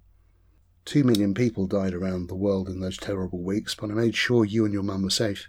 Two 0.86 1.02
million 1.02 1.34
people 1.34 1.66
died 1.66 1.94
around 1.94 2.28
the 2.28 2.36
world 2.36 2.68
in 2.68 2.78
those 2.78 2.96
terrible 2.96 3.42
weeks, 3.42 3.74
but 3.74 3.90
I 3.90 3.94
made 3.94 4.14
sure 4.14 4.44
you 4.44 4.64
and 4.64 4.72
your 4.72 4.84
mum 4.84 5.02
were 5.02 5.10
safe. 5.10 5.48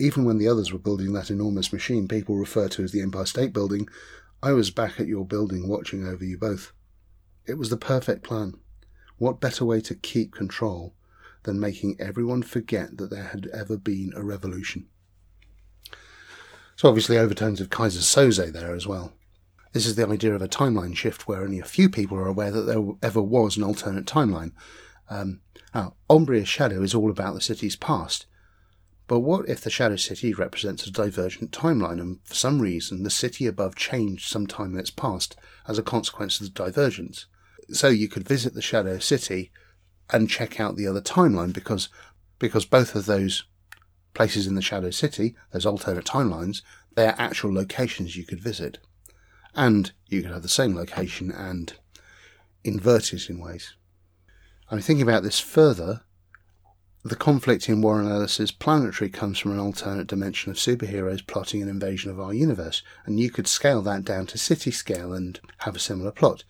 Even 0.00 0.24
when 0.24 0.38
the 0.38 0.48
others 0.48 0.72
were 0.72 0.80
building 0.80 1.12
that 1.12 1.30
enormous 1.30 1.72
machine 1.72 2.08
people 2.08 2.36
refer 2.36 2.68
to 2.70 2.82
as 2.82 2.90
the 2.90 3.00
Empire 3.00 3.24
State 3.24 3.52
Building, 3.52 3.88
I 4.42 4.52
was 4.52 4.72
back 4.72 4.98
at 4.98 5.06
your 5.06 5.24
building 5.24 5.68
watching 5.68 6.04
over 6.04 6.24
you 6.24 6.36
both. 6.36 6.72
It 7.46 7.54
was 7.54 7.70
the 7.70 7.76
perfect 7.76 8.24
plan. 8.24 8.54
What 9.16 9.40
better 9.40 9.64
way 9.64 9.80
to 9.82 9.94
keep 9.94 10.34
control 10.34 10.96
than 11.44 11.60
making 11.60 11.96
everyone 12.00 12.42
forget 12.42 12.96
that 12.96 13.10
there 13.10 13.28
had 13.28 13.46
ever 13.54 13.76
been 13.76 14.12
a 14.16 14.24
revolution? 14.24 14.88
So 16.74 16.88
obviously 16.88 17.16
overtones 17.16 17.60
of 17.60 17.70
Keyser 17.70 18.02
Söze 18.02 18.52
there 18.52 18.74
as 18.74 18.88
well. 18.88 19.12
This 19.74 19.86
is 19.86 19.96
the 19.96 20.06
idea 20.06 20.32
of 20.32 20.40
a 20.40 20.46
timeline 20.46 20.96
shift 20.96 21.26
where 21.26 21.42
only 21.42 21.58
a 21.58 21.64
few 21.64 21.88
people 21.90 22.16
are 22.16 22.28
aware 22.28 22.52
that 22.52 22.62
there 22.62 22.80
ever 23.02 23.20
was 23.20 23.56
an 23.56 23.64
alternate 23.64 24.06
timeline. 24.06 24.52
Um, 25.10 25.40
now, 25.74 25.96
Ombria's 26.08 26.48
shadow 26.48 26.80
is 26.82 26.94
all 26.94 27.10
about 27.10 27.34
the 27.34 27.40
city's 27.40 27.74
past. 27.74 28.26
But 29.08 29.20
what 29.20 29.48
if 29.48 29.60
the 29.60 29.70
Shadow 29.70 29.96
City 29.96 30.32
represents 30.32 30.86
a 30.86 30.92
divergent 30.92 31.50
timeline 31.50 32.00
and 32.00 32.20
for 32.22 32.36
some 32.36 32.62
reason 32.62 33.02
the 33.02 33.10
city 33.10 33.48
above 33.48 33.74
changed 33.74 34.28
sometime 34.28 34.74
in 34.74 34.78
its 34.78 34.92
past 34.92 35.34
as 35.66 35.76
a 35.76 35.82
consequence 35.82 36.40
of 36.40 36.46
the 36.46 36.64
divergence? 36.64 37.26
So 37.70 37.88
you 37.88 38.06
could 38.06 38.28
visit 38.28 38.54
the 38.54 38.62
Shadow 38.62 39.00
City 39.00 39.50
and 40.08 40.30
check 40.30 40.60
out 40.60 40.76
the 40.76 40.86
other 40.86 41.02
timeline 41.02 41.52
because 41.52 41.88
because 42.38 42.64
both 42.64 42.94
of 42.94 43.06
those 43.06 43.42
places 44.14 44.46
in 44.46 44.54
the 44.54 44.62
Shadow 44.62 44.90
City, 44.90 45.34
those 45.50 45.66
alternate 45.66 46.04
timelines, 46.04 46.62
they 46.94 47.06
are 47.08 47.16
actual 47.18 47.52
locations 47.52 48.16
you 48.16 48.24
could 48.24 48.40
visit. 48.40 48.78
And 49.54 49.92
you 50.08 50.22
could 50.22 50.32
have 50.32 50.42
the 50.42 50.48
same 50.48 50.74
location 50.74 51.30
and 51.30 51.74
invert 52.64 53.12
it 53.12 53.30
in 53.30 53.38
ways. 53.38 53.74
I'm 54.70 54.80
thinking 54.80 55.02
about 55.02 55.22
this 55.22 55.40
further. 55.40 56.02
The 57.04 57.16
conflict 57.16 57.68
in 57.68 57.82
Warren 57.82 58.08
Ellis's 58.08 58.50
Planetary 58.50 59.10
comes 59.10 59.38
from 59.38 59.52
an 59.52 59.58
alternate 59.58 60.06
dimension 60.06 60.50
of 60.50 60.56
superheroes 60.56 61.26
plotting 61.26 61.62
an 61.62 61.68
invasion 61.68 62.10
of 62.10 62.18
our 62.18 62.32
universe, 62.32 62.82
and 63.04 63.20
you 63.20 63.30
could 63.30 63.46
scale 63.46 63.82
that 63.82 64.04
down 64.04 64.26
to 64.28 64.38
city 64.38 64.70
scale 64.70 65.12
and 65.12 65.38
have 65.58 65.76
a 65.76 65.80
similar 65.80 66.10
plot. 66.10 66.44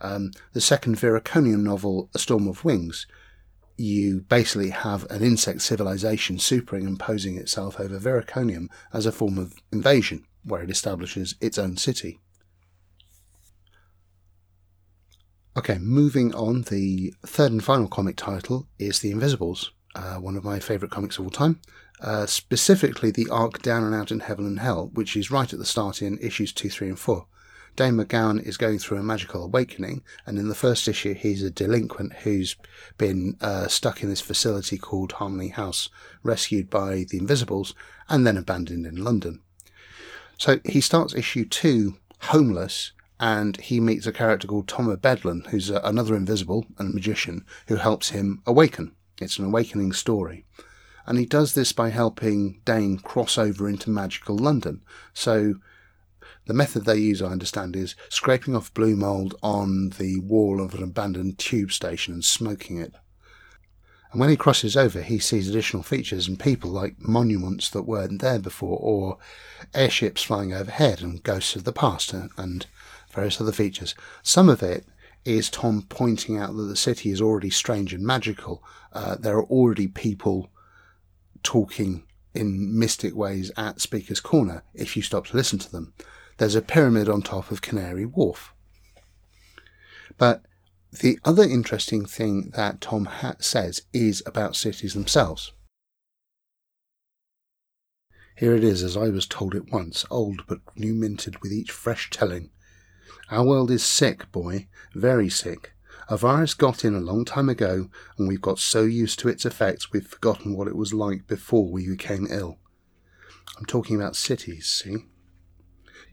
Um, 0.00 0.32
the 0.52 0.60
second 0.60 0.96
Viriconium 0.96 1.62
novel, 1.62 2.10
A 2.12 2.18
Storm 2.18 2.48
of 2.48 2.64
Wings, 2.64 3.06
you 3.76 4.22
basically 4.22 4.70
have 4.70 5.08
an 5.10 5.22
insect 5.22 5.62
civilization 5.62 6.38
superimposing 6.38 7.36
itself 7.36 7.78
over 7.78 7.98
Viriconium 7.98 8.68
as 8.92 9.06
a 9.06 9.12
form 9.12 9.38
of 9.38 9.54
invasion, 9.72 10.26
where 10.44 10.62
it 10.62 10.70
establishes 10.70 11.36
its 11.40 11.56
own 11.56 11.76
city. 11.76 12.18
Okay, 15.60 15.76
moving 15.76 16.34
on, 16.34 16.62
the 16.62 17.12
third 17.26 17.52
and 17.52 17.62
final 17.62 17.86
comic 17.86 18.16
title 18.16 18.66
is 18.78 19.00
The 19.00 19.10
Invisibles, 19.10 19.72
uh, 19.94 20.14
one 20.14 20.34
of 20.34 20.42
my 20.42 20.58
favourite 20.58 20.90
comics 20.90 21.18
of 21.18 21.26
all 21.26 21.30
time. 21.30 21.60
Uh, 22.00 22.24
specifically, 22.24 23.10
the 23.10 23.28
arc 23.28 23.60
Down 23.60 23.84
and 23.84 23.94
Out 23.94 24.10
in 24.10 24.20
Heaven 24.20 24.46
and 24.46 24.60
Hell, 24.60 24.90
which 24.94 25.18
is 25.18 25.30
right 25.30 25.52
at 25.52 25.58
the 25.58 25.66
start 25.66 26.00
in 26.00 26.16
issues 26.16 26.54
2, 26.54 26.70
3, 26.70 26.88
and 26.88 26.98
4. 26.98 27.26
Dane 27.76 27.98
McGowan 27.98 28.42
is 28.42 28.56
going 28.56 28.78
through 28.78 28.96
a 28.96 29.02
magical 29.02 29.44
awakening, 29.44 30.02
and 30.24 30.38
in 30.38 30.48
the 30.48 30.54
first 30.54 30.88
issue, 30.88 31.12
he's 31.12 31.42
a 31.42 31.50
delinquent 31.50 32.14
who's 32.22 32.56
been 32.96 33.36
uh, 33.42 33.68
stuck 33.68 34.02
in 34.02 34.08
this 34.08 34.22
facility 34.22 34.78
called 34.78 35.12
Harmony 35.12 35.48
House, 35.48 35.90
rescued 36.22 36.70
by 36.70 37.04
the 37.10 37.18
Invisibles, 37.18 37.74
and 38.08 38.26
then 38.26 38.38
abandoned 38.38 38.86
in 38.86 38.96
London. 38.96 39.42
So 40.38 40.58
he 40.64 40.80
starts 40.80 41.14
issue 41.14 41.44
two 41.44 41.98
homeless, 42.20 42.92
and 43.20 43.58
he 43.60 43.80
meets 43.80 44.06
a 44.06 44.12
character 44.12 44.48
called 44.48 44.66
Tom 44.66 44.88
O'Bedlam, 44.88 45.44
who's 45.50 45.68
a, 45.68 45.76
another 45.84 46.16
invisible 46.16 46.66
and 46.78 46.94
magician 46.94 47.44
who 47.66 47.76
helps 47.76 48.08
him 48.08 48.42
awaken. 48.46 48.96
It's 49.20 49.38
an 49.38 49.44
awakening 49.44 49.92
story. 49.92 50.46
And 51.06 51.18
he 51.18 51.26
does 51.26 51.52
this 51.52 51.72
by 51.72 51.90
helping 51.90 52.62
Dane 52.64 52.98
cross 52.98 53.36
over 53.36 53.68
into 53.68 53.90
magical 53.90 54.36
London. 54.36 54.80
So 55.12 55.56
the 56.46 56.54
method 56.54 56.86
they 56.86 56.96
use, 56.96 57.20
I 57.20 57.26
understand, 57.26 57.76
is 57.76 57.94
scraping 58.08 58.56
off 58.56 58.72
blue 58.72 58.96
mould 58.96 59.34
on 59.42 59.90
the 59.90 60.18
wall 60.20 60.58
of 60.58 60.72
an 60.72 60.82
abandoned 60.82 61.38
tube 61.38 61.72
station 61.72 62.14
and 62.14 62.24
smoking 62.24 62.78
it. 62.78 62.94
And 64.12 64.20
when 64.20 64.30
he 64.30 64.36
crosses 64.36 64.76
over, 64.78 65.02
he 65.02 65.18
sees 65.18 65.48
additional 65.48 65.82
features 65.82 66.26
and 66.26 66.40
people 66.40 66.70
like 66.70 66.96
monuments 66.98 67.68
that 67.70 67.82
weren't 67.82 68.22
there 68.22 68.40
before, 68.40 68.78
or 68.80 69.18
airships 69.74 70.22
flying 70.22 70.54
overhead 70.54 71.02
and 71.02 71.22
ghosts 71.22 71.54
of 71.54 71.64
the 71.64 71.72
past 71.72 72.14
and 72.14 72.66
various 73.10 73.40
other 73.40 73.52
features. 73.52 73.94
Some 74.22 74.48
of 74.48 74.62
it 74.62 74.86
is 75.24 75.50
Tom 75.50 75.86
pointing 75.88 76.38
out 76.38 76.56
that 76.56 76.62
the 76.62 76.76
city 76.76 77.10
is 77.10 77.20
already 77.20 77.50
strange 77.50 77.92
and 77.92 78.04
magical. 78.04 78.62
Uh, 78.92 79.16
there 79.16 79.36
are 79.36 79.44
already 79.44 79.86
people 79.86 80.50
talking 81.42 82.04
in 82.34 82.78
mystic 82.78 83.14
ways 83.14 83.50
at 83.56 83.80
Speaker's 83.80 84.20
Corner 84.20 84.62
if 84.74 84.96
you 84.96 85.02
stop 85.02 85.26
to 85.26 85.36
listen 85.36 85.58
to 85.58 85.70
them 85.70 85.92
there's 86.40 86.54
a 86.54 86.62
pyramid 86.62 87.06
on 87.06 87.20
top 87.20 87.50
of 87.50 87.60
Canary 87.60 88.06
Wharf. 88.06 88.54
But 90.16 90.42
the 90.90 91.18
other 91.22 91.42
interesting 91.42 92.06
thing 92.06 92.52
that 92.56 92.80
Tom 92.80 93.04
Hatt 93.04 93.44
says 93.44 93.82
is 93.92 94.22
about 94.24 94.56
cities 94.56 94.94
themselves. 94.94 95.52
Here 98.38 98.56
it 98.56 98.64
is 98.64 98.82
as 98.82 98.96
I 98.96 99.10
was 99.10 99.26
told 99.26 99.54
it 99.54 99.70
once, 99.70 100.06
old 100.10 100.46
but 100.48 100.60
new 100.74 100.94
minted 100.94 101.42
with 101.42 101.52
each 101.52 101.70
fresh 101.70 102.08
telling. 102.08 102.48
Our 103.30 103.44
world 103.44 103.70
is 103.70 103.84
sick, 103.84 104.30
boy, 104.32 104.68
very 104.94 105.28
sick. 105.28 105.72
A 106.08 106.16
virus 106.16 106.54
got 106.54 106.84
in 106.84 106.94
a 106.94 107.00
long 107.00 107.24
time 107.24 107.48
ago, 107.48 107.88
and 108.18 108.26
we've 108.26 108.40
got 108.40 108.58
so 108.58 108.82
used 108.82 109.20
to 109.20 109.28
its 109.28 109.46
effects 109.46 109.92
we've 109.92 110.06
forgotten 110.06 110.56
what 110.56 110.66
it 110.66 110.76
was 110.76 110.92
like 110.92 111.26
before 111.28 111.70
we 111.70 111.88
became 111.88 112.26
ill. 112.28 112.58
I'm 113.56 113.64
talking 113.64 113.94
about 113.96 114.16
cities, 114.16 114.66
see? 114.66 115.06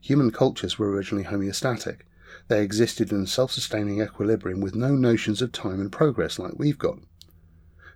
Human 0.01 0.31
cultures 0.31 0.77
were 0.77 0.91
originally 0.91 1.23
homeostatic. 1.23 2.01
They 2.47 2.61
existed 2.61 3.11
in 3.11 3.23
a 3.23 3.27
self 3.27 3.51
sustaining 3.51 4.01
equilibrium 4.01 4.61
with 4.61 4.75
no 4.75 4.95
notions 4.95 5.41
of 5.41 5.51
time 5.51 5.81
and 5.81 5.91
progress 5.91 6.37
like 6.37 6.53
we've 6.57 6.77
got. 6.77 6.99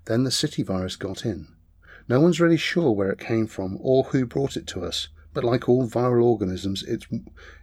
Then 0.06 0.24
the 0.24 0.32
city 0.32 0.64
virus 0.64 0.96
got 0.96 1.26
in. 1.26 1.50
No 2.08 2.20
one's 2.20 2.42
really 2.42 2.58
sure 2.58 2.92
where 2.92 3.12
it 3.12 3.20
came 3.20 3.46
from 3.46 3.78
or 3.80 4.06
who 4.06 4.26
brought 4.26 4.58
it 4.58 4.68
to 4.68 4.84
us, 4.84 5.10
but 5.34 5.44
like 5.44 5.70
all 5.70 5.88
viral 5.88 6.26
organisms, 6.26 6.84
its, 6.84 7.08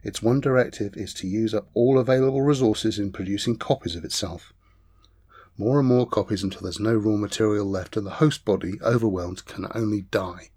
its 0.03 0.23
one 0.23 0.41
directive 0.41 0.97
is 0.97 1.12
to 1.14 1.27
use 1.27 1.55
up 1.55 1.69
all 1.75 1.99
available 1.99 2.43
resources 2.43 2.99
in 2.99 3.12
producing 3.12 3.57
copies 3.57 3.95
of 3.95 4.05
itself. 4.05 4.53
More 5.57 5.81
and 5.81 5.89
more 5.89 6.07
copies 6.07 6.43
until 6.43 6.62
there's 6.62 6.81
no 6.81 6.95
raw 6.95 7.16
material 7.16 7.66
left, 7.66 7.97
and 7.97 8.07
the 8.07 8.12
host 8.23 8.45
body, 8.45 8.79
overwhelmed, 8.83 9.45
can 9.45 9.66
only 9.75 10.03
die. 10.03 10.51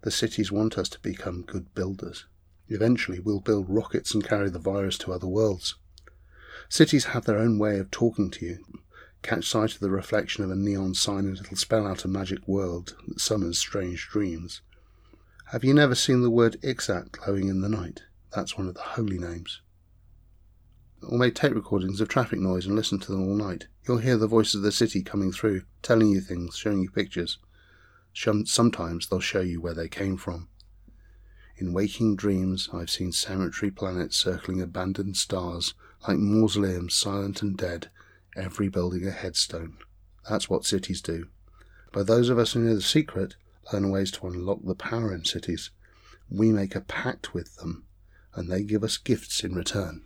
The 0.00 0.10
cities 0.10 0.50
want 0.50 0.78
us 0.78 0.88
to 0.90 1.00
become 1.00 1.42
good 1.42 1.74
builders. 1.74 2.26
Eventually, 2.68 3.20
we'll 3.20 3.40
build 3.40 3.68
rockets 3.68 4.14
and 4.14 4.24
carry 4.24 4.50
the 4.50 4.58
virus 4.58 4.98
to 4.98 5.12
other 5.12 5.26
worlds. 5.26 5.76
Cities 6.68 7.06
have 7.06 7.24
their 7.24 7.38
own 7.38 7.58
way 7.58 7.78
of 7.78 7.90
talking 7.90 8.30
to 8.30 8.44
you. 8.44 8.64
Catch 9.22 9.48
sight 9.48 9.74
of 9.74 9.80
the 9.80 9.90
reflection 9.90 10.42
of 10.42 10.50
a 10.50 10.56
neon 10.56 10.94
sign 10.94 11.26
and 11.26 11.38
it'll 11.38 11.56
spell 11.56 11.86
out 11.86 12.04
a 12.04 12.08
magic 12.08 12.46
world 12.46 12.96
that 13.06 13.20
summons 13.20 13.58
strange 13.58 14.08
dreams. 14.08 14.62
Have 15.50 15.62
you 15.62 15.74
never 15.74 15.94
seen 15.94 16.22
the 16.22 16.30
word 16.30 16.60
Ixat 16.62 17.12
glowing 17.12 17.46
in 17.46 17.60
the 17.60 17.68
night? 17.68 18.02
That's 18.34 18.58
one 18.58 18.66
of 18.66 18.74
the 18.74 18.80
holy 18.80 19.16
names. 19.16 19.62
Or 21.04 21.16
make 21.16 21.36
tape 21.36 21.54
recordings 21.54 22.00
of 22.00 22.08
traffic 22.08 22.40
noise 22.40 22.66
and 22.66 22.74
listen 22.74 22.98
to 22.98 23.12
them 23.12 23.22
all 23.22 23.36
night. 23.36 23.68
You'll 23.86 23.98
hear 23.98 24.16
the 24.16 24.26
voices 24.26 24.56
of 24.56 24.62
the 24.62 24.72
city 24.72 25.04
coming 25.04 25.30
through, 25.30 25.62
telling 25.82 26.08
you 26.08 26.20
things, 26.20 26.56
showing 26.56 26.82
you 26.82 26.90
pictures. 26.90 27.38
Sometimes 28.12 29.06
they'll 29.06 29.20
show 29.20 29.40
you 29.40 29.60
where 29.60 29.72
they 29.72 29.88
came 29.88 30.16
from. 30.16 30.48
In 31.58 31.72
waking 31.72 32.16
dreams, 32.16 32.68
I've 32.72 32.90
seen 32.90 33.12
cemetery 33.12 33.70
planets 33.70 34.16
circling 34.16 34.60
abandoned 34.60 35.16
stars, 35.16 35.74
like 36.08 36.18
mausoleums 36.18 36.94
silent 36.94 37.40
and 37.40 37.56
dead, 37.56 37.88
every 38.34 38.68
building 38.68 39.06
a 39.06 39.12
headstone. 39.12 39.76
That's 40.28 40.50
what 40.50 40.64
cities 40.64 41.00
do. 41.00 41.28
But 41.92 42.08
those 42.08 42.30
of 42.30 42.38
us 42.38 42.54
who 42.54 42.60
know 42.62 42.74
the 42.74 42.82
secret 42.82 43.36
learn 43.72 43.90
ways 43.90 44.10
to 44.12 44.26
unlock 44.26 44.60
the 44.64 44.74
power 44.74 45.14
in 45.14 45.24
cities. 45.24 45.70
We 46.30 46.52
make 46.52 46.74
a 46.74 46.80
pact 46.80 47.34
with 47.34 47.56
them, 47.56 47.84
and 48.34 48.50
they 48.50 48.62
give 48.62 48.84
us 48.84 48.96
gifts 48.96 49.44
in 49.44 49.54
return. 49.54 50.02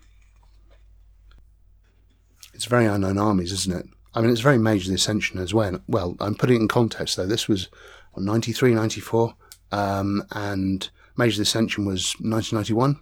It's 2.55 2.67
very 2.67 2.87
unknown 2.87 3.19
armies, 3.19 3.53
isn't 3.53 3.77
it? 3.77 3.87
I 4.15 4.21
mean, 4.21 4.31
it's 4.31 4.41
very 4.41 4.59
Mage 4.59 4.87
the 4.87 4.95
Ascension 4.95 5.39
as 5.39 5.55
well. 5.55 5.81
Well, 5.87 6.17
I'm 6.21 6.35
putting 6.35 6.57
it 6.57 6.63
in 6.63 6.69
context, 6.69 7.17
though. 7.17 7.27
This 7.27 7.49
was 7.49 7.69
93, 8.17 8.75
94, 8.75 9.35
um, 9.73 10.25
and 10.33 10.91
Mage 11.17 11.37
the 11.37 11.43
Ascension 11.43 11.85
was 11.85 12.15
1991, 12.19 12.99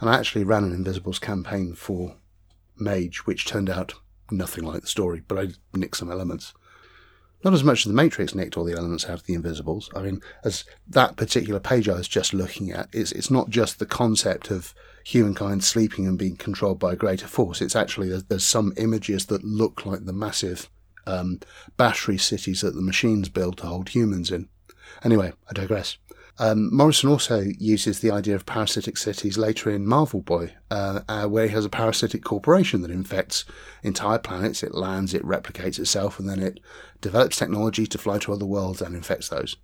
and 0.00 0.10
I 0.10 0.18
actually 0.18 0.44
ran 0.44 0.64
an 0.64 0.72
Invisibles 0.72 1.18
campaign 1.18 1.74
for 1.74 2.16
Mage, 2.76 3.26
which 3.26 3.46
turned 3.46 3.70
out 3.70 3.94
nothing 4.30 4.64
like 4.64 4.82
the 4.82 4.86
story, 4.86 5.22
but 5.26 5.38
I 5.38 5.48
nicked 5.74 5.96
some 5.96 6.10
elements. 6.10 6.52
Not 7.44 7.54
as 7.54 7.64
much 7.64 7.80
as 7.80 7.84
the 7.86 7.92
Matrix 7.96 8.34
nicked 8.34 8.56
all 8.56 8.64
the 8.64 8.76
elements 8.76 9.04
out 9.06 9.20
of 9.20 9.24
the 9.24 9.34
Invisibles. 9.34 9.90
I 9.96 10.02
mean, 10.02 10.20
as 10.44 10.64
that 10.88 11.16
particular 11.16 11.58
page 11.58 11.88
I 11.88 11.96
was 11.96 12.08
just 12.08 12.32
looking 12.32 12.70
at, 12.70 12.88
it's, 12.92 13.12
it's 13.12 13.30
not 13.30 13.50
just 13.50 13.78
the 13.78 13.86
concept 13.86 14.50
of 14.50 14.74
humankind 15.04 15.64
sleeping 15.64 16.06
and 16.06 16.18
being 16.18 16.36
controlled 16.36 16.78
by 16.78 16.92
a 16.92 16.96
greater 16.96 17.26
force. 17.26 17.60
It's 17.60 17.74
actually, 17.74 18.08
there's, 18.08 18.24
there's 18.24 18.46
some 18.46 18.72
images 18.76 19.26
that 19.26 19.44
look 19.44 19.84
like 19.84 20.04
the 20.04 20.12
massive 20.12 20.70
um, 21.06 21.40
battery 21.76 22.18
cities 22.18 22.60
that 22.60 22.74
the 22.74 22.82
machines 22.82 23.28
build 23.28 23.58
to 23.58 23.66
hold 23.66 23.88
humans 23.88 24.30
in. 24.30 24.48
Anyway, 25.02 25.32
I 25.48 25.52
digress. 25.52 25.96
Um, 26.38 26.74
Morrison 26.74 27.10
also 27.10 27.40
uses 27.58 28.00
the 28.00 28.10
idea 28.10 28.34
of 28.34 28.46
parasitic 28.46 28.96
cities 28.96 29.36
later 29.36 29.70
in 29.70 29.86
Marvel 29.86 30.22
Boy, 30.22 30.54
uh, 30.70 31.00
uh, 31.08 31.26
where 31.26 31.46
he 31.46 31.52
has 31.52 31.64
a 31.64 31.70
parasitic 31.70 32.24
corporation 32.24 32.80
that 32.82 32.90
infects 32.90 33.44
entire 33.82 34.18
planets. 34.18 34.62
It 34.62 34.74
lands, 34.74 35.12
it 35.12 35.22
replicates 35.24 35.78
itself, 35.78 36.18
and 36.18 36.28
then 36.28 36.40
it 36.40 36.58
develops 37.00 37.36
technology 37.36 37.86
to 37.86 37.98
fly 37.98 38.18
to 38.20 38.32
other 38.32 38.46
worlds 38.46 38.80
and 38.80 38.94
infects 38.94 39.28
those. 39.28 39.56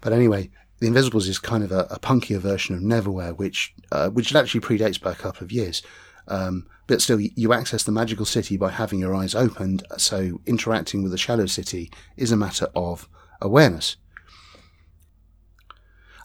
But 0.00 0.12
anyway, 0.12 0.50
the 0.80 0.86
Invisibles 0.86 1.28
is 1.28 1.38
kind 1.38 1.64
of 1.64 1.72
a, 1.72 1.86
a 1.90 1.98
punkier 1.98 2.38
version 2.38 2.74
of 2.74 2.82
Neverwhere, 2.82 3.36
which 3.36 3.74
uh, 3.90 4.10
which 4.10 4.34
actually 4.34 4.60
predates 4.60 5.00
by 5.00 5.12
a 5.12 5.16
couple 5.16 5.44
of 5.44 5.52
years. 5.52 5.82
Um, 6.28 6.66
but 6.86 7.00
still, 7.00 7.20
you 7.20 7.52
access 7.52 7.82
the 7.82 7.92
magical 7.92 8.26
city 8.26 8.56
by 8.56 8.70
having 8.70 9.00
your 9.00 9.14
eyes 9.14 9.34
opened. 9.34 9.82
So 9.96 10.40
interacting 10.46 11.02
with 11.02 11.12
the 11.12 11.18
Shadow 11.18 11.46
City 11.46 11.90
is 12.16 12.32
a 12.32 12.36
matter 12.36 12.68
of 12.74 13.08
awareness. 13.40 13.96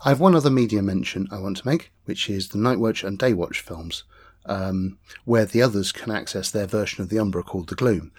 I 0.06 0.10
have 0.10 0.20
one 0.20 0.36
other 0.36 0.52
media 0.52 0.84
mention 0.84 1.28
I 1.32 1.40
want 1.40 1.58
to 1.58 1.68
make, 1.68 1.92
which 2.04 2.30
is 2.30 2.50
the 2.50 2.60
Nightwatch 2.60 3.04
and 3.04 3.18
Daywatch 3.18 3.62
films, 3.62 4.04
um, 4.46 5.00
where 5.24 5.46
the 5.46 5.64
others 5.64 5.92
can 5.92 6.12
access 6.12 6.52
their 6.52 6.68
version 6.68 7.02
of 7.02 7.10
the 7.10 7.18
Umbra 7.18 7.42
called 7.42 7.70
the 7.70 7.76
Gloom. 7.76 8.12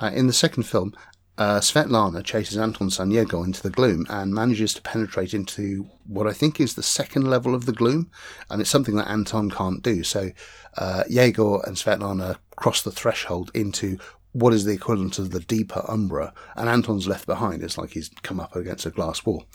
Uh, 0.00 0.10
in 0.12 0.26
the 0.26 0.32
second 0.32 0.64
film, 0.64 0.96
uh, 1.38 1.60
Svetlana 1.60 2.24
chases 2.24 2.58
Anton 2.58 2.90
San 2.90 3.12
Yegor 3.12 3.44
into 3.44 3.62
the 3.62 3.70
gloom 3.70 4.04
and 4.10 4.34
manages 4.34 4.74
to 4.74 4.82
penetrate 4.82 5.32
into 5.32 5.88
what 6.08 6.26
I 6.26 6.32
think 6.32 6.58
is 6.58 6.74
the 6.74 6.82
second 6.82 7.30
level 7.30 7.54
of 7.54 7.66
the 7.66 7.72
gloom, 7.72 8.10
and 8.50 8.60
it's 8.60 8.70
something 8.70 8.96
that 8.96 9.08
Anton 9.08 9.48
can't 9.48 9.80
do. 9.80 10.02
So 10.02 10.32
uh, 10.76 11.04
Yegor 11.08 11.60
and 11.64 11.76
Svetlana 11.76 12.38
cross 12.56 12.82
the 12.82 12.90
threshold 12.90 13.52
into 13.54 13.98
what 14.32 14.52
is 14.52 14.64
the 14.64 14.74
equivalent 14.74 15.20
of 15.20 15.30
the 15.30 15.38
deeper 15.38 15.84
Umbra, 15.86 16.34
and 16.56 16.68
Anton's 16.68 17.06
left 17.06 17.26
behind. 17.26 17.62
It's 17.62 17.78
like 17.78 17.90
he's 17.90 18.10
come 18.22 18.40
up 18.40 18.56
against 18.56 18.86
a 18.86 18.90
glass 18.90 19.24
wall. 19.24 19.46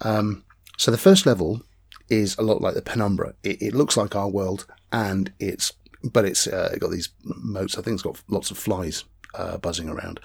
Um, 0.00 0.44
so 0.78 0.90
the 0.90 0.96
first 0.96 1.26
level 1.26 1.62
is 2.08 2.36
a 2.38 2.42
lot 2.42 2.62
like 2.62 2.74
the 2.74 2.82
Penumbra. 2.82 3.34
It, 3.42 3.60
it 3.60 3.74
looks 3.74 3.96
like 3.96 4.16
our 4.16 4.28
world, 4.28 4.66
and 4.90 5.32
it's 5.38 5.72
but 6.02 6.24
it's 6.24 6.46
uh, 6.46 6.74
got 6.78 6.90
these 6.90 7.10
moats. 7.24 7.76
I 7.76 7.82
think 7.82 7.94
it's 7.94 8.02
got 8.02 8.22
lots 8.28 8.50
of 8.50 8.56
flies 8.56 9.04
uh, 9.34 9.58
buzzing 9.58 9.88
around. 9.88 10.20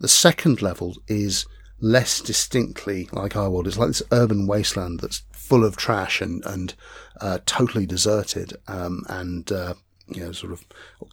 The 0.00 0.08
second 0.08 0.62
level 0.62 0.96
is 1.06 1.46
less 1.80 2.20
distinctly 2.20 3.08
like 3.12 3.36
our 3.36 3.50
world. 3.50 3.66
It's 3.66 3.78
like 3.78 3.88
this 3.88 4.02
urban 4.10 4.46
wasteland 4.46 5.00
that's 5.00 5.22
full 5.30 5.64
of 5.64 5.76
trash 5.76 6.20
and 6.20 6.44
and 6.44 6.74
uh, 7.20 7.38
totally 7.46 7.86
deserted 7.86 8.56
um, 8.66 9.04
and 9.08 9.52
uh, 9.52 9.74
you 10.08 10.24
know 10.24 10.32
sort 10.32 10.52
of 10.52 10.64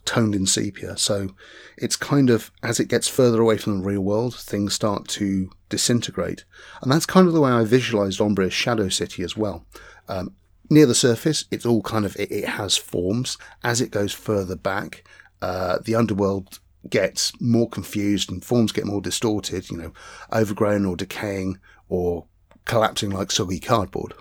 toned 0.04 0.34
in 0.34 0.46
sepia. 0.46 0.96
So 0.96 1.30
it's 1.76 1.96
kind 1.96 2.30
of 2.30 2.50
as 2.62 2.80
it 2.80 2.88
gets 2.88 3.08
further 3.08 3.40
away 3.40 3.58
from 3.58 3.78
the 3.78 3.86
real 3.86 4.00
world, 4.00 4.34
things 4.34 4.74
start 4.74 5.08
to 5.08 5.50
disintegrate, 5.68 6.44
and 6.82 6.90
that's 6.90 7.06
kind 7.06 7.26
of 7.26 7.34
the 7.34 7.40
way 7.40 7.50
I 7.50 7.64
visualized 7.64 8.20
Ombria's 8.20 8.52
Shadow 8.52 8.88
City 8.88 9.22
as 9.22 9.36
well. 9.36 9.66
Um, 10.08 10.34
near 10.70 10.86
the 10.86 10.94
surface, 10.94 11.44
it's 11.50 11.66
all 11.66 11.82
kind 11.82 12.04
of 12.04 12.16
it, 12.16 12.30
it, 12.30 12.48
has 12.48 12.76
forms. 12.76 13.38
As 13.62 13.80
it 13.80 13.90
goes 13.90 14.12
further 14.12 14.56
back, 14.56 15.04
uh, 15.42 15.78
the 15.84 15.94
underworld 15.94 16.60
gets 16.88 17.32
more 17.40 17.68
confused 17.68 18.30
and 18.30 18.44
forms 18.44 18.72
get 18.72 18.86
more 18.86 19.00
distorted. 19.00 19.70
You 19.70 19.76
know, 19.78 19.92
overgrown 20.32 20.86
or 20.86 20.96
decaying 20.96 21.58
or 21.88 22.26
collapsing 22.64 23.10
like 23.10 23.30
soggy 23.30 23.60
cardboard. 23.60 24.14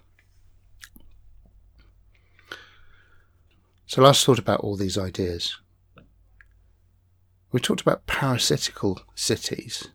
So 3.87 4.01
last 4.01 4.25
thought 4.25 4.39
about 4.39 4.61
all 4.61 4.75
these 4.75 4.97
ideas. 4.97 5.59
We 7.51 7.59
talked 7.59 7.81
about 7.81 8.07
parasitical 8.07 8.99
cities. 9.13 9.89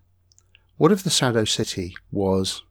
What 0.76 0.92
if 0.92 1.02
the 1.02 1.10
Shadow 1.10 1.44
City 1.44 1.94
was 2.10 2.62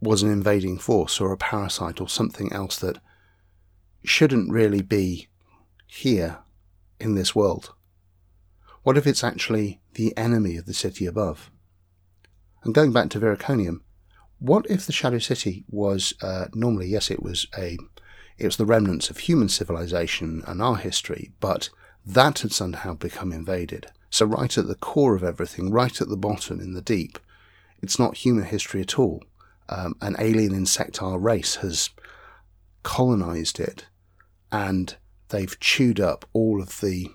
was 0.00 0.22
an 0.24 0.32
invading 0.32 0.78
force 0.78 1.20
or 1.20 1.32
a 1.32 1.36
parasite 1.36 2.00
or 2.00 2.08
something 2.08 2.52
else 2.52 2.76
that 2.80 2.98
shouldn't 4.02 4.50
really 4.50 4.82
be 4.82 5.28
here 5.86 6.38
in 6.98 7.14
this 7.14 7.36
world? 7.36 7.72
What 8.82 8.98
if 8.98 9.06
it's 9.06 9.22
actually 9.22 9.80
the 9.94 10.16
enemy 10.16 10.56
of 10.56 10.66
the 10.66 10.74
city 10.74 11.06
above? 11.06 11.52
And 12.64 12.74
going 12.74 12.92
back 12.92 13.10
to 13.10 13.20
Viriconium, 13.20 13.82
what 14.40 14.66
if 14.68 14.84
the 14.84 14.92
Shadow 14.92 15.18
City 15.18 15.64
was 15.70 16.12
uh, 16.20 16.46
normally, 16.52 16.88
yes, 16.88 17.10
it 17.10 17.22
was 17.22 17.46
a 17.56 17.78
it 18.38 18.46
was 18.46 18.56
the 18.56 18.66
remnants 18.66 19.10
of 19.10 19.18
human 19.18 19.48
civilization 19.48 20.42
and 20.46 20.60
our 20.62 20.76
history, 20.76 21.32
but 21.40 21.70
that 22.04 22.40
had 22.40 22.52
somehow 22.52 22.94
become 22.94 23.32
invaded. 23.32 23.86
So, 24.10 24.26
right 24.26 24.56
at 24.58 24.66
the 24.66 24.74
core 24.74 25.14
of 25.14 25.24
everything, 25.24 25.70
right 25.70 26.00
at 26.00 26.08
the 26.08 26.16
bottom 26.16 26.60
in 26.60 26.74
the 26.74 26.82
deep, 26.82 27.18
it's 27.80 27.98
not 27.98 28.18
human 28.18 28.44
history 28.44 28.80
at 28.80 28.98
all. 28.98 29.22
Um, 29.68 29.96
an 30.00 30.16
alien 30.18 30.54
insectile 30.54 31.18
race 31.18 31.56
has 31.56 31.90
colonized 32.82 33.60
it 33.60 33.86
and 34.50 34.96
they've 35.28 35.58
chewed 35.60 36.00
up 36.00 36.24
all 36.32 36.60
of 36.60 36.80
the 36.80 37.08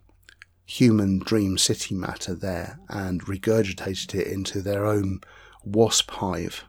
human 0.65 1.19
dream 1.19 1.57
city 1.57 1.95
matter 1.95 2.33
there 2.33 2.79
and 2.89 3.25
regurgitated 3.25 4.15
it 4.15 4.27
into 4.27 4.61
their 4.61 4.85
own 4.85 5.21
wasp 5.63 6.11
hive, 6.11 6.65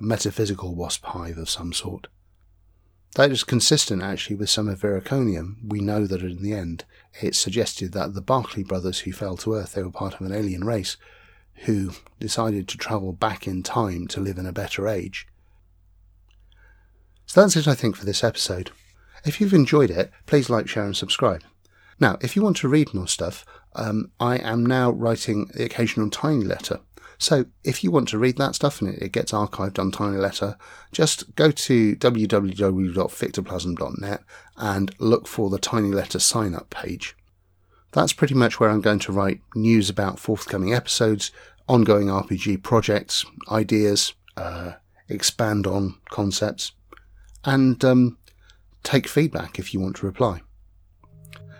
metaphysical 0.00 0.74
wasp 0.74 1.04
hive 1.04 1.38
of 1.38 1.48
some 1.48 1.72
sort. 1.72 2.08
That 3.18 3.32
is 3.32 3.42
consistent 3.42 4.00
actually 4.00 4.36
with 4.36 4.48
some 4.48 4.68
of 4.68 4.80
Viriconium. 4.80 5.56
We 5.66 5.80
know 5.80 6.06
that 6.06 6.22
in 6.22 6.40
the 6.40 6.52
end 6.52 6.84
it 7.20 7.34
suggested 7.34 7.90
that 7.90 8.14
the 8.14 8.20
Barley 8.20 8.62
brothers 8.62 9.00
who 9.00 9.12
fell 9.12 9.36
to 9.38 9.54
Earth, 9.54 9.72
they 9.72 9.82
were 9.82 9.90
part 9.90 10.14
of 10.14 10.20
an 10.20 10.32
alien 10.32 10.62
race 10.62 10.96
who 11.64 11.94
decided 12.20 12.68
to 12.68 12.78
travel 12.78 13.12
back 13.12 13.48
in 13.48 13.64
time 13.64 14.06
to 14.06 14.20
live 14.20 14.38
in 14.38 14.46
a 14.46 14.52
better 14.52 14.86
age. 14.86 15.26
So 17.26 17.40
that's 17.40 17.56
it, 17.56 17.66
I 17.66 17.74
think, 17.74 17.96
for 17.96 18.04
this 18.04 18.22
episode. 18.22 18.70
If 19.24 19.40
you've 19.40 19.52
enjoyed 19.52 19.90
it, 19.90 20.12
please 20.26 20.48
like, 20.48 20.68
share, 20.68 20.84
and 20.84 20.96
subscribe. 20.96 21.42
Now, 21.98 22.18
if 22.20 22.36
you 22.36 22.42
want 22.42 22.58
to 22.58 22.68
read 22.68 22.94
more 22.94 23.08
stuff, 23.08 23.44
um, 23.74 24.12
I 24.20 24.36
am 24.36 24.64
now 24.64 24.92
writing 24.92 25.50
the 25.54 25.64
occasional 25.64 26.08
tiny 26.08 26.44
letter 26.44 26.78
so 27.18 27.44
if 27.64 27.82
you 27.82 27.90
want 27.90 28.06
to 28.08 28.18
read 28.18 28.36
that 28.38 28.54
stuff 28.54 28.80
and 28.80 28.94
it, 28.94 29.10
gets 29.12 29.32
archived 29.32 29.80
on 29.80 29.90
Tiny 29.90 30.16
Letter, 30.16 30.56
just 30.92 31.34
go 31.34 31.50
to 31.50 31.96
www.fictoplasm.net 31.96 34.22
and 34.56 34.94
look 34.98 35.26
for 35.26 35.50
the 35.50 35.58
Tiny 35.58 35.88
Letter 35.88 36.20
sign 36.20 36.54
up 36.54 36.70
page. 36.70 37.16
That's 37.92 38.12
pretty 38.12 38.34
much 38.34 38.60
where 38.60 38.70
I'm 38.70 38.80
going 38.80 39.00
to 39.00 39.12
write 39.12 39.40
news 39.56 39.90
about 39.90 40.20
forthcoming 40.20 40.72
episodes, 40.72 41.32
ongoing 41.68 42.06
RPG 42.06 42.62
projects, 42.62 43.26
ideas, 43.50 44.14
uh, 44.36 44.74
expand 45.08 45.66
on 45.66 45.96
concepts, 46.10 46.70
and 47.44 47.84
um, 47.84 48.16
take 48.84 49.08
feedback 49.08 49.58
if 49.58 49.74
you 49.74 49.80
want 49.80 49.96
to 49.96 50.06
reply. 50.06 50.42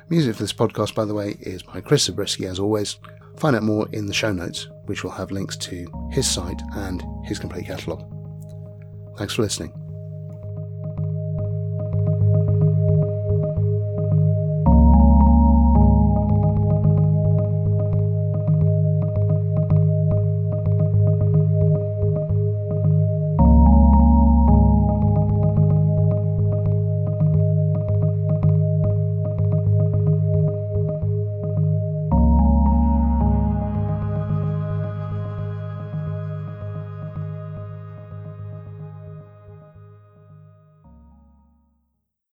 Music 0.09 0.37
for 0.37 0.43
this 0.43 0.53
podcast, 0.53 0.95
by 0.95 1.05
the 1.05 1.15
way, 1.15 1.37
is 1.41 1.65
by 1.65 1.81
Chris 1.81 2.05
Zabriskie, 2.05 2.47
as 2.47 2.61
always. 2.61 2.97
Find 3.39 3.55
out 3.55 3.63
more 3.63 3.89
in 3.93 4.07
the 4.07 4.15
show 4.15 4.33
notes, 4.33 4.69
which 4.87 5.05
will 5.05 5.13
have 5.13 5.31
links 5.31 5.57
to 5.59 5.87
his 6.11 6.29
site 6.29 6.61
and 6.75 7.05
his 7.25 7.39
complete 7.39 7.67
catalogue. 7.67 8.05
Thanks 9.17 9.35
for 9.35 9.43
listening. 9.43 9.73